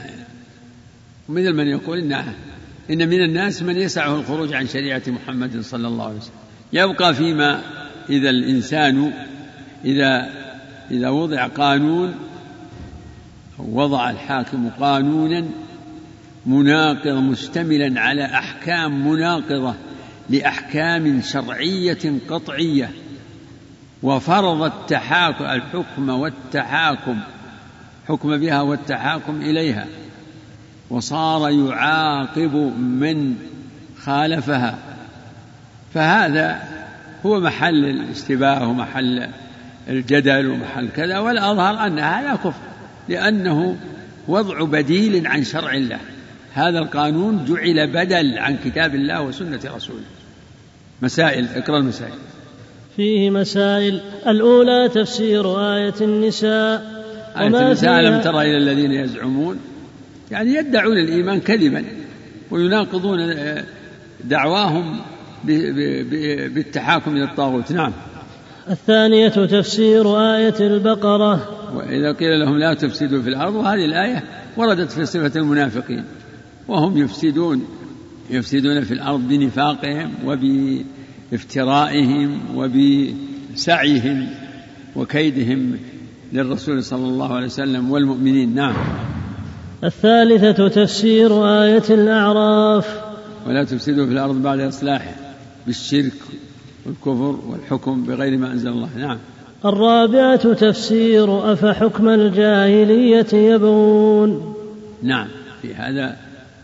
مثل 1.29 1.53
من 1.53 1.67
يقول 1.67 1.97
إن 1.97 2.23
إن 2.91 3.09
من 3.09 3.23
الناس 3.23 3.63
من 3.63 3.77
يسعه 3.77 4.15
الخروج 4.15 4.53
عن 4.53 4.67
شريعة 4.67 5.01
محمد 5.07 5.61
صلى 5.61 5.87
الله 5.87 6.05
عليه 6.05 6.17
وسلم. 6.17 6.33
يبقى 6.73 7.13
فيما 7.13 7.61
إذا 8.09 8.29
الإنسان 8.29 9.13
إذا 9.85 10.29
إذا 10.91 11.09
وضع 11.09 11.47
قانون 11.47 12.15
وضع 13.59 14.09
الحاكم 14.09 14.69
قانونا 14.69 15.45
مناقض 16.45 17.07
مشتملا 17.07 18.01
على 18.01 18.25
أحكام 18.25 19.07
مناقضة 19.07 19.75
لأحكام 20.29 21.21
شرعية 21.21 22.19
قطعية. 22.29 22.91
وفرض 24.03 24.61
التحاكم 24.61 25.45
الحكم 25.45 26.09
والتحاكم 26.09 27.19
حكم 28.07 28.37
بها 28.37 28.61
والتحاكم 28.61 29.41
إليها. 29.41 29.87
وصار 30.89 31.49
يعاقب 31.49 32.55
من 32.79 33.35
خالفها. 33.99 34.77
فهذا 35.93 36.61
هو 37.25 37.39
محل 37.39 37.85
الاشتباه 37.85 38.67
ومحل 38.67 39.27
الجدل 39.89 40.47
ومحل 40.47 40.89
كذا 40.95 41.19
والأظهر 41.19 41.87
أن 41.87 41.99
هذا 41.99 42.35
كفر 42.35 42.61
لأنه 43.09 43.77
وضع 44.27 44.63
بديل 44.63 45.27
عن 45.27 45.43
شرع 45.43 45.73
الله. 45.73 45.99
هذا 46.53 46.79
القانون 46.79 47.45
جعل 47.45 47.87
بدل 47.87 48.37
عن 48.37 48.57
كتاب 48.65 48.95
الله 48.95 49.21
وسنة 49.21 49.59
رسوله. 49.75 50.05
مسائل 51.01 51.47
اقرأ 51.55 51.77
المسائل. 51.77 52.13
فيه 52.95 53.29
مسائل. 53.29 54.01
الأولى 54.27 54.89
تفسير 54.89 55.73
آية 55.75 55.93
النساء. 56.01 57.03
آية 57.37 57.47
النساء 57.47 58.01
لم 58.01 58.21
ترى 58.21 58.41
إلى 58.41 58.57
الذين 58.57 58.91
يزعمون؟ 58.91 59.59
يعني 60.31 60.53
يدعون 60.53 60.97
الإيمان 60.97 61.39
كذبا 61.39 61.83
ويناقضون 62.51 63.19
آه، 63.19 63.63
دعواهم 64.23 64.99
بالتحاكم 65.43 67.15
إلى 67.15 67.23
الطاغوت. 67.23 67.71
نعم. 67.71 67.93
الثانية 68.69 69.27
تفسير 69.27 70.19
آية 70.35 70.59
البقرة. 70.59 71.49
وإذا 71.75 72.11
قيل 72.11 72.39
لهم 72.39 72.57
لا 72.57 72.73
تفسدوا 72.73 73.21
في 73.21 73.29
الأرض 73.29 73.55
وهذه 73.55 73.85
الآية 73.85 74.23
وردت 74.57 74.91
في 74.91 75.05
صفة 75.05 75.31
المنافقين. 75.35 76.03
وهم 76.67 76.97
يفسدون 76.97 77.67
يفسدون 78.29 78.83
في 78.83 78.93
الأرض 78.93 79.27
بنفاقهم 79.27 80.11
وبافترائهم 81.31 82.39
وبسعيهم 82.55 84.27
وكيدهم 84.95 85.77
للرسول 86.33 86.83
صلى 86.83 87.05
الله 87.05 87.35
عليه 87.35 87.45
وسلم 87.45 87.91
والمؤمنين. 87.91 88.55
نعم. 88.55 88.75
الثالثة 89.83 90.67
تفسير 90.67 91.45
آية 91.63 91.83
الأعراف. 91.89 93.01
ولا 93.47 93.63
تفسدوا 93.63 94.05
في 94.05 94.11
الأرض 94.11 94.41
بعد 94.41 94.59
إصلاحها 94.59 95.15
بالشرك 95.67 96.13
والكفر 96.85 97.39
والحكم 97.47 98.03
بغير 98.03 98.37
ما 98.37 98.51
أنزل 98.51 98.69
الله. 98.69 98.89
نعم. 98.97 99.17
الرابعة 99.65 100.53
تفسير 100.53 101.53
أفحكم 101.53 102.09
الجاهلية 102.09 103.33
يبغون. 103.33 104.55
نعم. 105.03 105.27
في 105.61 105.75
هذا 105.75 106.15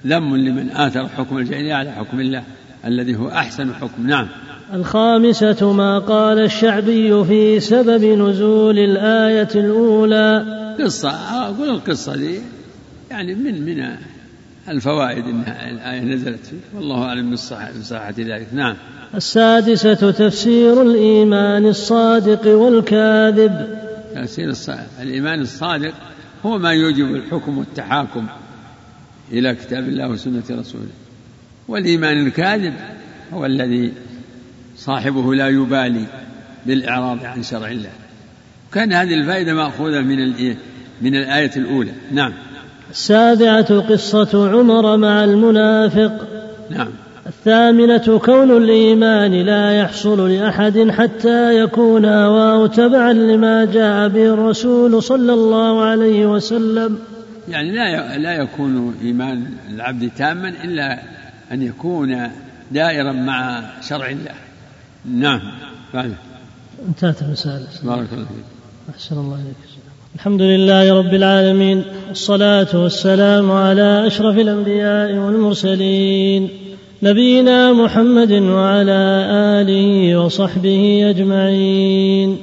ذم 0.08 0.36
لمن 0.36 0.72
آثر 0.72 1.08
حكم 1.08 1.38
الجاهلية 1.38 1.74
على 1.74 1.92
حكم 1.92 2.20
الله 2.20 2.44
الذي 2.86 3.16
هو 3.16 3.30
أحسن 3.30 3.74
حكم. 3.74 4.08
نعم. 4.08 4.28
الخامسة 4.74 5.74
ما 5.74 6.00
قال 6.00 6.40
الشعبي 6.40 7.24
في 7.24 7.60
سبب 7.60 8.04
نزول 8.04 8.80
الآية 8.80 9.50
الأولى. 9.56 10.46
قصة 10.80 11.10
أقول 11.10 11.70
القصة 11.70 12.16
دي. 12.16 12.40
يعني 13.14 13.36
من 13.36 13.62
من 13.66 13.96
الفوائد 14.70 15.26
أن 15.26 15.44
الآية 15.48 16.02
نزلت. 16.02 16.46
فيه 16.46 16.78
والله 16.78 17.04
أعلم 17.04 17.30
من 17.30 17.36
صحة 17.36 18.14
ذلك. 18.18 18.48
نعم. 18.54 18.76
السادسة 19.16 20.12
تفسير 20.12 20.82
الإيمان 20.82 21.66
الصادق 21.66 22.48
والكاذب. 22.48 23.80
تفسير 24.16 24.54
الإيمان 25.02 25.42
الصادق 25.42 25.94
هو 26.46 26.58
ما 26.58 26.72
يوجب 26.72 27.16
الحكم 27.16 27.58
والتحاكم 27.58 28.28
إلى 29.32 29.56
كتاب 29.56 29.84
الله 29.90 30.10
وسنة 30.10 30.44
رسوله. 30.52 30.94
والإيمان 31.68 32.28
الكاذب 32.28 32.74
هو 33.34 33.46
الذي 33.46 33.94
صاحبه 34.78 35.36
لا 35.36 35.48
يبالي 35.48 36.06
بالإعراض 36.66 37.26
عن 37.26 37.44
شرع 37.44 37.72
الله. 37.72 37.92
كان 38.74 38.94
هذه 38.94 39.14
الفائدة 39.14 39.54
مأخوذة 39.54 40.02
من 40.02 40.34
من 41.02 41.16
الآية 41.16 41.52
الأولى. 41.56 41.92
نعم. 42.12 42.34
السابعة 42.94 43.80
قصة 43.80 44.50
عمر 44.52 44.98
مع 44.98 45.24
المنافق. 45.24 46.28
نعم. 46.70 46.88
الثامنة 47.28 48.20
كون 48.20 48.58
الإيمان 48.58 49.32
لا 49.32 49.80
يحصل 49.80 50.32
لأحد 50.32 50.90
حتى 50.90 51.60
يكون 51.60 52.06
هواه 52.06 52.68
تبعا 52.68 53.14
لما 53.14 53.66
جاء 53.66 54.08
به 54.08 54.34
الرسول 54.34 55.04
صلى 55.04 55.34
الله 55.34 55.82
عليه 55.84 56.26
وسلم. 56.26 57.00
يعني 57.50 57.72
لا 57.72 58.18
لا 58.18 58.34
يكون 58.34 58.96
إيمان 59.02 59.46
العبد 59.70 60.12
تاما 60.18 60.50
إلا 60.50 61.00
أن 61.52 61.62
يكون 61.62 62.28
دائرا 62.72 63.12
مع 63.12 63.64
شرع 63.82 64.10
الله. 64.10 64.36
نعم. 65.06 65.42
بعد 65.94 66.14
انتهت 66.88 67.22
المسألة 67.22 67.68
بارك 67.84 68.14
الله 68.14 68.26
فيك. 68.26 68.96
أحسن 68.96 69.18
الله 69.18 69.36
إليك. 69.36 69.73
الحمد 70.16 70.42
لله 70.42 70.98
رب 70.98 71.14
العالمين 71.14 71.84
والصلاة 72.10 72.68
والسلام 72.74 73.52
على 73.52 74.08
أشرف 74.08 74.38
الأنبياء 74.38 75.18
والمرسلين 75.18 76.50
نبينا 77.04 77.74
محمد 77.74 78.32
وعلى 78.32 79.28
آله 79.62 80.20
وصحبه 80.20 81.10
أجمعين. 81.10 82.38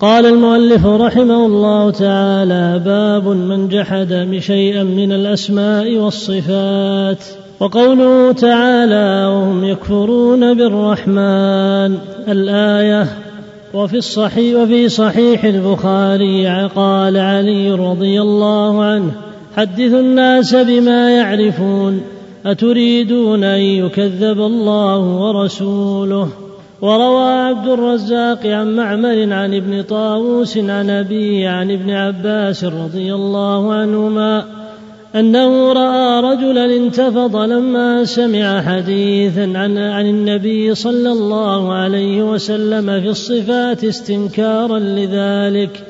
قال 0.00 0.26
المؤلف 0.26 0.86
رحمه 0.86 1.46
الله 1.46 1.90
تعالى 1.90 2.82
باب 2.84 3.28
من 3.28 3.68
جحد 3.68 4.38
شيئا 4.38 4.82
من 4.82 5.12
الأسماء 5.12 5.96
والصفات. 5.96 7.24
وقوله 7.60 8.32
تعالى 8.32 9.26
وهم 9.26 9.64
يكفرون 9.64 10.54
بالرحمن. 10.54 11.98
الآية 12.28 13.06
وفي 13.74 13.96
الصحيح 13.96 14.56
وفي 14.56 14.88
صحيح 14.88 15.44
البخاري 15.44 16.68
قال 16.76 17.16
علي 17.16 17.72
رضي 17.72 18.20
الله 18.20 18.84
عنه 18.84 19.12
حدثوا 19.56 20.00
الناس 20.00 20.54
بما 20.54 21.10
يعرفون 21.10 22.00
أتريدون 22.46 23.44
أن 23.44 23.60
يكذب 23.60 24.40
الله 24.40 24.98
ورسوله؟ 24.98 26.28
وروى 26.82 27.32
عبد 27.32 27.68
الرزاق 27.68 28.46
عن 28.46 28.76
معمر 28.76 29.32
عن 29.32 29.54
ابن 29.54 29.82
طاووس 29.82 30.58
عن 30.58 30.90
أبيه 30.90 31.48
عن 31.48 31.70
ابن 31.70 31.90
عباس 31.90 32.64
رضي 32.64 33.14
الله 33.14 33.72
عنهما 33.72 34.59
أنه 35.14 35.72
رأى 35.72 36.20
رجلا 36.20 36.64
انتفض 36.64 37.36
لما 37.36 38.04
سمع 38.04 38.62
حديثا 38.62 39.52
عن, 39.54 39.78
عن 39.78 40.06
النبي 40.06 40.74
صلى 40.74 41.12
الله 41.12 41.72
عليه 41.72 42.22
وسلم 42.22 43.00
في 43.00 43.08
الصفات 43.08 43.84
استنكارا 43.84 44.78
لذلك. 44.78 45.84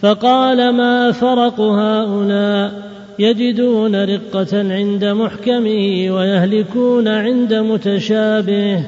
فقال 0.00 0.70
ما 0.70 1.12
فرق 1.12 1.60
هؤلاء؟ 1.60 2.88
يجدون 3.18 4.04
رقة 4.04 4.72
عند 4.74 5.04
محكمه 5.04 6.10
ويهلكون 6.10 7.08
عند 7.08 7.54
متشابه. 7.54 8.82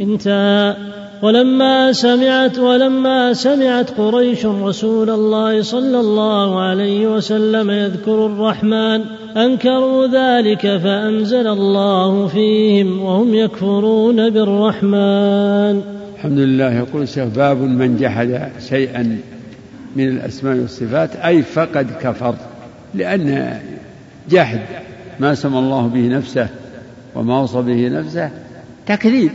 انتهى. 0.00 0.74
ولما 1.24 1.92
سمعت 1.92 2.58
ولما 2.58 3.32
سمعت 3.32 3.90
قريش 3.90 4.46
رسول 4.46 5.10
الله 5.10 5.62
صلى 5.62 6.00
الله 6.00 6.60
عليه 6.60 7.06
وسلم 7.06 7.70
يذكر 7.70 8.26
الرحمن 8.26 9.04
أنكروا 9.36 10.06
ذلك 10.06 10.60
فأنزل 10.60 11.46
الله 11.46 12.26
فيهم 12.26 13.02
وهم 13.02 13.34
يكفرون 13.34 14.30
بالرحمن. 14.30 15.82
الحمد 16.14 16.38
لله 16.38 16.74
يقول 16.74 17.02
الشيخ 17.02 17.24
باب 17.24 17.60
من 17.60 17.96
جحد 17.96 18.48
شيئا 18.68 19.18
من 19.96 20.08
الأسماء 20.08 20.56
والصفات 20.56 21.16
أي 21.16 21.42
فقد 21.42 21.86
كفر 22.02 22.34
لأن 22.94 23.58
جحد 24.30 24.60
ما 25.20 25.34
سمى 25.34 25.58
الله 25.58 25.86
به 25.86 26.08
نفسه 26.08 26.48
وما 27.14 27.40
وصى 27.40 27.62
به 27.62 27.88
نفسه 27.88 28.30
تكذيب. 28.86 29.32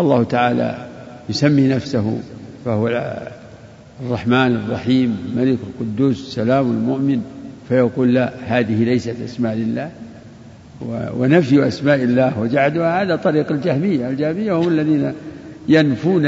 الله 0.00 0.22
تعالى 0.22 0.89
يسمي 1.30 1.68
نفسه 1.68 2.18
فهو 2.64 2.88
الرحمن 4.06 4.56
الرحيم 4.56 5.16
الملك 5.32 5.58
القدوس 5.62 6.20
السلام 6.20 6.70
المؤمن 6.70 7.22
فيقول 7.68 8.14
لا 8.14 8.32
هذه 8.46 8.84
ليست 8.84 9.16
أسماء 9.24 9.54
لله 9.54 9.90
ونفي 11.16 11.68
أسماء 11.68 11.96
الله 11.96 12.40
وجعلها 12.40 13.02
هذا 13.02 13.16
طريق 13.16 13.52
الجهمية. 13.52 14.08
الجهمية 14.08 14.52
هم 14.52 14.68
الذين 14.68 15.12
ينفون 15.68 16.26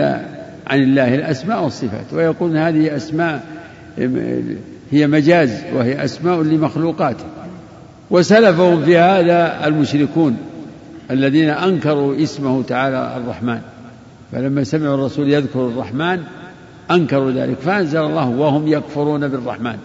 عن 0.66 0.82
الله 0.82 1.14
الأسماء 1.14 1.64
والصفات 1.64 2.12
ويقولون 2.12 2.56
هذه 2.56 2.96
أسماء 2.96 3.42
هي 4.92 5.06
مجاز 5.06 5.62
وهي 5.74 6.04
أسماء 6.04 6.42
لمخلوقاته 6.42 7.24
وسلفهم 8.10 8.84
في 8.84 8.98
هذا 8.98 9.66
المشركون 9.66 10.36
الذين 11.10 11.48
أنكروا 11.48 12.22
اسمه 12.22 12.62
تعالى 12.62 13.16
الرحمن. 13.16 13.60
فلما 14.32 14.64
سمعوا 14.64 14.94
الرسول 14.94 15.28
يذكر 15.28 15.68
الرحمن 15.68 16.22
أنكروا 16.90 17.30
ذلك 17.30 17.56
فأنزل 17.56 18.00
الله 18.00 18.28
وهم 18.28 18.68
يكفرون 18.68 19.28
بالرحمن. 19.28 19.78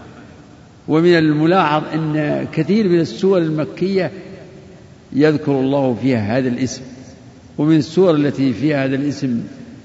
ومن 0.88 1.18
الملاحظ 1.18 1.84
أن 1.94 2.46
كثير 2.54 2.90
من 2.90 3.00
السور 3.00 3.38
المكية 3.38 4.12
يذكر 5.14 5.52
الله 5.60 5.98
فيها 6.02 6.38
هذا 6.38 6.48
الاسم. 6.48 6.82
ومن 7.58 7.78
السور 7.78 8.16
التي 8.16 8.54
فيها 8.54 8.86
هذا 8.86 8.96
الاسم 8.96 9.44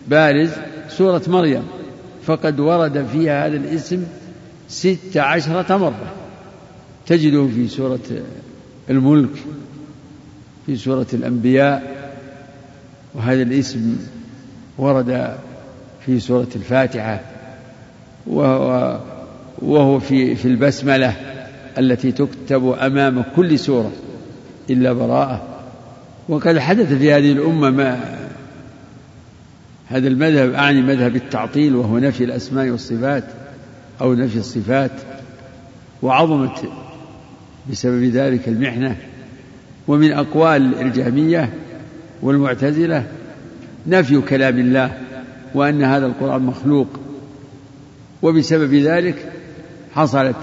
بارز 0.08 0.50
سورة 0.88 1.22
مريم. 1.26 1.62
فقد 2.26 2.60
ورد 2.60 3.06
فيها 3.12 3.46
هذا 3.46 3.56
الاسم 3.56 4.04
ست 4.68 5.16
عشرة 5.16 5.76
مرة. 5.76 6.12
تجده 7.06 7.46
في 7.54 7.68
سورة 7.68 8.00
الملك 8.90 9.30
في 10.66 10.76
سورة 10.76 11.06
الأنبياء. 11.12 12.02
وهذا 13.14 13.42
الاسم 13.42 13.96
ورد 14.78 15.36
في 16.06 16.20
سورة 16.20 16.48
الفاتحة 16.56 17.20
وهو, 18.26 19.00
وهو 19.58 20.00
في 20.00 20.34
في 20.34 20.48
البسملة 20.48 21.14
التي 21.78 22.12
تكتب 22.12 22.76
أمام 22.80 23.24
كل 23.36 23.58
سورة 23.58 23.92
إلا 24.70 24.92
براءة. 24.92 25.42
وقد 26.28 26.58
حدث 26.58 26.92
في 26.92 27.12
هذه 27.12 27.32
الأمة 27.32 27.70
ما 27.70 28.18
هذا 29.88 30.08
المذهب 30.08 30.54
أعني 30.54 30.82
مذهب 30.82 31.16
التعطيل 31.16 31.76
وهو 31.76 31.98
نفي 31.98 32.24
الأسماء 32.24 32.68
والصفات 32.68 33.24
أو 34.00 34.14
نفي 34.14 34.38
الصفات 34.38 34.90
وعظمت 36.02 36.64
بسبب 37.70 38.02
ذلك 38.02 38.48
المحنة. 38.48 38.96
ومن 39.88 40.12
أقوال 40.12 40.80
الجهمية 40.80 41.52
والمعتزلة 42.22 43.06
نفي 43.86 44.20
كلام 44.20 44.58
الله 44.58 44.98
وأن 45.54 45.82
هذا 45.82 46.06
القرآن 46.06 46.42
مخلوق. 46.42 46.88
وبسبب 48.22 48.74
ذلك 48.74 49.32
حصلت 49.94 50.36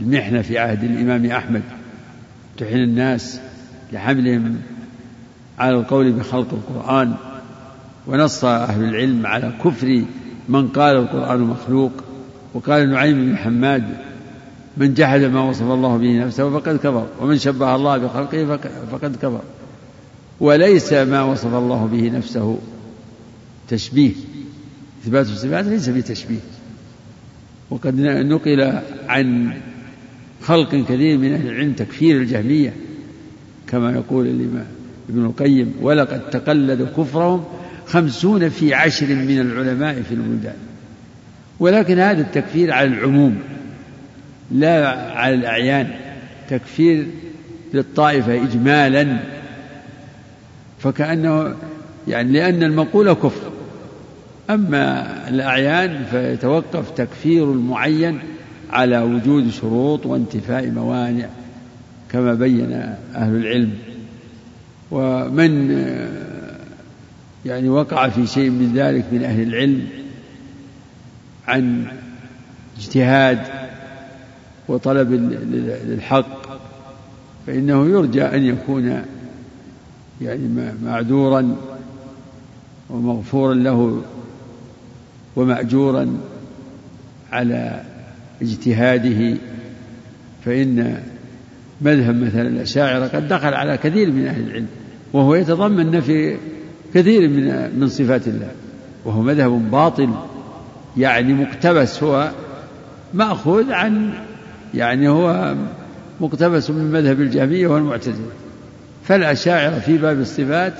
المحنة 0.00 0.42
في 0.42 0.58
عهد 0.58 0.84
الإمام 0.84 1.26
أحمد 1.26 1.62
تحن 2.58 2.76
الناس 2.76 3.40
لحملهم 3.92 4.56
على 5.58 5.76
القول 5.76 6.12
بخلق 6.12 6.46
القرآن 6.52 7.14
ونص 8.06 8.44
أهل 8.44 8.84
العلم 8.84 9.26
على 9.26 9.52
كفر 9.64 10.02
من 10.48 10.68
قال 10.68 10.96
القرآن 10.96 11.40
مخلوق. 11.40 11.92
وقال 12.54 12.90
نعيم 12.90 13.30
بن 13.30 13.36
حماد 13.36 13.84
من 14.76 14.94
جحد 14.94 15.20
ما 15.20 15.40
وصف 15.40 15.62
الله 15.62 15.96
به 15.96 16.24
نفسه 16.24 16.50
فقد 16.50 16.76
كفر 16.76 17.06
ومن 17.20 17.38
شبه 17.38 17.74
الله 17.74 17.98
بخلقه 17.98 18.58
فقد 18.92 19.16
كفر. 19.16 19.40
وليس 20.40 20.92
ما 20.92 21.22
وصف 21.22 21.54
الله 21.54 21.86
به 21.86 22.10
نفسه. 22.10 22.58
تشبيه. 23.68 24.12
إثبات 25.04 25.26
الصفات 25.26 25.64
ليس 25.64 25.88
بتشبيه. 25.88 26.40
وقد 27.70 28.00
نقل 28.00 28.80
عن 29.08 29.52
خلق 30.42 30.74
كثير 30.74 31.18
من 31.18 31.32
أهل 31.32 31.48
العلم 31.48 31.72
تكفير 31.72 32.16
الجهمية 32.16 32.72
كما 33.66 33.92
يقول 33.92 34.26
الإمام 34.26 34.66
ابن 35.08 35.24
القيم 35.24 35.74
ولقد 35.80 36.30
تقلد 36.30 36.88
كفرهم 36.96 37.44
خمسون 37.86 38.48
في 38.48 38.74
عشر 38.74 39.06
من 39.06 39.40
العلماء 39.40 40.02
في 40.02 40.14
البلدان 40.14 40.56
ولكن 41.60 41.98
هذا 41.98 42.20
التكفير 42.20 42.72
على 42.72 42.88
العموم 42.88 43.38
لا 44.50 44.88
على 45.12 45.34
الأعيان. 45.34 45.90
تكفير 46.48 47.06
للطائفة 47.74 48.42
إجمالا. 48.42 49.18
فكأنه 50.78 51.54
يعني 52.08 52.32
لأن 52.32 52.62
المقولة 52.62 53.14
كفر. 53.14 53.50
أما 54.50 55.28
الأعيان 55.28 56.04
فيتوقف 56.10 56.90
تكفير 56.90 57.44
المعين 57.44 58.18
على 58.70 58.98
وجود 58.98 59.50
شروط 59.50 60.06
وانتفاء 60.06 60.70
موانع 60.70 61.26
كما 62.10 62.34
بين 62.34 62.72
أهل 63.14 63.36
العلم. 63.36 63.74
ومن 64.90 65.70
يعني 67.44 67.68
وقع 67.68 68.08
في 68.08 68.26
شيء 68.26 68.50
من 68.50 68.72
ذلك 68.74 69.04
من 69.12 69.24
أهل 69.24 69.42
العلم 69.42 69.86
عن 71.48 71.86
اجتهاد 72.78 73.38
وطلب 74.68 75.12
للحق 75.88 76.58
فإنه 77.46 77.86
يرجى 77.86 78.22
أن 78.22 78.44
يكون 78.44 79.02
يعني 80.22 80.72
معذورا 80.84 81.56
ومغفورا 82.90 83.54
له 83.54 84.02
ومأجورا 85.36 86.18
على 87.32 87.82
اجتهاده 88.42 89.36
فإن 90.44 91.02
مذهب 91.80 92.22
مثلا 92.22 92.48
الأشاعرة 92.48 93.06
قد 93.06 93.28
دخل 93.28 93.54
على 93.54 93.76
كثير 93.76 94.12
من 94.12 94.26
أهل 94.26 94.46
العلم 94.46 94.66
وهو 95.12 95.34
يتضمن 95.34 95.90
نفي 95.90 96.36
كثير 96.94 97.28
من 97.28 97.70
من 97.80 97.88
صفات 97.88 98.28
الله 98.28 98.50
وهو 99.04 99.22
مذهب 99.22 99.70
باطل 99.70 100.10
يعني 100.96 101.32
مقتبس 101.34 102.02
هو 102.02 102.30
مأخوذ 103.14 103.72
عن 103.72 104.10
يعني 104.74 105.08
هو 105.08 105.54
مقتبس 106.20 106.70
من 106.70 106.90
مذهب 106.90 107.20
الجهمية 107.20 107.66
والمعتزلة. 107.66 108.47
فالأشاعرة 109.08 109.78
في 109.78 109.98
باب 109.98 110.20
الصفات 110.20 110.72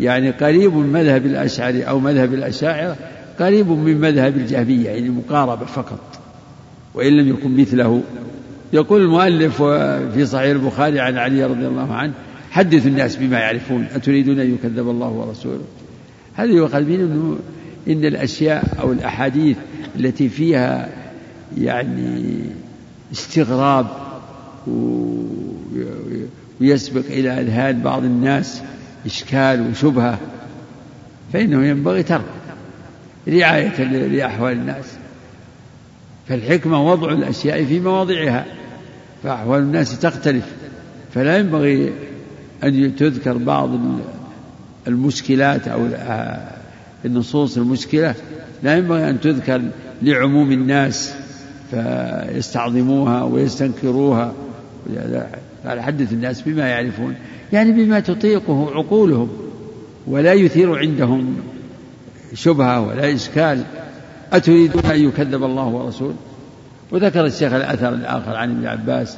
يعني 0.00 0.30
قريب 0.30 0.74
من 0.74 0.92
مذهب 0.92 1.26
الأشعري 1.26 1.82
أو 1.82 1.98
مذهب 2.00 2.34
الأشاعرة 2.34 2.96
قريب 3.38 3.68
من 3.68 4.00
مذهب 4.00 4.36
الجهمية 4.36 4.88
يعني 4.88 5.08
مقاربة 5.08 5.66
فقط 5.66 6.18
وإن 6.94 7.12
لم 7.12 7.28
يكن 7.28 7.56
مثله. 7.56 8.02
يقول 8.72 9.00
المؤلف 9.00 9.62
في 10.14 10.26
صحيح 10.26 10.50
البخاري 10.50 11.00
عن 11.00 11.18
علي 11.18 11.44
رضي 11.44 11.66
الله 11.66 11.94
عنه 11.94 12.12
حدثوا 12.50 12.90
الناس 12.90 13.16
بما 13.16 13.38
يعرفون 13.38 13.86
أتريدون 13.94 14.40
أن 14.40 14.54
يكذب 14.54 14.88
الله 14.88 15.08
ورسوله؟ 15.08 15.64
هذا 16.34 16.52
يؤخذ 16.52 16.82
منه 16.82 17.04
أنه 17.04 17.36
إن 17.88 18.04
الأشياء 18.04 18.64
أو 18.80 18.92
الأحاديث 18.92 19.56
التي 19.96 20.28
فيها 20.28 20.88
يعني 21.58 22.44
استغراب 23.12 23.86
ويسبق 26.64 27.04
إلى 27.06 27.40
أذهان 27.40 27.82
بعض 27.82 28.04
الناس 28.04 28.62
إشكال 29.06 29.70
وشبهة 29.70 30.18
فإنه 31.32 31.66
ينبغي 31.66 32.02
تركه 32.02 32.24
رعاية 33.28 33.82
لأحوال 33.84 34.52
الناس. 34.52 34.84
فالحكمة 36.28 36.86
وضع 36.90 37.12
الأشياء 37.12 37.64
في 37.64 37.80
مواضعها 37.80 38.44
فأحوال 39.22 39.62
الناس 39.62 40.00
تختلف. 40.00 40.44
فلا 41.14 41.38
ينبغي 41.38 41.92
أن 42.64 42.96
تذكر 42.96 43.36
بعض 43.36 43.70
المشكلات 44.88 45.68
أو 45.68 45.88
النصوص 47.04 47.56
المشكلة. 47.56 48.14
لا 48.62 48.76
ينبغي 48.76 49.10
أن 49.10 49.20
تذكر 49.20 49.62
لعموم 50.02 50.52
الناس 50.52 51.14
فيستعظموها 51.70 53.22
ويستنكروها. 53.22 54.32
قال 55.66 55.80
حدث 55.80 56.12
الناس 56.12 56.42
بما 56.42 56.68
يعرفون 56.68 57.14
يعني 57.52 57.72
بما 57.72 58.00
تطيقه 58.00 58.70
عقولهم 58.74 59.28
ولا 60.06 60.32
يثير 60.32 60.78
عندهم 60.78 61.36
شبهة 62.34 62.80
ولا 62.80 63.14
إشكال. 63.14 63.64
أتريدون 64.32 64.84
أن 64.84 65.00
يكذب 65.08 65.44
الله 65.44 65.66
ورسوله؟ 65.66 66.14
وذكر 66.90 67.26
الشيخ 67.26 67.52
الأثر 67.52 67.88
الآخر 67.88 68.36
عن 68.36 68.50
ابن 68.50 68.66
عباس 68.66 69.16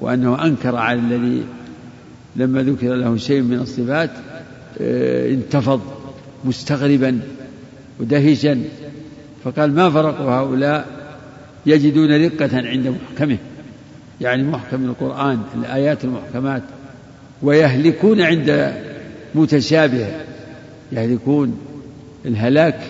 وأنه 0.00 0.44
أنكر 0.44 0.76
على 0.76 1.00
الذي 1.00 1.44
لما 2.36 2.62
ذكر 2.62 2.94
له 2.94 3.16
شيء 3.16 3.42
من 3.42 3.58
الصفات 3.58 4.10
آه، 4.80 5.30
انتفض 5.30 5.80
مستغربا 6.44 7.20
ودهشا. 8.00 8.62
فقال 9.44 9.74
ما 9.74 9.90
فرق 9.90 10.20
هؤلاء 10.20 10.86
يجدون 11.66 12.24
رقة 12.24 12.56
عند 12.56 12.88
محكمه؟ 12.88 13.38
يعني 14.20 14.42
محكم 14.42 14.84
القرآن 14.84 15.40
الآيات 15.54 16.04
المحكمات 16.04 16.62
ويهلكون 17.42 18.20
عند 18.20 18.74
متشابه 19.34 20.06
يهلكون 20.92 21.58
الهلاك 22.26 22.80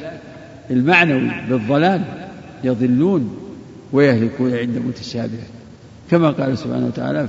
المعنوي 0.70 1.30
بالضلال 1.48 2.02
يضلون 2.64 3.36
ويهلكون 3.92 4.54
عند 4.54 4.78
متشابه. 4.78 5.38
كما 6.10 6.30
قال 6.30 6.58
سبحانه 6.58 6.86
وتعالى 6.86 7.28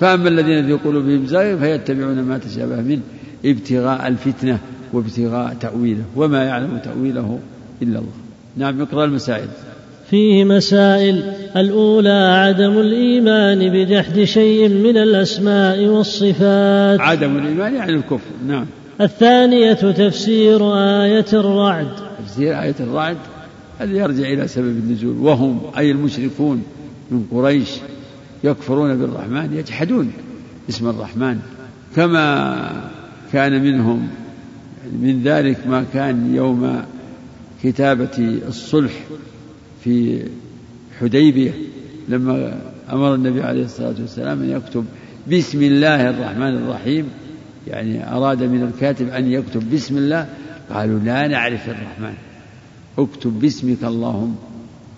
فأما 0.00 0.28
الذين 0.28 0.66
في 0.66 0.72
قلوبهم 0.72 1.26
زيغ 1.26 1.58
فيتبعون 1.58 2.22
ما 2.22 2.38
تشابه 2.38 2.80
منه 2.82 3.00
ابتغاء 3.44 4.08
الفتنة 4.08 4.58
وابتغاء 4.92 5.56
تأويله 5.60 6.04
وما 6.16 6.44
يعلم 6.44 6.78
تأويله 6.84 7.38
إلا 7.82 7.98
الله. 7.98 8.12
نعم 8.56 8.80
اقرأ 8.80 9.04
المسائل. 9.04 9.48
فيه 10.10 10.44
مسائل. 10.44 11.22
الأولى 11.56 12.44
عدم 12.44 12.78
الإيمان 12.78 13.68
بجحد 13.68 14.24
شيء 14.24 14.68
من 14.68 14.96
الأسماء 14.96 15.86
والصفات. 15.86 17.00
عدم 17.00 17.36
الإيمان 17.36 17.74
يعني 17.74 17.92
الكفر 17.92 18.30
نعم. 18.46 18.66
الثانية 19.00 19.72
تفسير 19.72 20.74
آية 20.74 21.26
الرعد. 21.32 21.88
تفسير 22.26 22.62
آية 22.62 22.74
الرعد 22.80 23.16
هذا 23.78 23.92
يرجع 23.92 24.28
إلى 24.28 24.48
سبب 24.48 24.66
النزول. 24.66 25.16
وهم 25.18 25.60
أي 25.78 25.90
المشركون 25.90 26.62
من 27.10 27.26
قريش 27.32 27.68
يكفرون 28.44 28.96
بالرحمن 28.96 29.56
يجحدون 29.56 30.12
اسم 30.68 30.88
الرحمن. 30.88 31.38
كما 31.96 32.90
كان 33.32 33.62
منهم 33.62 34.08
من 34.92 35.22
ذلك 35.24 35.66
ما 35.66 35.84
كان 35.94 36.34
يوم 36.34 36.82
كتابة 37.62 38.40
الصلح 38.48 38.92
في 39.86 40.22
حديبية 41.00 41.50
لما 42.08 42.60
أمر 42.92 43.14
النبي 43.14 43.42
عليه 43.42 43.64
الصلاة 43.64 43.94
والسلام 44.00 44.42
أن 44.42 44.50
يكتب 44.50 44.84
بسم 45.32 45.62
الله 45.62 46.10
الرحمن 46.10 46.56
الرحيم 46.56 47.08
يعني 47.66 48.12
أراد 48.12 48.42
من 48.42 48.62
الكاتب 48.62 49.08
أن 49.08 49.32
يكتب 49.32 49.74
بسم 49.74 49.96
الله 49.96 50.26
قالوا 50.70 50.98
لا 50.98 51.28
نعرف 51.28 51.68
الرحمن 51.68 52.14
اكتب 52.98 53.40
باسمك 53.40 53.84
اللهم. 53.84 54.36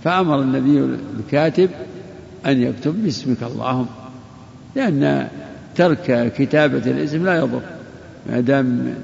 فأمر 0.05 0.43
النبي 0.43 0.97
الكاتب 1.19 1.71
أن 2.47 2.63
يكتب 2.63 3.03
باسمك 3.03 3.43
اللهم 3.43 3.87
لأن 4.77 5.29
ترك 5.77 6.33
كتابة 6.37 6.91
الاسم 6.91 7.25
لا 7.25 7.37
يضر 7.37 7.63
ما 8.31 8.41
دام 8.41 8.95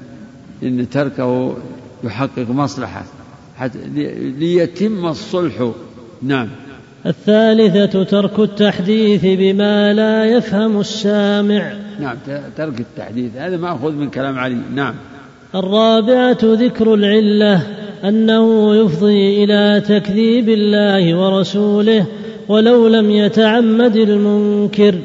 إن 0.63 0.89
تركه 0.89 1.57
يحقق 2.03 2.49
مصلحة. 2.49 3.03
ليتم 4.39 5.05
الصلح. 5.05 5.71
نعم. 6.21 6.47
الثالثة 7.05 8.03
ترك 8.03 8.39
التحديث 8.39 9.21
بما 9.23 9.93
لا 9.93 10.25
يفهم 10.25 10.79
السامع. 10.79 11.73
نعم 11.99 12.17
ترك 12.57 12.79
التحديث. 12.79 13.35
هذا 13.35 13.57
مأخوذ 13.57 13.91
من 13.91 14.09
كلام 14.09 14.39
علي. 14.39 14.57
نعم. 14.75 14.95
الرابعة 15.55 16.37
ذكر 16.43 16.93
العلة 16.93 17.61
أنه 18.03 18.75
يفضي 18.75 19.43
إلى 19.43 19.81
تكذيب 19.87 20.49
الله 20.49 21.15
ورسوله 21.15 22.05
ولو 22.47 22.87
لم 22.87 23.09
يتعمد 23.09 23.95
المنكر. 23.95 24.95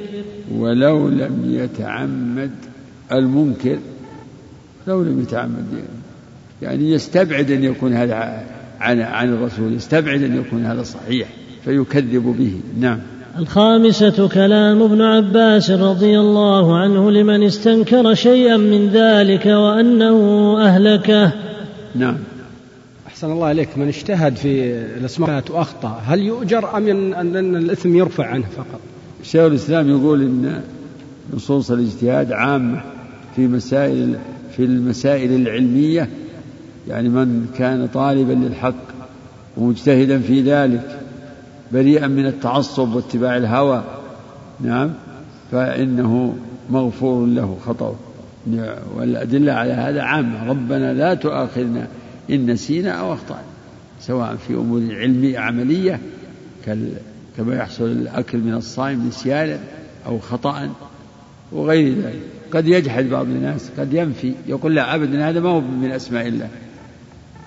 ولو 0.59 1.09
لم 1.09 1.43
يتعمد 1.49 2.51
المنكر 3.13 3.79
لو 4.87 5.03
لم 5.03 5.21
يتعمد. 5.23 5.65
يعني 6.63 6.91
يستبعد 6.91 7.51
أن 7.51 7.65
يكون 7.65 7.95
هذا 7.95 8.45
عن 8.81 9.01
عن 9.01 9.33
الرسول 9.33 9.75
يستبعد 9.75 10.23
أن 10.23 10.37
يكون 10.37 10.65
هذا 10.65 10.83
صحيح 10.83 11.29
فيكذب 11.65 12.35
به. 12.39 12.53
نعم. 12.81 12.99
الخامسة 13.39 14.29
كلام 14.29 14.83
ابن 14.83 15.01
عباس 15.01 15.71
رضي 15.71 16.19
الله 16.19 16.79
عنه 16.79 17.11
لمن 17.11 17.43
استنكر 17.43 18.15
شيئا 18.15 18.57
من 18.57 18.89
ذلك 18.89 19.47
وأنه 19.47 20.57
أهلكه. 20.61 21.33
نعم. 21.95 22.17
أحسن 23.07 23.33
الله 23.33 23.51
إليك 23.51 23.79
من 23.79 23.89
اجتهد 23.89 24.37
في 24.37 24.75
الأسماء 24.99 25.45
وأخطأ 25.51 26.03
هل 26.07 26.21
يؤجر 26.21 26.77
أم 26.77 27.15
أن 27.15 27.57
الإثم 27.57 27.97
يرفع 27.97 28.27
عنه 28.27 28.45
فقط؟ 28.57 28.81
شيخ 29.23 29.43
الإسلام 29.43 29.91
يقول 29.91 30.23
إن 30.23 30.63
نصوص 31.35 31.71
الاجتهاد 31.71 32.33
عامة 32.33 32.83
في 33.37 33.47
مسائل 33.47 34.17
في 34.57 34.65
المسائل 34.65 35.33
العلمية 35.33 36.09
يعني 36.89 37.09
من 37.09 37.47
كان 37.57 37.89
طالبا 37.95 38.33
للحق 38.33 38.75
ومجتهدا 39.57 40.19
في 40.19 40.41
ذلك 40.41 41.01
بريئا 41.73 42.07
من 42.07 42.27
التعصب 42.27 42.95
واتباع 42.95 43.37
الهوى 43.37 43.85
نعم 44.61 44.91
فإنه 45.53 46.35
مغفور 46.71 47.27
له 47.27 47.59
خطأه 47.67 47.95
والأدلة 48.97 49.53
على 49.53 49.73
هذا 49.73 50.03
عامة. 50.03 50.49
ربنا 50.49 50.95
لا 50.95 51.15
تؤاخذنا 51.15 51.87
إن 52.31 52.51
نسينا 52.51 52.91
أو 52.91 53.13
أخطأنا 53.13 53.43
سواء 54.01 54.37
في 54.37 54.55
أمور 54.55 54.83
علمية 54.91 55.39
عملية 55.39 56.01
كما 57.37 57.55
يحصل 57.55 57.85
الأكل 57.85 58.39
من 58.39 58.55
الصائم 58.55 59.09
نسيانا 59.09 59.59
أو 60.07 60.19
خطأ 60.19 60.71
وغير 61.53 61.95
ذلك. 61.95 62.21
قد 62.53 62.69
يجحد 62.69 63.05
بعض 63.05 63.27
الناس 63.27 63.71
قد 63.79 63.95
ينفي 63.95 64.35
يقول 64.47 64.75
لا 64.75 64.95
أبدا 64.95 65.29
هذا 65.29 65.41
ما 65.41 65.49
هو 65.49 65.61
من 65.61 65.93
أسماء 65.93 66.27
الله. 66.27 66.49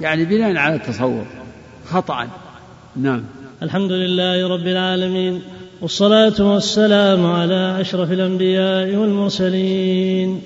يعني 0.03 0.25
بناء 0.25 0.57
على 0.57 0.75
التصور. 0.75 1.25
خطأ. 1.85 2.27
نعم. 2.95 3.23
الحمد 3.63 3.91
لله 3.91 4.47
رب 4.47 4.67
العالمين 4.67 5.41
والصلاة 5.81 6.53
والسلام 6.53 7.25
على 7.25 7.81
أشرف 7.81 8.11
الأنبياء 8.11 8.95
والمرسلين 8.95 10.41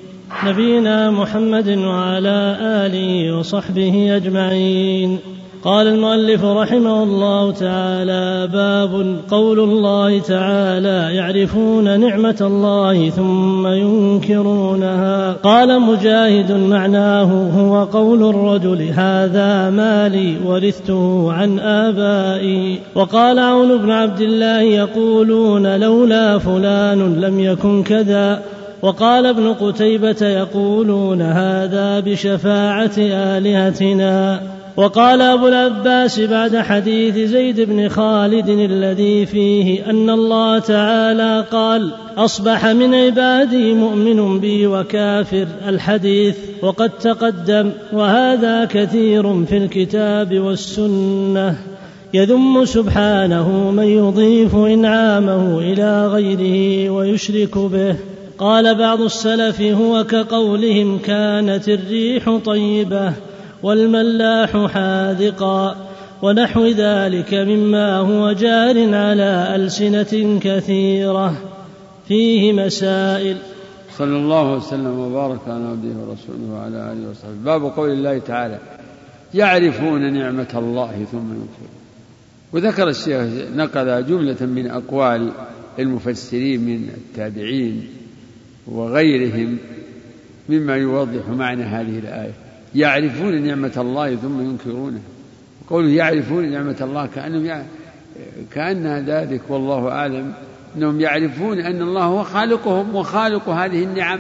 نبينا 0.46 1.12
محمد 1.12 1.68
وعلى 1.68 2.58
آله 2.62 3.38
وصحبه 3.38 4.16
أجمعين. 4.16 5.20
قال 5.64 5.88
المؤلف 5.88 6.46
رحمه 6.46 7.04
الله 7.04 7.52
تعالى 7.52 8.50
باب 8.54 9.16
قول 9.30 9.60
الله 9.60 10.20
تعالى 10.20 11.16
يعرفون 11.16 12.00
نعمة 12.00 12.38
الله 12.42 13.10
ثم 13.10 13.68
ينكرونها. 13.68 15.34
قال 15.34 15.82
مجاهد 15.82 16.52
معناه 16.52 17.50
هو 17.60 17.84
قول 17.84 18.30
الرجل 18.30 18.82
هذا 18.82 19.70
مالي 19.70 20.36
ورثته 20.46 21.32
عن 21.34 21.60
آبائي. 21.60 22.80
وقال 22.96 23.40
عون 23.40 23.78
بن 23.78 23.92
عبد 23.92 24.22
الله 24.22 24.62
يقولون 24.62 25.80
لولا 25.80 26.38
فلان 26.38 27.22
لم 27.22 27.40
يكن 27.40 27.84
كذا. 27.84 28.42
وقال 28.82 29.26
ابن 29.26 29.54
قتيبة 29.54 30.22
يقولون 30.22 31.22
هذا 31.22 32.00
بشفاعة 32.00 32.98
آلهتنا. 32.98 34.57
وقال 34.78 35.22
أبو 35.22 35.48
العباس 35.48 36.20
بعد 36.20 36.58
حديث 36.58 37.30
زيد 37.30 37.62
بن 37.62 37.90
خالد 37.90 38.50
الذي 38.50 39.26
فيه 39.26 39.90
أن 39.90 40.10
الله 40.10 40.60
تعالى 40.60 41.46
قال 41.52 41.92
أصبح 42.18 42.66
من 42.66 42.96
عبادي 42.96 43.74
مؤمن 43.74 44.40
بي 44.40 44.68
وكافر 44.68 45.48
الحديث 45.68 46.36
وقد 46.62 46.90
تقدم 46.90 47.72
وهذا 47.94 48.66
كثير 48.66 49.46
في 49.46 49.58
الكتاب 49.58 50.40
والسنة. 50.40 51.56
يذم 52.14 52.66
سبحانه 52.66 53.72
من 53.72 53.84
يضيف 53.84 54.56
إنعامه 54.56 55.60
إلى 55.60 56.08
غيره 56.08 56.90
ويشرك 56.90 57.58
به. 57.58 57.96
قال 58.38 58.76
بعض 58.76 59.02
السلف 59.02 59.62
هو 59.62 60.04
كقولهم 60.04 60.98
كانت 60.98 61.70
الريح 61.70 62.38
طيبة. 62.46 63.14
والملاح 63.64 64.66
حاذقا 64.74 65.88
ونحو 66.22 66.66
ذلك 66.66 67.34
مما 67.34 67.98
هو 67.98 68.32
جار 68.32 68.96
على 68.96 69.56
ألسنة 69.56 70.40
كثيرة. 70.42 71.34
فيه 72.08 72.54
مسائل. 72.54 73.38
صلى 73.98 74.18
الله 74.18 74.54
وسلم 74.54 75.00
وبارك 75.00 75.40
على 75.48 75.66
عبده 75.66 75.90
ورسوله 76.00 76.54
وعلى 76.54 76.92
آله 76.92 77.10
وصحبه. 77.10 77.44
باب 77.46 77.64
قول 77.64 77.90
الله 77.90 78.18
تعالى 78.18 78.60
يعرفون 79.34 80.14
نعمة 80.14 80.48
الله 80.56 81.06
ثم 81.12 81.18
ينكرون 81.18 81.78
وذكر 82.54 82.90
الشيخ 82.90 83.22
نقل 83.56 84.06
جملة 84.06 84.46
من 84.46 84.68
أقوال 84.68 85.32
المفسرين 85.80 86.62
من 86.62 86.90
التابعين 86.98 87.88
وغيرهم 88.68 89.58
مما 90.50 90.76
يوضح 90.76 91.30
معنى 91.30 91.64
هذه 91.64 92.00
الآية. 92.00 92.47
يعرفون 92.78 93.42
نعمة 93.42 93.72
الله 93.78 94.16
ثم 94.16 94.42
ينكرونها 94.42 95.02
قوله 95.70 95.90
يعرفون 95.90 96.52
نعمة 96.52 96.76
الله 96.82 97.10
كأنهم 97.16 97.46
يع... 97.46 97.62
كأنها 98.54 99.00
ذلك 99.00 99.42
والله 99.50 99.90
أعلم. 99.90 100.34
أنهم 100.78 101.02
يعرفون 101.02 101.60
أن 101.60 101.82
الله 101.82 102.04
هو 102.04 102.24
خالقهم 102.24 102.96
وخالق 102.96 103.50
هذه 103.50 103.84
النعم 103.84 104.20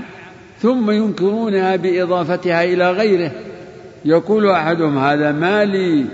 ثم 0.61 0.91
ينكرونها 0.91 1.75
بإضافتها 1.75 2.63
إلى 2.63 2.91
غيره. 2.91 3.31
يقول 4.05 4.49
أحدهم 4.49 4.97
هذا 4.97 5.31
مالي 5.31 6.05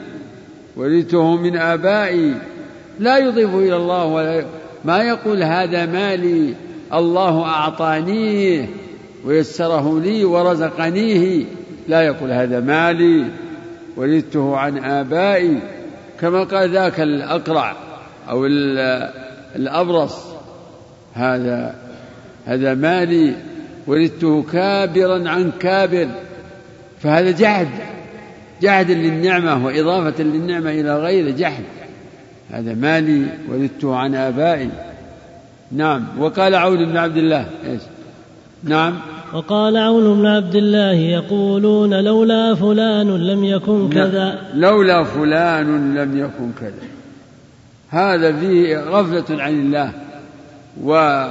ورثته 0.76 1.38
من 1.38 1.58
آبائي. 1.58 2.36
لا 3.00 3.18
يضيف 3.18 3.56
إلى 3.56 3.76
الله 3.76 4.06
ولا 4.06 4.46
ما 4.86 5.04
يقول 5.04 5.44
هذا 5.44 5.86
مالي 5.86 6.54
الله 6.94 7.44
أعطانيه 7.44 8.70
ويسره 9.26 10.00
لي 10.00 10.26
ورزقنيه. 10.26 11.46
لا 11.88 12.02
يقول 12.02 12.32
هذا 12.32 12.60
مالي 12.60 13.26
ورثته 13.98 14.58
عن 14.58 14.78
آبائي 14.78 15.60
كما 16.20 16.44
قال 16.44 16.70
ذاك 16.70 17.00
الأقرع 17.00 17.76
أو 18.30 18.46
الأبرص 19.56 20.26
هذا 21.14 21.76
هذا 22.46 22.74
مالي 22.74 23.36
ورثته 23.88 24.44
كابرا 24.52 25.30
عن 25.30 25.52
كابر. 25.60 26.08
فهذا 27.00 27.32
جهد 27.32 27.68
جهد 28.62 28.92
للنعمة 28.92 29.66
وإضافة 29.66 30.24
للنعمة 30.24 30.72
إلى 30.72 30.98
غيره 30.98 31.32
جهد. 31.32 31.64
هذا 32.52 32.74
مالي 32.74 33.28
ورثته 33.50 33.96
عن 33.96 34.16
آبائي. 34.16 34.70
نعم 35.72 36.06
وقال 36.20 36.56
عون 36.56 36.86
بن 36.86 36.98
عبد 36.98 37.18
الله 37.18 37.50
إيش؟ 37.66 37.82
نعم. 38.64 39.00
وقال 39.34 39.78
عون 39.78 40.20
بن 40.20 40.26
عبد 40.26 40.56
الله 40.56 40.92
يقولون 40.94 42.04
لولا 42.04 42.56
فلان 42.56 43.08
لم 43.08 43.44
يكن 43.44 43.90
كذا. 43.90 44.40
لولا 44.54 45.04
فلان 45.04 45.98
لم 45.98 46.18
يكن 46.18 46.52
كذا. 46.60 46.88
هذا 47.90 48.32
فيه 48.40 48.78
غفلة 48.78 49.44
عن 49.44 49.54
الله 49.54 49.92
و 50.84 51.24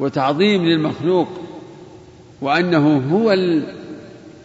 وتعظيم 0.00 0.64
للمخلوق 0.64 1.28
وأنه 2.40 3.02
هو 3.12 3.32
ال... 3.32 3.62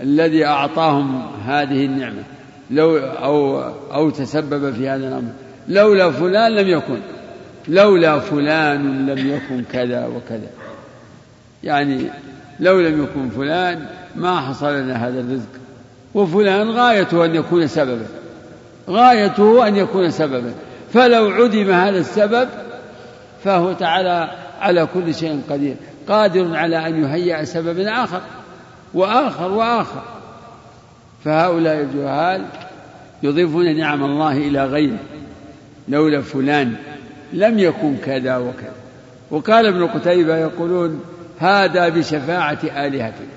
الذي 0.02 0.46
أعطاهم 0.46 1.22
هذه 1.46 1.86
النعمة. 1.86 2.24
لو 2.72 2.98
أو 2.98 3.62
أو 3.94 4.10
تسبب 4.10 4.74
في 4.74 4.90
هذا 4.90 5.08
الأمر. 5.08 5.32
لولا 5.68 6.12
فلان 6.12 6.52
لم 6.56 6.68
يكن. 6.68 7.00
لولا 7.68 8.20
فلان 8.20 9.06
لم 9.10 9.30
يكن 9.30 9.64
كذا 9.72 10.08
وكذا. 10.08 10.63
يعني 11.64 12.10
لو 12.60 12.80
لم 12.80 13.04
يكن 13.04 13.30
فلان 13.30 13.86
ما 14.16 14.42
حصل 14.42 14.74
لنا 14.74 15.08
هذا 15.08 15.20
الرزق. 15.20 15.50
وفلان 16.14 16.70
غايته 16.70 17.26
أن 17.26 17.36
يكون 17.36 17.68
سببا. 17.68 18.06
غايته 18.90 19.68
أن 19.68 19.76
يكون 19.76 20.12
سببا. 20.12 20.54
فلو 20.94 21.30
عدم 21.30 21.72
هذا 21.72 21.98
السبب 21.98 22.50
فهو 23.44 23.74
تعالى 23.74 24.32
على 24.62 24.88
كل 24.94 25.16
شيء 25.16 25.42
قدير. 25.50 25.76
قادر 26.08 26.56
على 26.56 26.88
أن 26.88 27.04
يهيئ 27.04 27.46
سببا 27.46 28.04
آخر. 28.04 28.22
وآخر 28.94 29.52
وآخر. 29.52 30.04
فهؤلاء 31.26 31.80
الجهال 31.80 32.46
يضيفون 33.24 33.78
نعم 33.78 34.04
الله 34.04 34.38
إلى 34.38 34.66
غيره. 34.66 35.00
لولا 35.88 36.22
فلان 36.22 36.76
لم 37.34 37.60
يكن 37.60 37.98
كذا 38.06 38.38
وكذا. 38.38 38.74
وقال 39.32 39.66
ابن 39.66 39.88
قتيبة 39.88 40.38
يقولون 40.38 41.02
هذا 41.44 41.90
بشفاعة 41.90 42.60
آلهتنا 42.64 43.34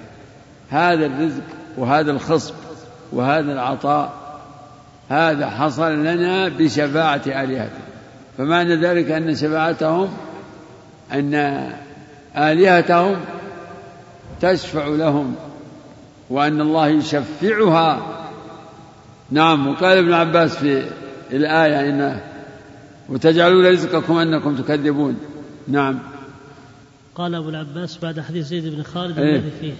هذا 0.71 1.07
الرزق 1.07 1.43
وهذا 1.77 2.11
الخصب 2.11 2.55
وهذا 3.13 3.53
العطاء 3.53 4.13
هذا 5.09 5.51
حصل 5.51 5.93
لنا 5.93 6.49
بشفاعة 6.49 7.23
آلهتنا 7.27 7.87
فمعنى 8.39 8.77
ذلك 8.77 9.11
أن 9.11 9.35
شفاعتهم 9.35 10.09
أن 11.13 11.35
آلهتهم 12.37 13.17
تشفع 14.41 14.87
لهم 14.87 15.35
وأن 16.31 16.61
الله 16.61 16.89
يشفعها. 16.89 18.01
نعم 19.31 19.69
وقال 19.69 19.99
ابن 19.99 20.13
عباس 20.13 20.57
في 20.57 20.83
الآية 21.33 21.89
إن 21.91 22.21
وتجعلون 23.09 23.67
رزقكم 23.67 24.19
أنكم 24.19 24.57
تكذبون. 24.57 25.17
نعم. 25.69 25.99
قال 27.17 27.35
أبو 27.35 27.49
العباس 27.49 27.99
بعد 28.03 28.21
حديث 28.21 28.47
زيد 28.47 28.75
بن 28.75 28.83
خالد 28.83 29.19
إيه؟ 29.19 29.37
الذي 29.37 29.51
فيه 29.61 29.73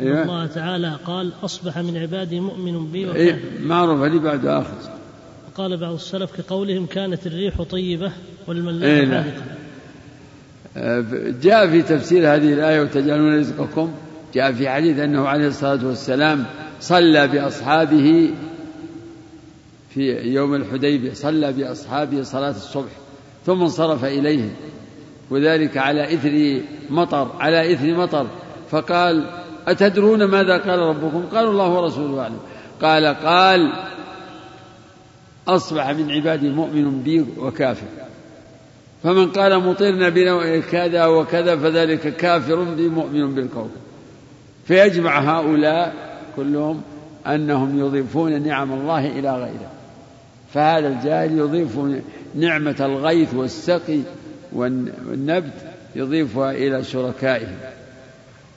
إيه؟ 0.00 0.22
الله 0.22 0.46
تعالى 0.46 0.98
قال 1.04 1.32
أصبح 1.42 1.78
من 1.78 1.96
عبادي 1.96 2.40
مؤمن 2.40 2.92
بي 2.92 3.04
وكافر 3.04 3.20
إيه؟ 3.20 3.40
معروف 3.60 4.00
هذه 4.00 4.18
بعد 4.18 4.46
آخر 4.46 4.74
وقال 5.48 5.76
بعض 5.76 5.94
السلف 5.94 6.40
كقولهم 6.40 6.86
كانت 6.86 7.26
الريح 7.26 7.62
طيبة 7.62 8.12
والملاح 8.46 8.82
إيه 8.82 9.06
حادقة 9.06 9.42
آه، 10.76 11.04
جاء 11.42 11.70
في 11.70 11.82
تفسير 11.82 12.34
هذه 12.34 12.52
الآية 12.52 12.80
وتجعلون 12.80 13.38
رزقكم 13.38 13.92
جاء 14.34 14.52
في 14.52 14.68
حديث 14.68 14.98
أنه 14.98 15.28
عليه 15.28 15.46
الصلاة 15.46 15.86
والسلام 15.86 16.44
صلى 16.80 17.28
بأصحابه 17.28 18.30
في 19.90 20.12
يوم 20.12 20.54
الحديبية 20.54 21.12
صلى 21.12 21.52
بأصحابه 21.52 22.22
صلاة 22.22 22.50
الصبح 22.50 22.90
ثم 23.46 23.60
انصرف 23.62 24.04
إليهم 24.04 24.50
وذلك 25.32 25.78
على 25.78 26.14
إثر 26.14 26.60
مطر 26.90 27.30
على 27.40 27.72
إثر 27.72 27.94
مطر. 27.94 28.26
فقال 28.70 29.24
أتدرون 29.68 30.24
ماذا 30.24 30.58
قال 30.58 30.78
ربكم؟ 30.78 31.24
قالوا 31.32 31.50
الله 31.50 31.68
ورسوله 31.68 32.22
أعلم. 32.22 32.38
قال 32.82 33.06
قال 33.06 33.72
أصبح 35.48 35.90
من 35.90 36.10
عبادي 36.10 36.50
مؤمن 36.50 37.02
بي 37.02 37.26
وكافر. 37.38 37.86
فمن 39.02 39.30
قال 39.30 39.58
مطرنا 39.58 40.08
بنوع 40.08 40.60
كذا 40.60 41.06
وكذا 41.06 41.56
فذلك 41.56 42.16
كافر 42.16 42.62
بي 42.62 42.88
مؤمن 42.88 43.34
بالكوكب 43.34 43.82
فيجمع 44.64 45.18
هؤلاء 45.18 45.94
كلهم 46.36 46.82
أنهم 47.26 47.78
يضيفون 47.78 48.42
نعم 48.42 48.72
الله 48.72 49.06
إلى 49.18 49.34
غيره. 49.34 49.70
فهذا 50.54 50.88
الجاهل 50.88 51.38
يضيف 51.38 51.78
نعمة 52.34 52.76
الغيث 52.80 53.34
والسقي 53.34 54.00
والنبت 54.54 55.52
يضيفها 55.96 56.52
إلى 56.52 56.84
شركائهم. 56.84 57.56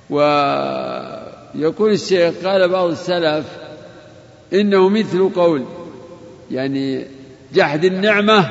ويقول 0.09 1.91
الشيخ 1.91 2.33
قال 2.43 2.69
بعض 2.69 2.89
السلف 2.89 3.45
إنه 4.53 4.89
مثل 4.89 5.29
قول 5.29 5.65
يعني 6.51 7.05
جحد 7.53 7.85
النعمة 7.85 8.49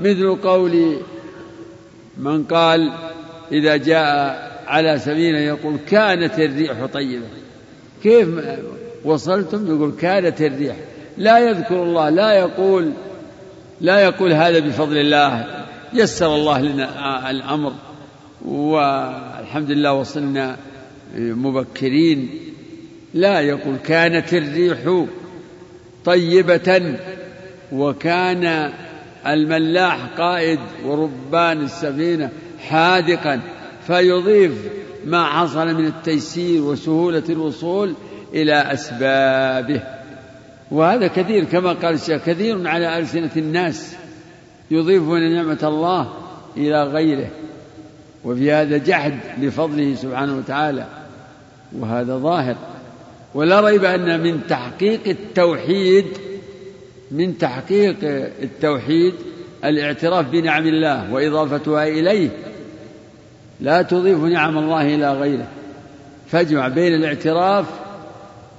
مثل 0.00 0.36
قول 0.36 0.96
من 2.16 2.44
قال 2.44 2.92
إذا 3.52 3.76
جاء 3.76 4.46
على 4.66 4.98
سبيل 4.98 5.34
يقول 5.34 5.76
كانت 5.88 6.38
الريح 6.38 6.84
طيبة. 6.92 7.26
كيف 8.02 8.28
وصلتم؟ 9.04 9.76
يقول 9.76 9.92
كانت 10.00 10.40
الريح. 10.40 10.76
لا 11.18 11.38
يذكر 11.38 11.82
الله 11.82 12.08
لا 12.08 12.32
يقول 12.32 12.92
لا 13.80 14.00
يقول 14.00 14.32
هذا 14.32 14.58
بفضل 14.58 14.96
الله. 14.96 15.65
يسر 15.98 16.34
الله 16.34 16.60
لنا 16.60 17.30
الأمر. 17.30 17.72
والحمد 18.44 19.70
لله 19.70 19.92
وصلنا 19.92 20.56
مبكرين. 21.18 22.30
لا 23.14 23.40
يقول 23.40 23.76
كانت 23.76 24.34
الريح 24.34 25.06
طيبة 26.04 26.98
وكان 27.72 28.72
الملاح 29.26 30.06
قائد 30.18 30.58
وربان 30.84 31.60
السفينة 31.60 32.30
حاذقا 32.60 33.40
فيضيف 33.86 34.52
ما 35.04 35.24
حصل 35.24 35.74
من 35.74 35.86
التيسير 35.86 36.62
وسهولة 36.62 37.22
الوصول 37.28 37.94
إلى 38.34 38.72
أسبابه. 38.72 39.82
وهذا 40.70 41.06
كثير 41.06 41.44
كما 41.44 41.72
قال 41.72 41.94
الشيخ 41.94 42.22
كثير 42.26 42.68
على 42.68 42.98
ألسنة 42.98 43.30
الناس. 43.36 43.96
يضيفون 44.70 45.34
نعمة 45.34 45.58
الله 45.62 46.12
إلى 46.56 46.84
غيره. 46.84 47.28
وفي 48.24 48.52
هذا 48.52 48.76
جحد 48.76 49.14
لفضله 49.40 49.94
سبحانه 49.94 50.36
وتعالى 50.36 50.86
وهذا 51.78 52.16
ظاهر. 52.16 52.56
ولا 53.34 53.60
ريب 53.60 53.84
أن 53.84 54.20
من 54.22 54.40
تحقيق 54.48 55.00
التوحيد 55.06 56.06
من 57.10 57.38
تحقيق 57.38 57.96
التوحيد 58.42 59.14
الاعتراف 59.64 60.26
بنعم 60.26 60.66
الله 60.66 61.12
وإضافتها 61.12 61.86
إليه. 61.86 62.28
لا 63.60 63.82
تضيف 63.82 64.18
نعم 64.18 64.58
الله 64.58 64.94
إلى 64.94 65.12
غيره. 65.12 65.46
فاجمع 66.28 66.68
بين 66.68 66.94
الاعتراف 66.94 67.66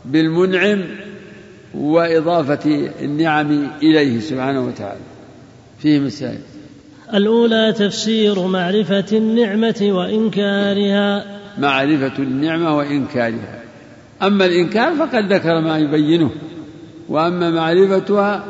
بالمنعم 0.06 0.84
وإضافة 1.74 2.90
النعم 3.02 3.68
إليه 3.84 4.20
سبحانه 4.20 4.66
وتعالى. 4.66 5.00
فيه 5.80 5.99
مسائل. 5.99 6.40
الأولى 7.14 7.74
تفسير 7.74 8.48
معرفة 8.48 9.06
النعمة 9.12 9.88
وإنكارها. 9.91 11.26
معرفة 11.58 12.18
النعمة 12.20 12.78
وإنكارها. 12.78 13.64
أما 14.22 14.45
الإنكار 14.45 14.95
فقد 14.95 15.34
ذكر 15.34 15.62
ما 15.62 15.78
يبينه 15.78 16.32
وأما 17.10 17.52
معرفتها 17.52 18.45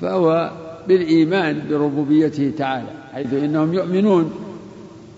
فهو 0.00 0.52
بالإيمان 0.88 1.62
بربوبيته 1.70 2.52
تعالى 2.58 2.88
حيث 3.12 3.32
إنهم 3.34 3.74
يؤمنون 3.74 4.32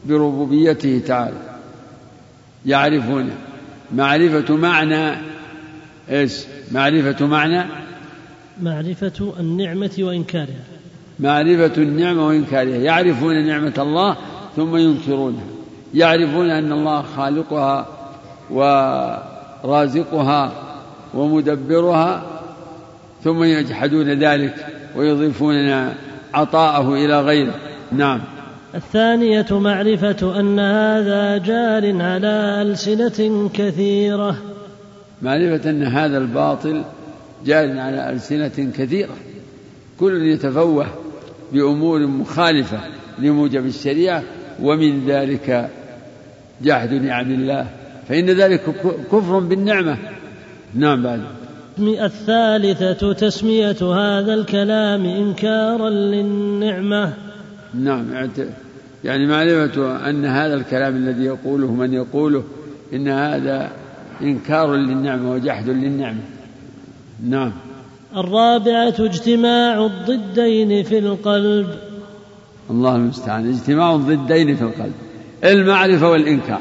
بربوبيته 0.05 1.02
تعالى 1.06 1.36
يعرفون 2.66 3.30
معرفة 3.94 4.56
معنى 4.56 5.16
إيش؟ 6.10 6.32
معرفة 6.72 7.26
معنى 7.26 7.64
معرفة 8.62 9.32
النعمة 9.40 9.90
وإنكارها. 9.98 10.64
معرفة 11.20 11.82
النعمة 11.82 12.26
وإنكارها. 12.26 12.76
يعرفون 12.76 13.46
نعمة 13.46 13.74
الله 13.78 14.16
ثم 14.56 14.76
ينكرونها. 14.76 15.44
يعرفون 15.94 16.50
أن 16.50 16.72
الله 16.72 17.02
خالقها 17.02 17.86
ورازقها 19.64 20.52
ومدبرها 21.14 22.22
ثم 23.24 23.42
يجحدون 23.44 24.08
ذلك 24.10 24.66
ويضيفون 24.96 25.88
عطاءه 26.34 26.94
إلى 26.94 27.20
غيره 27.20 27.54
نعم. 27.92 28.20
الثانية 28.74 29.46
معرفة 29.50 30.40
أن 30.40 30.58
هذا 30.58 31.38
جار 31.38 32.02
على 32.02 32.62
ألسنة 32.62 33.50
كثيرة. 33.54 34.36
معرفة 35.22 35.70
أن 35.70 35.82
هذا 35.82 36.18
الباطل 36.18 36.82
جار 37.46 37.78
على 37.78 38.10
ألسنة 38.10 38.72
كثيرة. 38.78 39.16
كل 40.00 40.26
يتفوه 40.26 40.86
بأمور 41.52 42.06
مخالفة 42.06 42.80
لموجب 43.18 43.66
الشريعة 43.66 44.22
ومن 44.62 45.06
ذلك 45.06 45.70
جحد 46.62 46.92
نعم 46.92 47.30
الله. 47.30 47.66
فإن 48.08 48.26
ذلك 48.30 48.60
كفر 49.12 49.38
بالنعمة. 49.38 49.96
نعم 50.74 51.02
بعد. 51.02 51.20
الثالثة 51.78 53.12
تسمية 53.12 53.76
هذا 53.82 54.34
الكلام 54.34 55.04
إنكارا 55.04 55.90
للنعمة. 55.90 57.12
نعم 57.74 58.14
يعني 59.04 59.26
معرفة 59.26 60.10
أن 60.10 60.24
هذا 60.24 60.54
الكلام 60.54 60.96
الذي 60.96 61.24
يقوله 61.24 61.74
من 61.74 61.92
يقوله 61.92 62.44
إن 62.92 63.08
هذا 63.08 63.70
إنكار 64.22 64.74
للنعمة 64.74 65.30
وجحد 65.30 65.68
للنعمة. 65.68 66.20
نعم. 67.28 67.52
الرابعة 68.16 68.94
اجتماع 68.98 69.86
الضدين 69.86 70.82
في 70.82 70.98
القلب. 70.98 71.66
الله 72.70 72.97
المستعان. 72.97 73.48
اجتماع 73.48 73.94
الضدين 73.94 74.56
في 74.56 74.62
القلب. 74.62 74.92
المعرفة 75.44 76.10
والإنكار. 76.10 76.60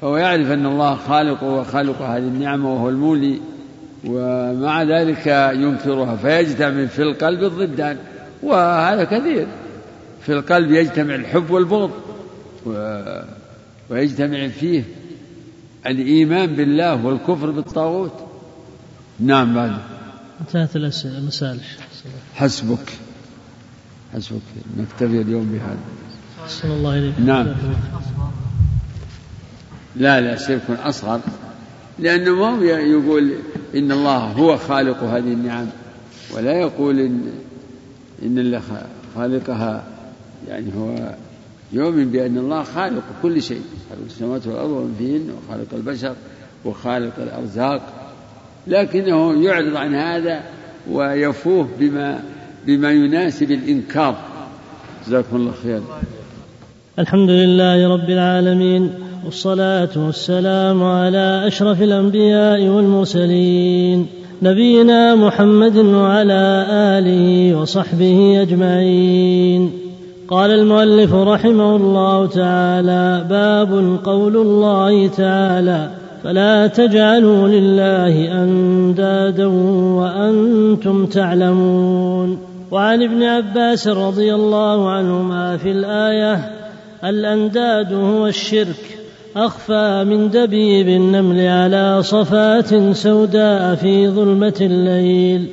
فهو 0.00 0.16
يعرف 0.16 0.50
أن 0.50 0.66
الله 0.66 0.94
خالق 0.94 1.42
وخالق 1.42 2.02
هذه 2.02 2.18
النعمة 2.18 2.74
وهو 2.74 2.88
المولي 2.88 3.40
ومع 4.06 4.82
ذلك 4.82 5.26
ينكرها 5.54 6.16
فيجتمع 6.16 6.86
في 6.86 7.02
القلب 7.02 7.44
الضدان. 7.44 7.96
وهذا 8.42 9.04
كثير. 9.04 9.46
في 10.20 10.32
القلب 10.32 10.70
يجتمع 10.70 11.14
الحب 11.14 11.50
والبغض 11.50 11.90
ويجتمع 13.90 14.48
فيه 14.48 14.82
الإيمان 15.86 16.46
بالله 16.46 17.06
والكفر 17.06 17.50
بالطاغوت. 17.50 18.31
نعم 19.22 19.54
بعد. 19.54 19.72
انتهت 20.40 20.76
المسائل 20.76 21.60
حسبك. 22.34 22.92
حسبك. 24.14 24.40
نكتفي 24.78 25.20
اليوم 25.20 25.52
بهذا. 25.52 25.78
أحسن 26.44 26.70
الله 26.70 26.98
إليك. 26.98 27.14
نعم. 27.20 27.46
لا 29.96 30.20
لا 30.20 30.36
شرك 30.36 30.70
أصغر. 30.70 31.20
لأنه 31.98 32.34
ما 32.34 32.58
هو 32.58 32.62
يقول 32.62 33.32
إن 33.74 33.92
الله 33.92 34.16
هو 34.16 34.56
خالق 34.56 35.02
هذه 35.02 35.32
النعم 35.32 35.66
ولا 36.34 36.52
يقول 36.52 37.00
إن 37.00 37.32
إن 38.22 38.38
اللي 38.38 38.60
خالقها. 39.14 39.84
يعني 40.48 40.66
هو 40.76 41.14
يؤمن 41.72 42.10
بأن 42.10 42.38
الله 42.38 42.62
خالق 42.62 43.02
كل 43.22 43.42
شيء 43.42 43.62
خالق 43.90 44.02
السماوات 44.06 44.46
والأرض 44.46 44.70
ومن 44.70 44.94
فيهن 44.98 45.30
وخالق 45.30 45.74
البشر 45.74 46.14
وخالق 46.64 47.12
الأرزاق. 47.18 48.01
لكنه 48.66 49.44
يعرض 49.44 49.76
عن 49.76 49.94
هذا 49.94 50.40
ويفوه 50.90 51.68
بما 51.78 52.20
بما 52.66 52.90
يناسب 52.90 53.50
الإنكار. 53.50 54.16
جزاكم 55.06 55.36
الله 55.36 55.52
خير. 55.62 55.80
الحمد 56.98 57.30
لله 57.30 57.88
رب 57.88 58.10
العالمين 58.10 58.90
والصلاة 59.24 59.88
والسلام 59.96 60.82
على 60.82 61.44
أشرف 61.46 61.82
الأنبياء 61.82 62.68
والمرسلين 62.68 64.06
نبينا 64.42 65.14
محمد 65.14 65.76
وعلى 65.76 66.66
آله 66.70 67.54
وصحبه 67.58 68.42
أجمعين. 68.42 69.70
قال 70.28 70.50
المؤلف 70.50 71.14
رحمه 71.14 71.76
الله 71.76 72.26
تعالى 72.26 73.26
باب 73.30 73.98
قول 74.04 74.36
الله 74.36 75.08
تعالى 75.08 76.01
فلا 76.24 76.66
تجعلوا 76.66 77.48
لله 77.48 78.42
أندادا 78.42 79.46
وأنتم 79.96 81.06
تعلمون. 81.06 82.38
وعن 82.70 83.02
ابن 83.02 83.22
عباس 83.22 83.88
رضي 83.88 84.34
الله 84.34 84.90
عنهما 84.90 85.56
في 85.56 85.70
الآية 85.70 86.50
الأنداد 87.04 87.92
هو 87.92 88.26
الشرك 88.26 88.98
أخفى 89.36 90.04
من 90.08 90.30
دبيب 90.30 90.88
النمل 90.88 91.46
على 91.46 92.02
صفات 92.02 92.92
سوداء 92.92 93.74
في 93.74 94.08
ظلمة 94.08 94.58
الليل. 94.60 95.46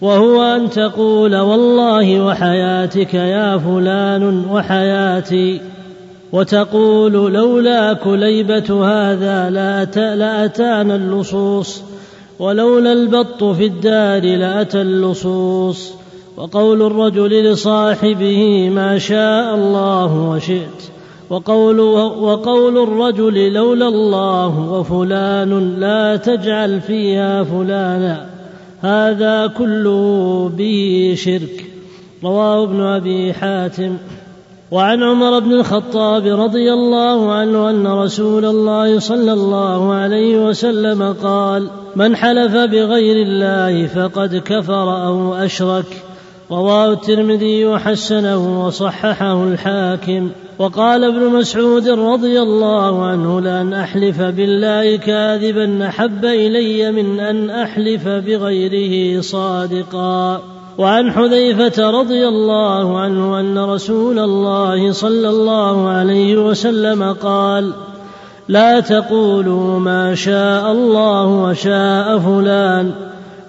وهو 0.00 0.42
أن 0.42 0.70
تقول 0.70 1.36
والله 1.36 2.20
وحياتك 2.20 3.14
يا 3.14 3.58
فلان 3.58 4.44
وحياتي. 4.50 5.60
وتقول 6.34 7.12
لولا 7.12 7.92
كليبة 7.92 8.68
هذا 8.86 9.50
لأتانا 9.96 10.96
اللصوص 10.96 11.82
ولولا 12.38 12.92
البط 12.92 13.44
في 13.44 13.66
الدار 13.66 14.22
لأتى 14.36 14.80
اللصوص. 14.80 15.92
وقول 16.36 16.82
الرجل 16.82 17.52
لصاحبه 17.52 18.70
ما 18.70 18.98
شاء 18.98 19.54
الله 19.54 20.30
وشئت 20.30 20.80
وقول, 21.30 21.80
وقول 21.80 22.82
الرجل 22.82 23.52
لولا 23.52 23.88
الله 23.88 24.70
وفلان 24.72 25.80
لا 25.80 26.16
تجعل 26.16 26.80
فيها 26.80 27.44
فلانا 27.44 28.26
هذا 28.80 29.46
كله 29.46 30.50
به 30.58 31.14
شرك. 31.16 31.70
رواه 32.24 32.64
ابن 32.64 32.80
أبي 32.80 33.32
حاتم. 33.32 33.96
وعن 34.70 35.02
عمر 35.02 35.38
بن 35.38 35.52
الخطاب 35.52 36.26
رضي 36.26 36.72
الله 36.72 37.32
عنه 37.32 37.70
أن 37.70 37.86
رسول 37.86 38.44
الله 38.44 38.98
صلى 38.98 39.32
الله 39.32 39.92
عليه 39.92 40.46
وسلم 40.46 41.12
قال 41.22 41.68
من 41.96 42.16
حلف 42.16 42.52
بغير 42.52 43.26
الله 43.26 43.86
فقد 43.86 44.42
كفر 44.44 45.06
أو 45.06 45.34
أشرك. 45.34 46.02
رواه 46.50 46.92
الترمذي 46.92 47.66
وحسنه 47.66 48.66
وصححه 48.66 49.44
الحاكم. 49.44 50.30
وقال 50.58 51.04
ابن 51.04 51.28
مسعود 51.28 51.88
رضي 51.88 52.40
الله 52.40 53.04
عنه 53.04 53.40
لأن 53.40 53.72
أحلف 53.72 54.20
بالله 54.22 54.96
كاذبا 54.96 55.88
أحب 55.88 56.24
إلي 56.24 56.92
من 56.92 57.20
أن 57.20 57.50
أحلف 57.50 58.08
بغيره 58.08 59.20
صادقا. 59.20 60.53
وعن 60.78 61.12
حذيفة 61.12 61.90
رضي 61.90 62.28
الله 62.28 62.98
عنه 63.00 63.40
أن 63.40 63.58
رسول 63.58 64.18
الله 64.18 64.92
صلى 64.92 65.28
الله 65.28 65.88
عليه 65.88 66.36
وسلم 66.36 67.12
قال 67.12 67.72
لا 68.48 68.80
تقولوا 68.80 69.80
ما 69.80 70.14
شاء 70.14 70.72
الله 70.72 71.26
وشاء 71.26 72.18
فلان 72.18 72.92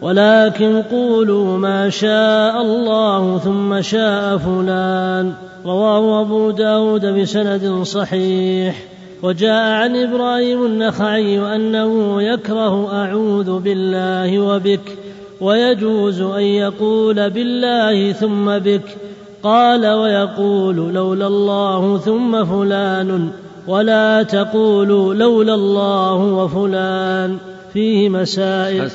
ولكن 0.02 0.82
قولوا 0.92 1.58
ما 1.58 1.90
شاء 1.90 2.62
الله 2.62 3.38
ثم 3.38 3.82
شاء 3.82 4.38
فلان. 4.38 5.34
رواه 5.66 6.22
أبو 6.22 6.52
داود 6.52 7.06
بسند 7.06 7.84
صحيح. 7.84 8.76
وجاء 9.24 9.72
عن 9.72 9.96
إبراهيم 9.96 10.66
النخعي 10.66 11.56
أنه 11.56 12.22
يكره 12.22 13.04
أعوذ 13.04 13.60
بالله 13.60 14.40
وبك 14.40 15.05
ويجوز 15.42 16.22
أن 16.22 16.42
يقول 16.42 17.30
بالله 17.30 18.12
ثم 18.12 18.60
بك. 18.60 18.98
قال 19.44 19.88
ويقول 19.88 20.76
لولا 20.76 21.28
الله 21.28 21.98
ثم 21.98 22.46
فلان 22.46 23.32
ولا 23.68 24.24
تقولوا 24.24 25.14
لولا 25.14 25.54
الله 25.54 26.14
وفلان. 26.14 27.38
فيه 27.74 28.10
مسائل. 28.10 28.90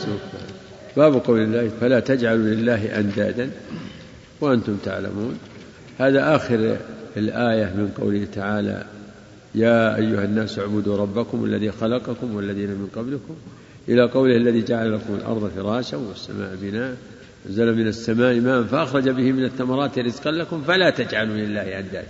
باب 0.96 1.14
قول 1.14 1.40
الله 1.40 1.70
فلا 1.80 2.00
تجعلوا 2.00 2.44
لله 2.44 2.98
أندادا 2.98 3.50
وأنتم 4.40 4.76
تعلمون. 4.84 5.38
هذا 5.98 6.36
آخر 6.36 6.76
الآية 7.16 7.64
من 7.64 7.90
قوله 8.00 8.26
تعالى 8.34 8.84
يا 9.54 9.96
أيها 9.96 10.24
الناس 10.24 10.58
اعبدوا 10.58 10.96
ربكم 10.96 11.44
الذي 11.44 11.70
خلقكم 11.70 12.36
والذين 12.36 12.68
من 12.68 12.88
قبلكم. 12.96 13.34
إلى 13.88 14.02
قوله 14.02 14.36
الذي 14.36 14.62
جعل 14.62 14.92
لكم 14.94 15.14
الأرض 15.14 15.50
فراشا 15.56 15.96
والسماء 15.96 16.56
بناء 16.62 16.96
نزل 17.50 17.74
من 17.76 17.86
السماء 17.86 18.40
ماء 18.40 18.62
فأخرج 18.62 19.08
به 19.08 19.32
من 19.32 19.44
الثمرات 19.44 19.98
رزقا 19.98 20.30
لكم 20.30 20.62
فلا 20.62 20.90
تجعلوا 20.90 21.36
لله 21.36 21.78
أندادا. 21.78 22.06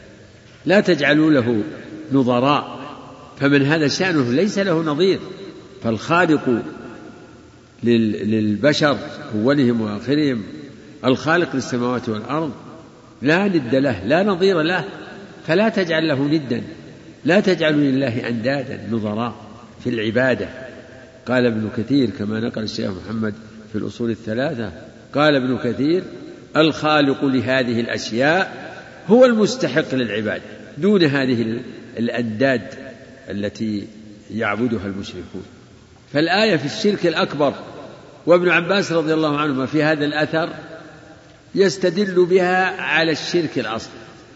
لا 0.66 0.80
تجعلوا 0.80 1.30
له 1.30 1.62
نظراء 2.12 2.80
فمن 3.40 3.62
هذا 3.62 3.88
شأنه 3.88 4.32
ليس 4.32 4.58
له 4.58 4.82
نظير. 4.82 5.18
فالخالق 5.82 6.62
للبشر 7.82 8.98
أولهم 9.34 9.80
وآخرهم 9.80 10.42
الخالق 11.04 11.54
للسماوات 11.54 12.08
والأرض 12.08 12.52
لا 13.22 13.48
ند 13.48 13.74
له 13.74 14.04
لا 14.06 14.22
نظير 14.22 14.62
له 14.62 14.84
فلا 15.46 15.68
تجعل 15.68 16.08
له 16.08 16.28
ندا. 16.28 16.62
لا 17.24 17.40
تجعلوا 17.40 17.80
لله 17.80 18.28
أندادا 18.28 18.80
نظراء 18.90 19.34
في 19.84 19.90
العبادة. 19.90 20.48
قال 21.26 21.46
ابن 21.46 21.70
كثير 21.76 22.10
كما 22.10 22.40
نقل 22.40 22.62
الشيخ 22.62 22.90
محمد 23.04 23.34
في 23.72 23.78
الأصول 23.78 24.10
الثلاثة 24.10 24.72
قال 25.14 25.36
ابن 25.36 25.58
كثير 25.58 26.02
الخالق 26.56 27.24
لهذه 27.24 27.80
الأشياء 27.80 28.70
هو 29.08 29.24
المستحق 29.24 29.94
للعبادة 29.94 30.42
دون 30.78 31.04
هذه 31.04 31.60
الأنداد 31.98 32.62
التي 33.30 33.86
يعبدها 34.30 34.86
المشركون. 34.86 35.42
فالآية 36.12 36.56
في 36.56 36.66
الشرك 36.66 37.06
الأكبر 37.06 37.54
وابن 38.26 38.48
عباس 38.48 38.92
رضي 38.92 39.14
الله 39.14 39.38
عنهما 39.38 39.66
في 39.66 39.82
هذا 39.82 40.04
الأثر 40.04 40.50
يستدل 41.54 42.24
بها 42.24 42.80
على 42.82 43.12
الشرك 43.12 43.58
الأصغر 43.58 43.92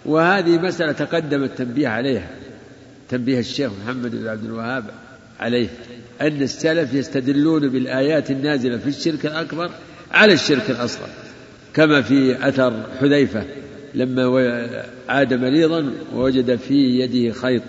وهذه 0.07 0.59
مسألة 0.59 0.93
تقدم 0.93 1.43
التنبيه 1.43 1.89
عليها 1.89 2.31
تنبيه 3.09 3.39
الشيخ 3.39 3.73
محمد 3.85 4.11
بن 4.11 4.29
عبد 4.29 4.45
الوهاب 4.45 4.85
عليه. 5.41 5.69
أن 6.21 6.43
السلف 6.43 6.95
يستدلون 6.95 7.69
بالآيات 7.69 8.31
النازلة 8.31 8.79
في 8.79 8.87
الشرك 8.87 9.27
الأكبر 9.27 9.71
على 10.13 10.33
الشرك 10.33 10.71
الأصغر 10.71 11.09
كما 11.75 12.03
في 12.03 12.49
أثر 12.49 12.83
حذيفة 13.01 13.45
لما 13.95 14.25
عاد 15.09 15.35
مريضا 15.35 15.93
ووجد 16.15 16.57
في 16.57 16.75
يده 16.75 17.33
خيط. 17.33 17.63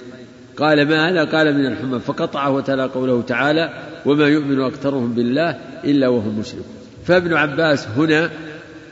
قال 0.58 0.88
ما 0.88 1.10
هذا؟ 1.10 1.24
قال 1.24 1.54
من 1.54 1.66
الحمى 1.66 2.00
فقطعه 2.00 2.52
وتلا 2.52 2.86
قوله 2.86 3.22
تعالى 3.22 3.74
وما 4.06 4.28
يؤمن 4.28 4.62
أكثرهم 4.62 5.14
بالله 5.14 5.60
إلا 5.84 6.08
وهم 6.08 6.40
مشركون. 6.40 6.76
فابن 7.06 7.34
عباس 7.34 7.88
هنا 7.88 8.30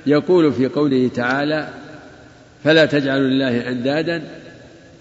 يقول 0.05 0.53
في 0.53 0.67
قوله 0.67 1.07
تعالى 1.07 1.67
فلا 2.63 2.85
تجعلوا 2.85 3.27
لله 3.27 3.69
أندادا. 3.69 4.23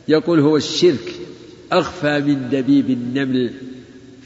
يقول 0.09 0.41
هو 0.41 0.57
الشرك 0.57 1.13
أخفى 1.73 2.21
من 2.21 2.49
دبيب 2.51 2.91
النمل 2.91 3.51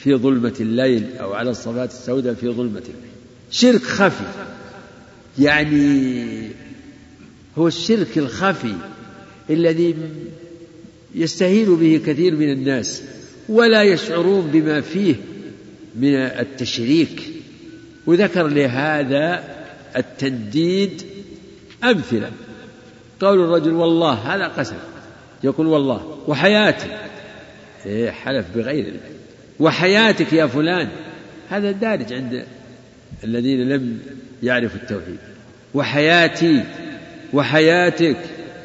في 0.07 0.15
ظلمة 0.15 0.55
الليل 0.61 1.17
أو 1.21 1.33
على 1.33 1.51
الصفات 1.51 1.91
السوداء 1.91 2.35
في 2.35 2.49
ظلمة 2.49 2.79
الليل. 2.79 3.11
شرك 3.51 3.83
خفي. 3.83 4.25
يعني 5.39 6.49
هو 7.59 7.69
الشرك 7.69 8.19
الخفي 8.19 8.75
الذي 9.51 9.95
يستهين 11.15 11.77
به 11.77 12.01
كثير 12.07 12.37
من 12.37 12.53
الناس 12.53 13.03
ولا 13.49 13.83
يشعرون 13.83 14.51
بما 14.53 14.81
فيه 14.81 15.15
من 15.97 16.15
التشريك. 16.15 17.23
وذكر 18.07 18.47
لهذا 18.47 19.45
التنديد 19.97 21.03
أمثلة. 21.85 22.31
قول 23.21 23.41
الرجل 23.41 23.73
والله 23.73 24.13
هذا 24.13 24.49
قسم. 24.49 24.77
يقول 25.45 25.67
والله 25.67 26.19
وحياتي 26.27 26.99
إيه 27.87 28.11
حلف 28.11 28.47
بغير 28.57 28.89
الله. 28.89 29.16
وحياتك 29.61 30.33
يا 30.33 30.47
فلان. 30.47 30.89
هذا 31.51 31.71
دارج 31.71 32.13
عند 32.13 32.45
الذين 33.25 33.69
لم 33.69 33.99
يعرفوا 34.43 34.81
التوحيد. 34.81 35.19
وحياتي 35.75 36.65
وحياتك. 37.33 38.17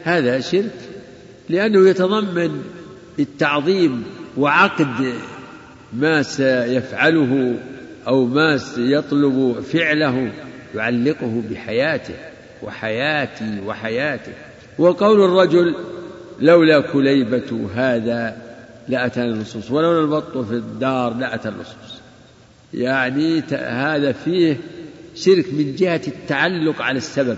هذا 0.04 0.40
شرك. 0.40 0.76
لأنه 1.50 1.90
يتضمن 1.90 2.64
التعظيم 3.20 4.04
وعقد 4.38 5.14
ما 5.94 6.24
سيفعله 6.24 7.56
أو 8.08 8.26
ما 8.26 8.58
سيطلب 8.58 9.60
فعله 9.74 10.32
يعلقه 10.76 11.42
بحياته. 11.52 12.16
وحياتي 12.64 13.62
وحياته 13.66 14.32
وقول 14.78 15.24
الرجل 15.24 15.76
لولا 16.40 16.80
كليبة 16.80 17.70
هذا 17.76 18.38
لأتانا 18.92 19.34
النصوص. 19.34 19.72
ولولا 19.72 20.02
البط 20.02 20.38
في 20.38 20.54
الدار 20.54 21.14
لأتى 21.14 21.50
النصوص. 21.50 22.02
يعني 22.74 23.40
هذا 23.62 24.12
فيه 24.12 24.58
شرك 25.16 25.54
من 25.54 25.76
جهة 25.76 26.02
التعلق 26.08 26.82
على 26.82 26.98
السبب 26.98 27.38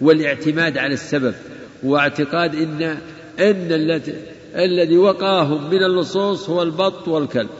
والاعتماد 0.00 0.78
على 0.78 0.94
السبب 0.94 1.34
واعتقاد 1.82 2.54
ان 2.54 2.98
الذي 3.40 4.14
الذي 4.54 4.96
وقاهم 4.96 5.70
من 5.70 5.82
اللصوص 5.82 6.50
هو 6.50 6.62
البط 6.62 7.08
والكلب. 7.08 7.50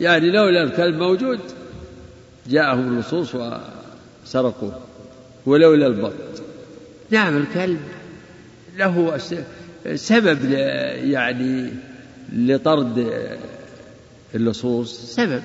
يعني 0.00 0.30
لولا 0.30 0.62
الكلب 0.62 0.96
موجود 0.96 1.40
جاءهم 2.46 2.94
اللصوص 2.94 3.34
وسرقوه. 4.24 4.80
ولولا 5.46 5.86
البط 5.86 6.12
نعم 7.10 7.36
الكلب 7.36 7.80
له 8.76 9.18
سبب 9.94 10.50
يعني 11.04 11.70
لطرد 12.34 13.08
اللصوص. 14.34 15.14
سبب. 15.14 15.42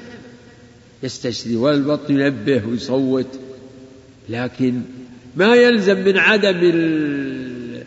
يستشري 1.03 1.55
والبط 1.55 2.09
ينبه 2.09 2.65
ويصوت 2.67 3.39
لكن 4.29 4.81
ما 5.35 5.55
يلزم 5.55 6.05
من 6.05 6.17
عدم 6.17 6.59
ال... 6.63 7.83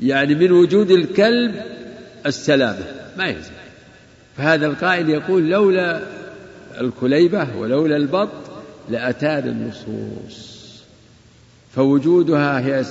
يعني 0.00 0.34
من 0.34 0.52
وجود 0.52 0.90
الكلب 0.90 1.54
السلامة 2.26 2.84
ما 3.18 3.26
يلزم. 3.26 3.52
فهذا 4.36 4.66
القائل 4.66 5.10
يقول 5.10 5.50
لولا 5.50 6.02
الكليبة 6.80 7.56
ولولا 7.56 7.96
البط 7.96 8.30
لأتانا 8.90 9.50
النصوص 9.50 10.52
فوجودها 11.74 12.60
هي 12.60 12.84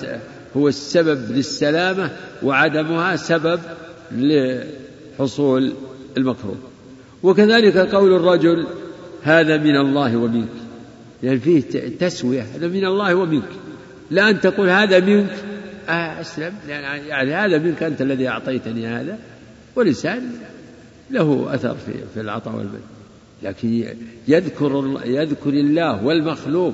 هو 0.58 0.68
السبب 0.68 1.32
للسلامة 1.32 2.12
وعدمها 2.44 3.16
سبب 3.16 3.60
لحصول 5.22 5.74
المكروه. 6.18 6.58
وكذلك 7.24 7.78
قول 7.78 8.14
الرجل 8.14 8.68
هذا 9.24 9.58
من 9.58 9.76
الله 9.76 10.18
ومنك. 10.18 10.48
يعني 11.24 11.40
فيه 11.40 11.62
تسوية 12.00 12.42
هذا 12.42 12.68
من 12.68 12.86
الله 12.86 13.16
ومنك. 13.16 13.50
لا 14.12 14.30
أن 14.30 14.42
تقول 14.42 14.70
هذا 14.70 15.00
منك. 15.00 15.36
آه 15.90 16.22
أسلم. 16.22 16.54
يعني 16.68 17.34
هذا 17.34 17.58
منك 17.58 17.84
أنت 17.84 18.02
الذي 18.02 18.28
أعطيتني 18.28 18.88
هذا. 18.88 19.20
والإنسان 19.76 20.32
له 21.12 21.56
أثر 21.56 21.76
في 21.86 21.94
في 22.14 22.22
العطاء 22.22 22.56
والمن 22.56 22.82
لكن 23.44 23.86
يذكر 24.28 25.02
يذكر 25.06 25.50
الله 25.50 26.06
والمخلوق 26.06 26.74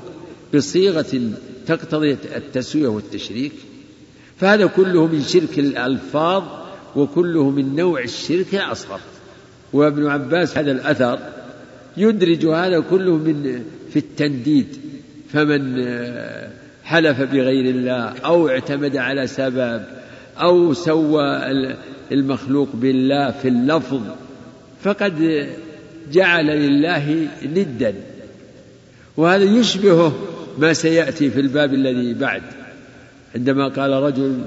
بصيغة 0.55 1.21
تقتضي 1.67 2.11
التسوية 2.35 2.87
والتشريك. 2.87 3.53
فهذا 4.37 4.65
كله 4.65 5.07
من 5.07 5.23
شرك 5.23 5.59
الألفاظ 5.59 6.43
وكله 6.97 7.49
من 7.49 7.75
نوع 7.75 8.03
الشرك 8.03 8.55
الأصغر. 8.55 8.99
وابن 9.73 10.07
عباس 10.07 10.57
هذا 10.57 10.71
الأثر 10.71 11.19
يدرج 11.97 12.45
هذا 12.45 12.79
كله 12.79 13.15
من 13.17 13.63
في 13.93 13.99
التنديد. 13.99 14.67
فمن 15.33 15.85
حلف 16.83 17.21
بغير 17.21 17.75
الله 17.75 18.13
أو 18.25 18.49
اعتمد 18.49 18.97
على 18.97 19.27
سبب 19.27 19.83
أو 20.37 20.73
سوى 20.73 21.23
المخلوق 22.11 22.69
بالله 22.73 23.31
في 23.31 23.47
اللفظ 23.47 24.01
فقد 24.83 25.47
جعل 26.11 26.45
لله 26.45 27.27
ندا. 27.43 27.93
وهذا 29.17 29.43
يشبهه 29.43 30.13
ما 30.57 30.73
سيأتي 30.73 31.29
في 31.29 31.39
الباب 31.39 31.73
الذي 31.73 32.13
بعد. 32.13 32.41
عندما 33.35 33.67
قال 33.67 33.91
رجل 33.91 34.41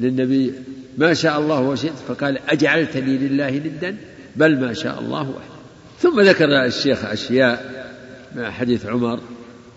للنبي 0.00 0.52
ما 0.98 1.14
شاء 1.14 1.38
الله 1.38 1.60
وشئت 1.60 1.98
فقال 2.08 2.38
أجعلتني 2.48 3.18
لله 3.18 3.50
ندا 3.50 3.96
بل 4.36 4.60
ما 4.60 4.72
شاء 4.72 5.00
الله 5.00 5.20
وحده. 5.20 5.54
ثم 5.98 6.20
ذكر 6.20 6.64
الشيخ 6.64 7.04
أشياء 7.04 7.84
مع 8.36 8.50
حديث 8.50 8.86
عمر 8.86 9.20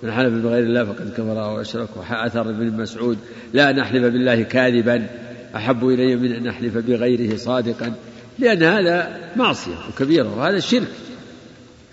من 0.04 0.12
حلف 0.12 0.34
بغير 0.34 0.64
الله 0.64 0.86
فقد 0.86 1.12
كفر 1.14 1.44
أو 1.44 1.62
أشرك 1.62 1.90
وأثر 1.96 2.50
ابن 2.50 2.82
مسعود 2.82 3.18
لا 3.54 3.72
نحلف 3.72 4.04
بالله 4.04 4.42
كاذبا 4.42 5.08
أحب 5.56 5.88
إلي 5.88 6.16
من 6.16 6.32
أن 6.32 6.44
نحلف 6.44 6.78
بغيره 6.78 7.36
صادقا 7.36 7.94
لأن 8.40 8.64
هذا 8.64 9.18
معصية 9.36 9.76
وكبيرة 9.90 10.38
وهذا 10.38 10.60
شرك 10.60 10.88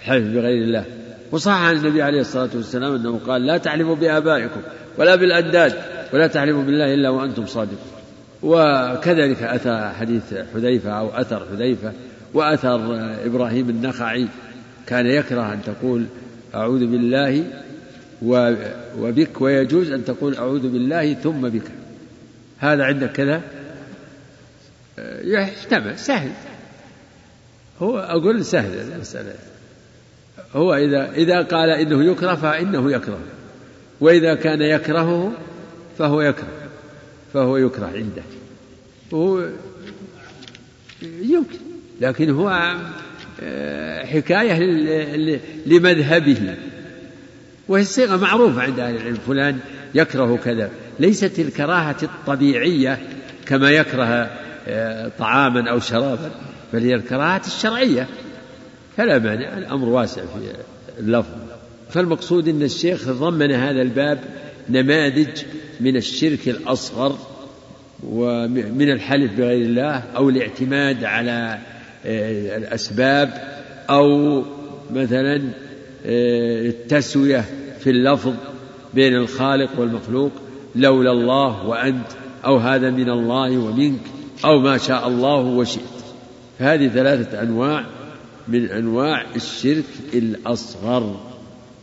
حلف 0.01 0.27
بغير 0.27 0.65
الله. 0.65 0.85
وصح 1.33 1.53
عن 1.53 1.77
النبي 1.77 2.03
عليه 2.03 2.21
الصلاة 2.21 2.51
والسلام 2.55 2.95
أنه 2.95 3.21
قال 3.27 3.47
لا 3.47 3.59
تحلفوا 3.59 3.95
بآبائكم 3.95 4.61
ولا 4.99 5.15
بالأنداد 5.15 5.75
ولا 6.13 6.27
تحلفوا 6.27 6.63
بالله 6.63 6.95
إلا 6.95 7.11
وأنتم 7.11 7.47
صادقون. 7.47 8.04
وكذلك 8.45 9.43
أتى 9.43 9.93
حديث 9.99 10.35
حذيفة 10.55 10.91
أو 10.91 11.09
أثر 11.09 11.47
حذيفة 11.53 11.93
وأثر 12.35 12.81
إبراهيم 13.27 13.71
النخعي. 13.71 14.29
كان 14.87 15.07
يكره 15.07 15.53
أن 15.53 15.63
تقول 15.63 16.05
أعوذ 16.55 16.87
بالله 16.87 17.45
وبك 18.99 19.41
ويجوز 19.41 19.91
أن 19.91 20.05
تقول 20.05 20.37
أعوذ 20.37 20.69
بالله 20.69 21.15
ثم 21.15 21.49
بك. 21.49 21.71
هذا 22.59 22.85
عندك 22.85 23.13
كذا؟ 23.13 23.41
يحتمل 25.25 25.99
سهل. 25.99 26.31
هو 27.83 27.99
أقول 27.99 28.45
سهل 28.45 28.93
المسألة 28.93 29.35
هو 30.53 30.75
إذا 30.75 31.11
إذا 31.11 31.43
قال 31.43 31.71
إنه 31.71 32.05
يكره 32.05 32.35
فإنه 32.35 32.93
يكره 32.93 33.19
وإذا 34.01 34.35
كان 34.35 34.63
يكرهه 34.63 35.33
فهو 35.99 36.21
يكره. 36.21 36.64
فهو 37.35 37.57
يكره 37.57 37.87
عنده. 37.87 38.23
هو 39.15 39.49
يمكن 41.03 41.59
لكن 42.01 42.31
هو 42.31 42.77
آه، 43.43 44.05
حكاية 44.05 44.59
لمذهبه. 45.67 46.55
وهي 47.69 47.83
الصيغة 47.83 48.17
معروفة 48.17 48.63
عند 48.63 48.81
أهل 48.81 48.97
العلم 48.97 49.19
فلان 49.27 49.59
يكره 49.95 50.37
كذا. 50.45 50.71
ليست 51.01 51.39
الكراهة 51.39 51.97
الطبيعية 52.03 52.99
كما 53.47 53.71
يكره 53.71 54.31
آه، 54.69 55.11
طعاما 55.19 55.71
أو 55.71 55.81
شرابا 55.81 56.31
بل 56.73 56.83
هي 56.83 56.95
الكراهة 56.95 57.43
الشرعية. 57.47 58.09
فلا 58.97 59.19
مانع 59.19 59.59
الأمر 59.59 59.89
واسع 59.89 60.23
في 60.23 60.53
اللفظ. 60.99 61.35
فالمقصود 61.91 62.49
أن 62.49 62.63
الشيخ 62.63 63.09
ضمن 63.09 63.53
هذا 63.53 63.83
الباب 63.83 64.19
نماذج 64.71 65.43
من 65.81 65.97
الشرك 65.97 66.49
الأصغر 66.49 67.19
ومن 68.09 68.91
الحلف 68.91 69.33
بغير 69.33 69.67
الله 69.67 70.03
أو 70.17 70.29
الاعتماد 70.29 71.05
على 71.05 71.59
آه، 72.07 72.57
الأسباب 72.57 73.59
أو 73.91 74.43
مثلا 74.91 75.37
آه، 76.07 76.67
التسوية 76.67 77.45
في 77.81 77.91
اللفظ 77.91 78.35
بين 78.95 79.17
الخالق 79.17 79.71
والمخلوق 79.79 80.33
لولا 80.77 81.13
الله 81.13 81.67
وأنت 81.67 82.07
أو 82.45 82.57
هذا 82.57 82.91
من 82.91 83.11
الله 83.11 83.59
ومنك 83.59 84.01
أو 84.45 84.61
ما 84.61 84.79
شاء 84.79 85.09
الله 85.09 85.37
وشئت. 85.37 85.81
فهذه 86.59 86.89
ثلاثة 86.89 87.43
أنواع 87.43 87.85
من 88.49 88.65
أنواع 88.65 89.25
الشرك 89.37 89.85
الأصغر. 90.15 91.21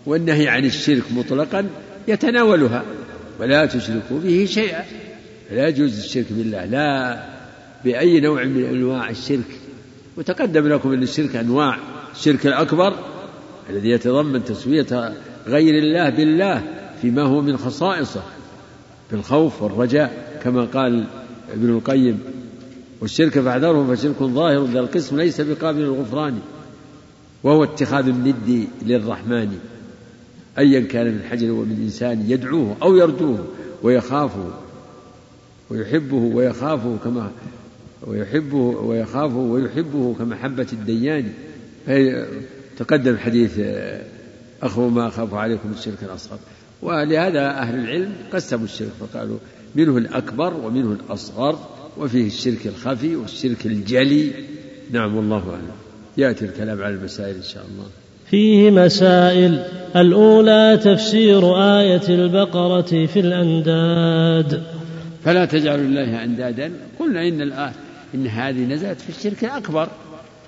والنهي 0.05 0.47
عن 0.47 0.65
الشرك 0.65 1.03
مطلقا 1.11 1.69
يتناولها. 2.07 2.84
ولا 3.40 3.65
تشركوا 3.65 4.19
به 4.23 4.45
شيئا. 4.49 4.84
لا 5.52 5.68
يجوز 5.68 5.99
الشرك 5.99 6.26
بالله. 6.30 6.65
لا 6.65 7.23
بأي 7.84 8.19
نوع 8.19 8.44
من 8.44 8.65
أنواع 8.65 9.10
الشرك. 9.10 9.60
وتقدم 10.18 10.68
لكم 10.68 10.91
أن 10.91 11.03
الشرك 11.03 11.36
أنواع. 11.36 11.78
الشرك 12.15 12.48
الأكبر 12.48 12.94
الذي 13.69 13.90
يتضمن 13.90 14.44
تسوية 14.44 15.14
غير 15.48 15.84
الله 15.84 16.10
بالله 16.10 16.64
فيما 17.02 17.22
هو 17.22 17.41
من 17.41 17.57
خصائصه. 17.57 18.23
بالخوف 19.11 19.61
والرجاء 19.61 20.40
كما 20.44 20.65
قال 20.65 21.03
ابن 21.53 21.69
القيم. 21.69 22.19
والشرك 23.02 23.40
فاحذره 23.40 23.95
فشرك 23.95 24.23
ظاهر 24.23 24.65
ذا 24.65 24.80
القسم 24.80 25.18
ليس 25.18 25.41
بقابل 25.41 25.82
الغفران 25.82 26.40
وهو 27.44 27.64
اتخاذ 27.64 28.07
الند 28.07 28.68
للرحمن. 28.82 29.60
أيا 30.57 30.80
كان 30.80 31.06
من 31.06 31.23
حجر 31.23 31.52
ومن 31.52 31.82
إنسان 31.84 32.26
يدعوه 32.28 32.76
أو 32.82 32.95
يرجوه 32.95 33.48
ويخافه 33.84 34.52
ويحبه 35.69 36.15
ويخافه 36.15 36.98
كما 37.03 37.32
ويحبه 38.07 38.57
ويخافه 38.57 39.38
ويحبه 39.38 40.15
كمحبة 40.19 40.68
الديان. 40.73 41.32
تقدم 42.78 43.18
حديث 43.18 43.60
أخو 44.64 44.90
ما 44.90 45.07
أخاف 45.07 45.34
عليكم 45.34 45.72
الشرك 45.78 46.03
الأصغر. 46.03 46.40
ولهذا 46.82 47.48
أهل 47.48 47.80
العلم 47.80 48.14
قسموا 48.34 48.65
الشرك 48.65 48.91
فقالوا 48.99 49.38
منه 49.76 49.98
الأكبر 49.98 50.53
ومنه 50.53 50.91
الأصغر 50.91 51.60
وفيه 51.98 52.28
الشرك 52.28 52.68
الخفي 52.68 53.15
والشرك 53.15 53.65
الجلي. 53.65 54.32
نعم 54.91 55.15
والله 55.15 55.49
أعلم. 55.49 55.72
يأتي 56.18 56.45
الكلام 56.45 56.82
على 56.82 56.95
المسائل 56.95 57.36
إن 57.36 57.44
شاء 57.44 57.65
الله. 57.65 57.86
فيه 58.31 58.71
مسائل. 58.71 59.63
الأولى 59.95 60.79
تفسير 60.83 61.55
آية 61.79 62.09
البقرة 62.09 63.05
في 63.05 63.19
الأنداد. 63.19 64.63
فلا 65.25 65.45
تجعلوا 65.45 65.85
الله 65.85 66.23
أندادا. 66.23 66.71
قلنا 66.99 67.27
إن 67.27 67.41
الآية 67.41 67.73
إن 68.15 68.27
هذه 68.27 68.65
نزلت 68.65 69.01
في 69.01 69.09
الشرك 69.09 69.43
الأكبر 69.43 69.87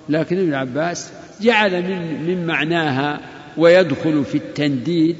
لكن 0.08 0.38
ابن 0.38 0.54
عباس 0.54 1.12
جعل 1.40 1.82
من 1.82 2.24
من 2.26 2.46
معناها 2.46 3.20
ويدخل 3.56 4.24
في 4.24 4.34
التنديد 4.34 5.16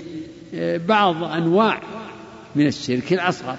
آه، 0.55 0.81
بعض 0.89 1.25
أنواع 1.25 1.81
من 2.57 2.67
الشرك 2.67 3.13
الأصغر. 3.13 3.57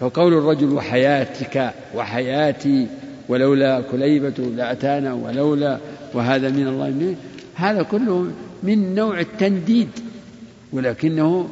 فقول 0.00 0.32
الرجل 0.32 0.72
وحياتك 0.72 1.70
وحياتي 1.94 2.86
ولولا 3.28 3.80
كليبة 3.80 4.44
لأتانا 4.56 5.14
ولولا 5.14 5.78
وهذا 6.14 6.50
من 6.50 6.66
الله. 6.66 6.90
منه 6.90 7.16
هذا 7.54 7.82
كله 7.82 8.26
من 8.62 8.94
نوع 8.94 9.20
التنديد 9.20 9.88
ولكنه 10.72 11.48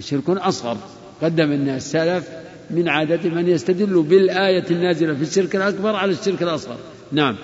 شرك 0.00 0.30
أصغر. 0.30 0.76
قدم 1.22 1.52
أن 1.52 1.68
السلف 1.68 2.28
من 2.70 2.88
عادة 2.88 3.30
من 3.30 3.48
يستدل 3.48 4.02
بالآية 4.02 4.64
النازلة 4.70 5.14
في 5.14 5.22
الشرك 5.22 5.56
الأكبر 5.56 5.96
على 5.96 6.12
الشرك 6.12 6.42
الأصغر. 6.42 6.76
نعم. 7.12 7.36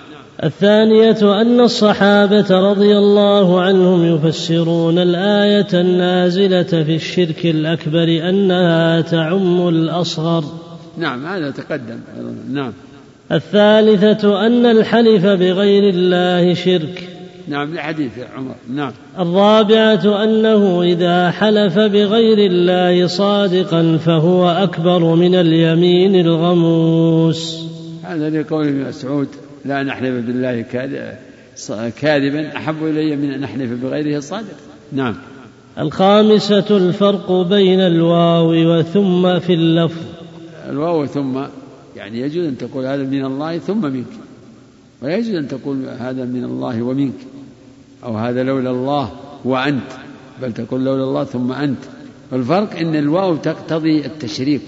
الثانية 0.43 1.41
أن 1.41 1.59
الصحابة 1.59 2.71
رضي 2.71 2.97
الله 2.97 3.61
عنهم 3.61 4.15
يفسرون 4.15 4.97
الآية 4.99 5.67
النازلة 5.73 6.83
في 6.83 6.95
الشرك 6.95 7.45
الأكبر 7.45 8.29
أنها 8.29 9.01
تعم 9.01 9.67
الأصغر. 9.67 10.43
نعم 10.97 11.25
هذا 11.25 11.51
تقدم 11.51 11.99
نعم. 12.51 12.73
الثالثة 13.31 14.45
أن 14.45 14.65
الحلف 14.65 15.25
بغير 15.25 15.89
الله 15.89 16.53
شرك. 16.53 17.18
نعم 17.49 17.73
لحديث 17.73 18.11
عمر. 18.37 18.55
نعم. 18.73 18.91
الرابعة 19.19 20.23
أنه 20.23 20.81
إذا 20.83 21.31
حلف 21.31 21.79
بغير 21.79 22.51
الله 22.51 23.07
صادقا 23.07 23.97
فهو 23.97 24.49
أكبر 24.49 25.15
من 25.15 25.35
اليمين 25.35 26.15
الغموس. 26.15 27.65
هذا 28.03 28.29
لقول 28.29 28.67
ابن 28.67 28.87
مسعود 28.89 29.27
لا 29.65 29.83
نحلف 29.83 30.25
بالله 30.25 30.61
كاذبا 32.01 32.57
أحب 32.57 32.75
إلي 32.83 33.15
من 33.15 33.31
أن 33.31 33.41
نحلف 33.41 33.83
بغيره 33.83 34.19
صادق 34.19 34.57
نعم. 34.91 35.15
الخامسة 35.79 36.77
الفرق 36.77 37.31
بين 37.31 37.79
الواو 37.79 38.77
وثم 38.79 39.39
في 39.39 39.53
اللفظ. 39.53 40.01
الواو 40.69 41.05
ثم 41.05 41.39
يعني 41.95 42.19
يجوز 42.19 42.45
أن 42.45 42.57
تقول 42.57 42.85
هذا 42.85 43.03
من 43.03 43.25
الله 43.25 43.57
ثم 43.57 43.81
منك. 43.81 44.05
ولا 45.01 45.17
يجوز 45.17 45.35
أن 45.35 45.47
تقول 45.47 45.85
هذا 45.99 46.25
من 46.25 46.43
الله 46.43 46.81
ومنك. 46.81 47.13
أو 48.03 48.17
هذا 48.17 48.43
لولا 48.43 48.69
الله 48.69 49.11
وأنت 49.43 49.91
بل 50.41 50.53
تقول 50.53 50.85
لولا 50.85 51.03
الله 51.03 51.23
ثم 51.23 51.51
أنت. 51.51 51.83
والفرق 52.31 52.79
أن 52.79 52.95
الواو 52.95 53.35
تقتضي 53.35 54.05
التشريك 54.05 54.61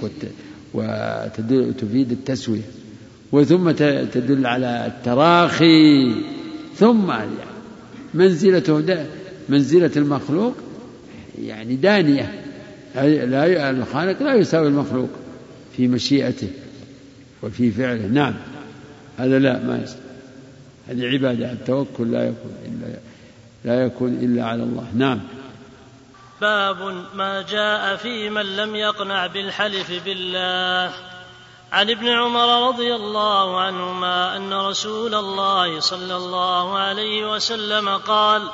وتفيد 0.73 2.11
التسوية 2.11 2.61
وثم 3.31 3.71
تدل 4.11 4.45
على 4.45 4.85
التراخي. 4.87 6.15
ثم 6.75 7.13
منزلته 8.13 9.05
منزلة 9.49 9.91
المخلوق 9.97 10.53
يعني 11.41 11.75
دانية 11.75 12.31
لا 12.95 13.69
الخالق 13.69 14.23
لا 14.23 14.35
يساوي 14.35 14.67
المخلوق 14.67 15.09
في 15.77 15.87
مشيئته 15.87 16.47
وفي 17.43 17.71
فعله. 17.71 18.07
نعم 18.07 18.33
هذا 19.17 19.39
لا 19.39 19.63
ما 19.63 19.81
يصح 19.83 19.95
هذه 20.87 21.05
عبادة 21.05 21.51
التوكل 21.51 22.11
لا 22.11 22.23
يكون 22.23 22.51
إلا 22.65 22.87
لا 23.63 23.85
يكون 23.85 24.13
إلا 24.13 24.45
على 24.45 24.63
الله. 24.63 24.87
نعم. 24.95 25.19
باب 26.41 27.05
ما 27.13 27.41
جاء 27.41 27.95
في 27.95 28.29
من 28.29 28.55
لم 28.55 28.75
يقنع 28.75 29.27
بالحلف 29.27 30.03
بالله. 30.05 30.93
عن 31.71 31.89
ابن 31.89 32.07
عمر 32.07 32.67
رضي 32.67 32.95
الله 32.95 33.61
عنهما 33.61 34.37
أن 34.37 34.53
رسول 34.53 35.15
الله 35.15 35.79
صلى 35.79 36.15
الله 36.15 36.77
عليه 36.77 37.33
وسلم 37.33 37.89
قال 37.89 38.49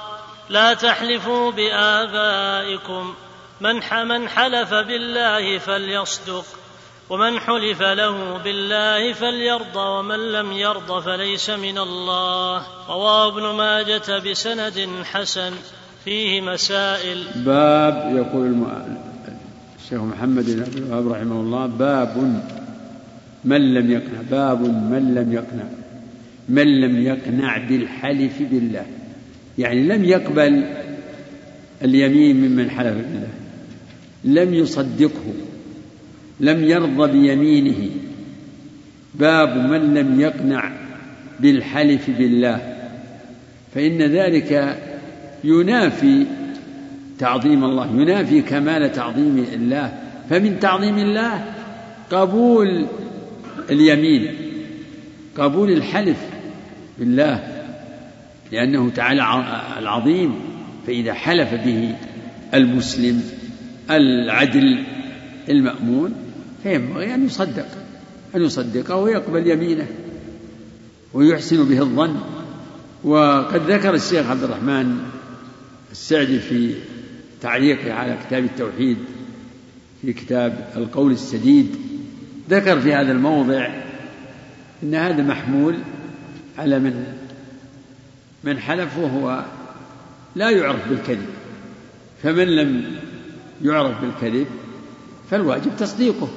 لا 0.49 0.73
تحلفوا 0.73 1.51
بآبائكم. 1.51 3.15
من 3.61 3.75
من 4.07 4.29
حلف 4.29 4.73
بالله 4.73 5.57
فليصدق. 5.57 6.45
ومن 7.09 7.39
حلف 7.39 7.81
له 7.81 8.37
بالله 8.43 9.13
فليرضى 9.13 9.79
ومن 9.99 10.31
لم 10.31 10.51
يرض 10.51 10.99
فليس 11.03 11.49
من 11.49 11.77
الله. 11.77 12.63
رواه 12.89 13.27
ابن 13.27 13.57
ماجة 13.57 14.19
بسند 14.31 14.89
حسن 15.03 15.51
فيه 16.05 16.41
مسائل. 16.41 17.23
باب 17.35 18.15
يقول 18.15 18.65
الشيخ 19.83 20.01
محمد 20.01 20.45
بن 20.45 20.61
عبد 20.61 20.75
الوهاب 20.77 21.07
رحمه 21.07 21.41
الله 21.41 21.65
باب 21.65 22.43
من 23.45 23.73
لم 23.73 23.91
يقنع 23.91 24.21
باب 24.31 24.61
من 24.61 25.15
لم 25.15 25.33
يقنع 25.33 25.67
من 26.49 26.81
لم 26.81 27.05
يقنع 27.05 27.57
بالحلف 27.57 28.41
بالله. 28.41 28.85
يعني 29.57 29.83
لم 29.83 30.05
يقبل 30.05 30.63
اليمين 31.81 32.35
ممن 32.35 32.69
حلف 32.69 32.95
بالله 32.95 33.33
لم 34.23 34.53
يصدقه. 34.53 35.46
لم 36.39 36.63
يرضى 36.63 37.11
بيمينه. 37.11 37.89
باب 39.15 39.57
من 39.57 39.93
لم 39.93 40.21
يقنع 40.21 40.71
بالحلف 41.39 42.09
بالله. 42.09 42.75
فإن 43.75 44.01
ذلك 44.01 44.77
ينافي 45.43 46.25
تعظيم 47.19 47.63
الله 47.63 48.01
ينافي 48.01 48.41
كمال 48.41 48.91
تعظيم 48.91 49.45
الله. 49.53 49.99
فمن 50.29 50.59
تعظيم 50.59 50.97
الله 50.97 51.45
قبول 52.11 52.85
اليمين 53.69 54.27
قبول 55.37 55.71
الحلف 55.71 56.17
بالله 56.99 57.63
لأنه 58.51 58.89
تعالى 58.89 59.21
العظيم. 59.79 60.35
فإذا 60.87 61.13
حلف 61.13 61.53
به 61.53 61.95
المسلم 62.53 63.23
العدل 63.91 64.83
المأمون 65.49 66.26
فينبغي 66.63 67.15
أن 67.15 67.25
يصدق. 67.25 67.67
أن 68.35 68.41
يصدقه 68.41 68.95
ويقبل 68.95 69.47
يمينه 69.47 69.87
ويحسن 71.13 71.63
به 71.63 71.79
الظن. 71.79 72.15
وقد 73.03 73.71
ذكر 73.71 73.93
الشيخ 73.93 74.29
عبد 74.29 74.43
الرحمن 74.43 74.99
السعدي 75.91 76.39
في 76.39 76.75
تعليقه 77.41 77.93
على 77.93 78.17
كتاب 78.27 78.43
التوحيد 78.43 78.97
في 80.01 80.13
كتاب 80.13 80.69
القول 80.75 81.11
السديد 81.11 81.75
ذكر 82.49 82.79
في 82.79 82.93
هذا 82.93 83.11
الموضع 83.11 83.67
إن 84.83 84.95
هذا 84.95 85.23
محمول 85.23 85.75
على 86.57 86.79
من 86.79 87.03
من 88.43 88.59
حلف 88.59 88.97
وهو 88.97 89.45
لا 90.35 90.49
يعرف 90.49 90.89
بالكذب. 90.89 91.27
فمن 92.23 92.47
لم 92.47 92.95
يعرف 93.63 94.01
بالكذب 94.01 94.47
فالواجب 95.31 95.71
تصديقه. 95.79 96.29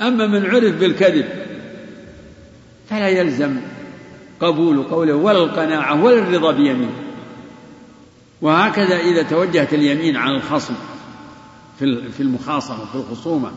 أما 0.00 0.26
من 0.26 0.46
عرف 0.46 0.74
بالكذب 0.74 1.24
فلا 2.90 3.08
يلزم 3.08 3.56
قبول 4.40 4.82
قوله 4.82 5.14
ولا 5.14 5.38
القناعه 5.38 6.04
ولا 6.04 6.18
الرضا 6.18 6.52
بيمينه. 6.52 7.02
وهكذا 8.42 8.96
إذا 8.96 9.22
توجهت 9.22 9.74
اليمين 9.74 10.16
على 10.16 10.36
الخصم 10.36 10.74
في 11.78 12.20
المخاصمة 12.20 12.84
في 12.92 12.94
الخصومة 12.94 13.50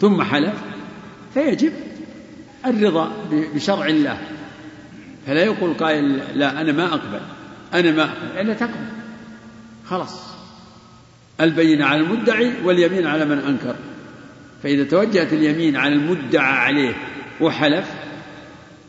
ثم 0.00 0.22
حلف 0.22 0.54
فيجب 1.34 1.72
الرضا 2.66 3.12
بشرع 3.54 3.86
الله. 3.86 4.18
فلا 5.26 5.44
يقول 5.44 5.74
قائل 5.74 6.20
لا 6.34 6.60
أنا 6.60 6.72
ما 6.72 6.86
أقبل 6.86 7.20
أنا 7.74 7.90
ما 7.90 8.02
أقبل 8.02 8.40
إلا 8.40 8.54
تقبل. 8.54 8.86
خلاص. 9.86 10.20
البينة 11.40 11.86
على 11.86 12.00
المدعي 12.00 12.52
واليمين 12.64 13.06
على 13.06 13.24
من 13.24 13.38
أنكر. 13.38 13.76
فإذا 14.66 14.84
توجهت 14.84 15.32
اليمين 15.32 15.76
على 15.76 15.94
المدعى 15.94 16.52
عليه 16.52 16.94
وحلف 17.40 17.92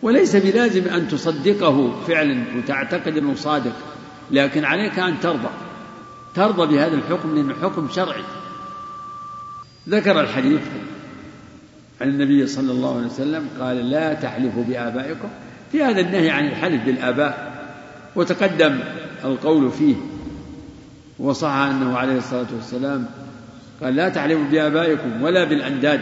وليس 0.01 0.35
بلازم 0.35 0.87
أن 0.87 1.07
تصدقه 1.07 2.01
فعلا 2.07 2.43
وتعتقد 2.57 3.17
أنه 3.17 3.35
صادق 3.35 3.73
لكن 4.31 4.65
عليك 4.65 4.99
أن 4.99 5.19
ترضى 5.19 5.49
ترضى 6.35 6.75
بهذا 6.75 6.95
الحكم 6.95 7.35
لأنه 7.35 7.53
حكم 7.61 7.89
شرعي. 7.89 8.23
ذكر 9.89 10.21
الحديث 10.21 10.61
عن 12.01 12.09
النبي 12.09 12.47
صلى 12.47 12.71
الله 12.71 12.95
عليه 12.95 13.07
وسلم 13.07 13.49
قال 13.59 13.89
لا 13.89 14.13
تحلفوا 14.13 14.63
بآبائكم. 14.63 15.29
في 15.71 15.83
هذا 15.83 16.01
النهي 16.01 16.29
عن 16.29 16.47
الحلف 16.47 16.85
بالآباء 16.85 17.63
وتقدم 18.15 18.79
القول 19.25 19.71
فيه 19.71 19.95
وصح 21.19 21.51
أنه 21.51 21.97
عليه 21.97 22.17
الصلاة 22.17 22.47
والسلام 22.55 23.05
قال 23.83 23.95
لا 23.95 24.09
تحلفوا 24.09 24.45
بآبائكم 24.51 25.21
ولا 25.21 25.43
بالأنداد 25.43 26.01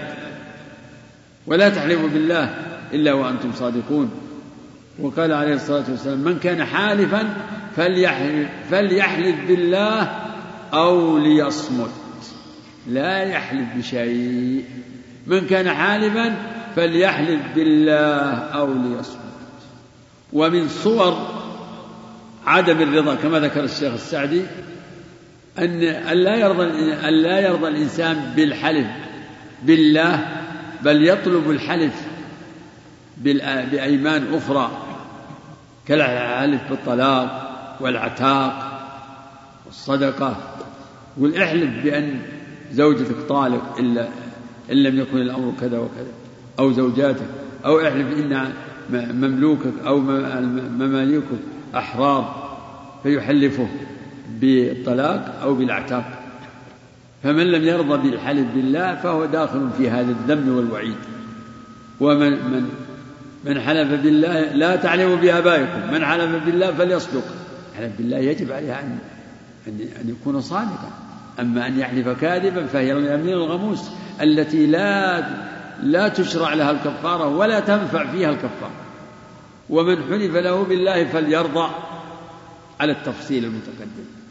ولا 1.48 1.70
تحلفوا 1.70 2.10
بالله 2.10 2.56
إلا 2.94 3.14
وأنتم 3.14 3.52
صادقون. 3.54 4.12
وقال 5.00 5.32
عليه 5.32 5.54
الصلاة 5.54 5.84
والسلام 5.90 6.20
من 6.20 6.40
كان 6.40 6.66
حالفا 6.66 7.34
فليحلف, 7.76 8.50
فليحلف 8.72 9.36
بالله 9.48 10.12
أو 10.74 11.18
ليصمت. 11.18 11.90
لا 12.88 13.24
يحلف 13.24 13.68
بشيء. 13.78 14.66
من 15.28 15.48
كان 15.48 15.70
حالفا 15.70 16.36
فليحلف 16.76 17.42
بالله 17.56 18.30
أو 18.34 18.74
ليصمت. 18.74 19.20
ومن 20.34 20.68
صور 20.68 21.28
عدم 22.46 22.82
الرضا 22.82 23.16
كما 23.16 23.40
ذكر 23.40 23.64
الشيخ 23.64 23.94
السعدي 23.94 24.42
أن 25.60 25.80
لا 26.18 26.36
يرضى 26.36 26.64
أن 27.08 27.14
لا 27.14 27.40
يرضى 27.40 27.68
الإنسان 27.68 28.34
بالحلف 28.36 28.88
بالله 29.64 30.26
بل 30.84 31.08
يطلب 31.08 31.52
الحلف 31.52 32.06
بأيمان 33.72 34.34
أخرى 34.34 34.72
كالحلف 35.88 36.62
بالطلاق 36.70 37.52
والعتاق 37.80 38.72
والصدقة. 39.66 40.36
يقول 41.18 41.36
احلف 41.36 41.84
بأن 41.84 42.20
زوجتك 42.72 43.16
طالق 43.30 43.78
إلا 43.80 44.08
إن 44.72 44.84
لم 44.84 45.00
يكن 45.00 45.18
الأمر 45.18 45.54
كذا 45.62 45.80
وكذا 45.80 46.12
أو 46.60 46.72
زوجاتك 46.72 47.28
أو 47.66 47.82
احلف 47.82 48.08
إن 48.20 48.54
مملوكك 48.92 49.74
أو 49.86 50.00
مماليكك 50.80 51.40
أحرار 51.76 52.46
فيحلفه. 53.04 53.68
بالطلاق 54.30 55.40
أو 55.44 55.54
بالعتاق 55.54 56.04
فمن 57.24 57.52
لم 57.52 57.64
يرضى 57.64 58.10
بالحلف 58.10 58.48
بالله 58.56 58.96
فهو 58.96 59.26
داخل 59.26 59.70
في 59.78 59.90
هذا 59.90 60.12
الذم 60.12 60.58
والوعيد. 60.58 60.96
ومن 62.00 62.32
من 62.32 62.70
من 63.46 63.62
حلف 63.62 64.02
بالله 64.04 64.40
لا 64.40 64.76
تعلموا 64.76 65.16
بآبائكم. 65.16 65.94
من 65.94 66.06
حلف 66.06 66.46
بالله 66.46 66.72
فليصدق. 66.72 67.24
يحلف 67.76 67.92
بالله 67.98 68.18
يجب 68.18 68.52
عليه 68.52 68.80
أن 68.80 68.98
أن 69.68 70.10
يكون 70.10 70.42
صادقا. 70.42 70.90
أما 71.40 71.68
أن 71.68 71.80
يحلف 71.80 72.08
كاذبا 72.08 72.66
فهي 72.66 72.94
اليمين 72.94 73.34
الغموس 73.34 73.90
التي 74.22 74.66
لا 74.66 75.24
لا 75.84 76.08
تشرع 76.08 76.54
لها 76.54 76.72
الكفارة 76.72 77.28
ولا 77.28 77.60
تنفع 77.60 78.06
فيها 78.06 78.30
الكفارة. 78.30 78.72
ومن 79.70 79.96
حلف 79.96 80.36
له 80.36 80.64
بالله 80.64 81.06
فليرضى. 81.06 81.70
على 82.80 82.92
التفصيل 82.92 83.46
المتقدم. 83.46 84.25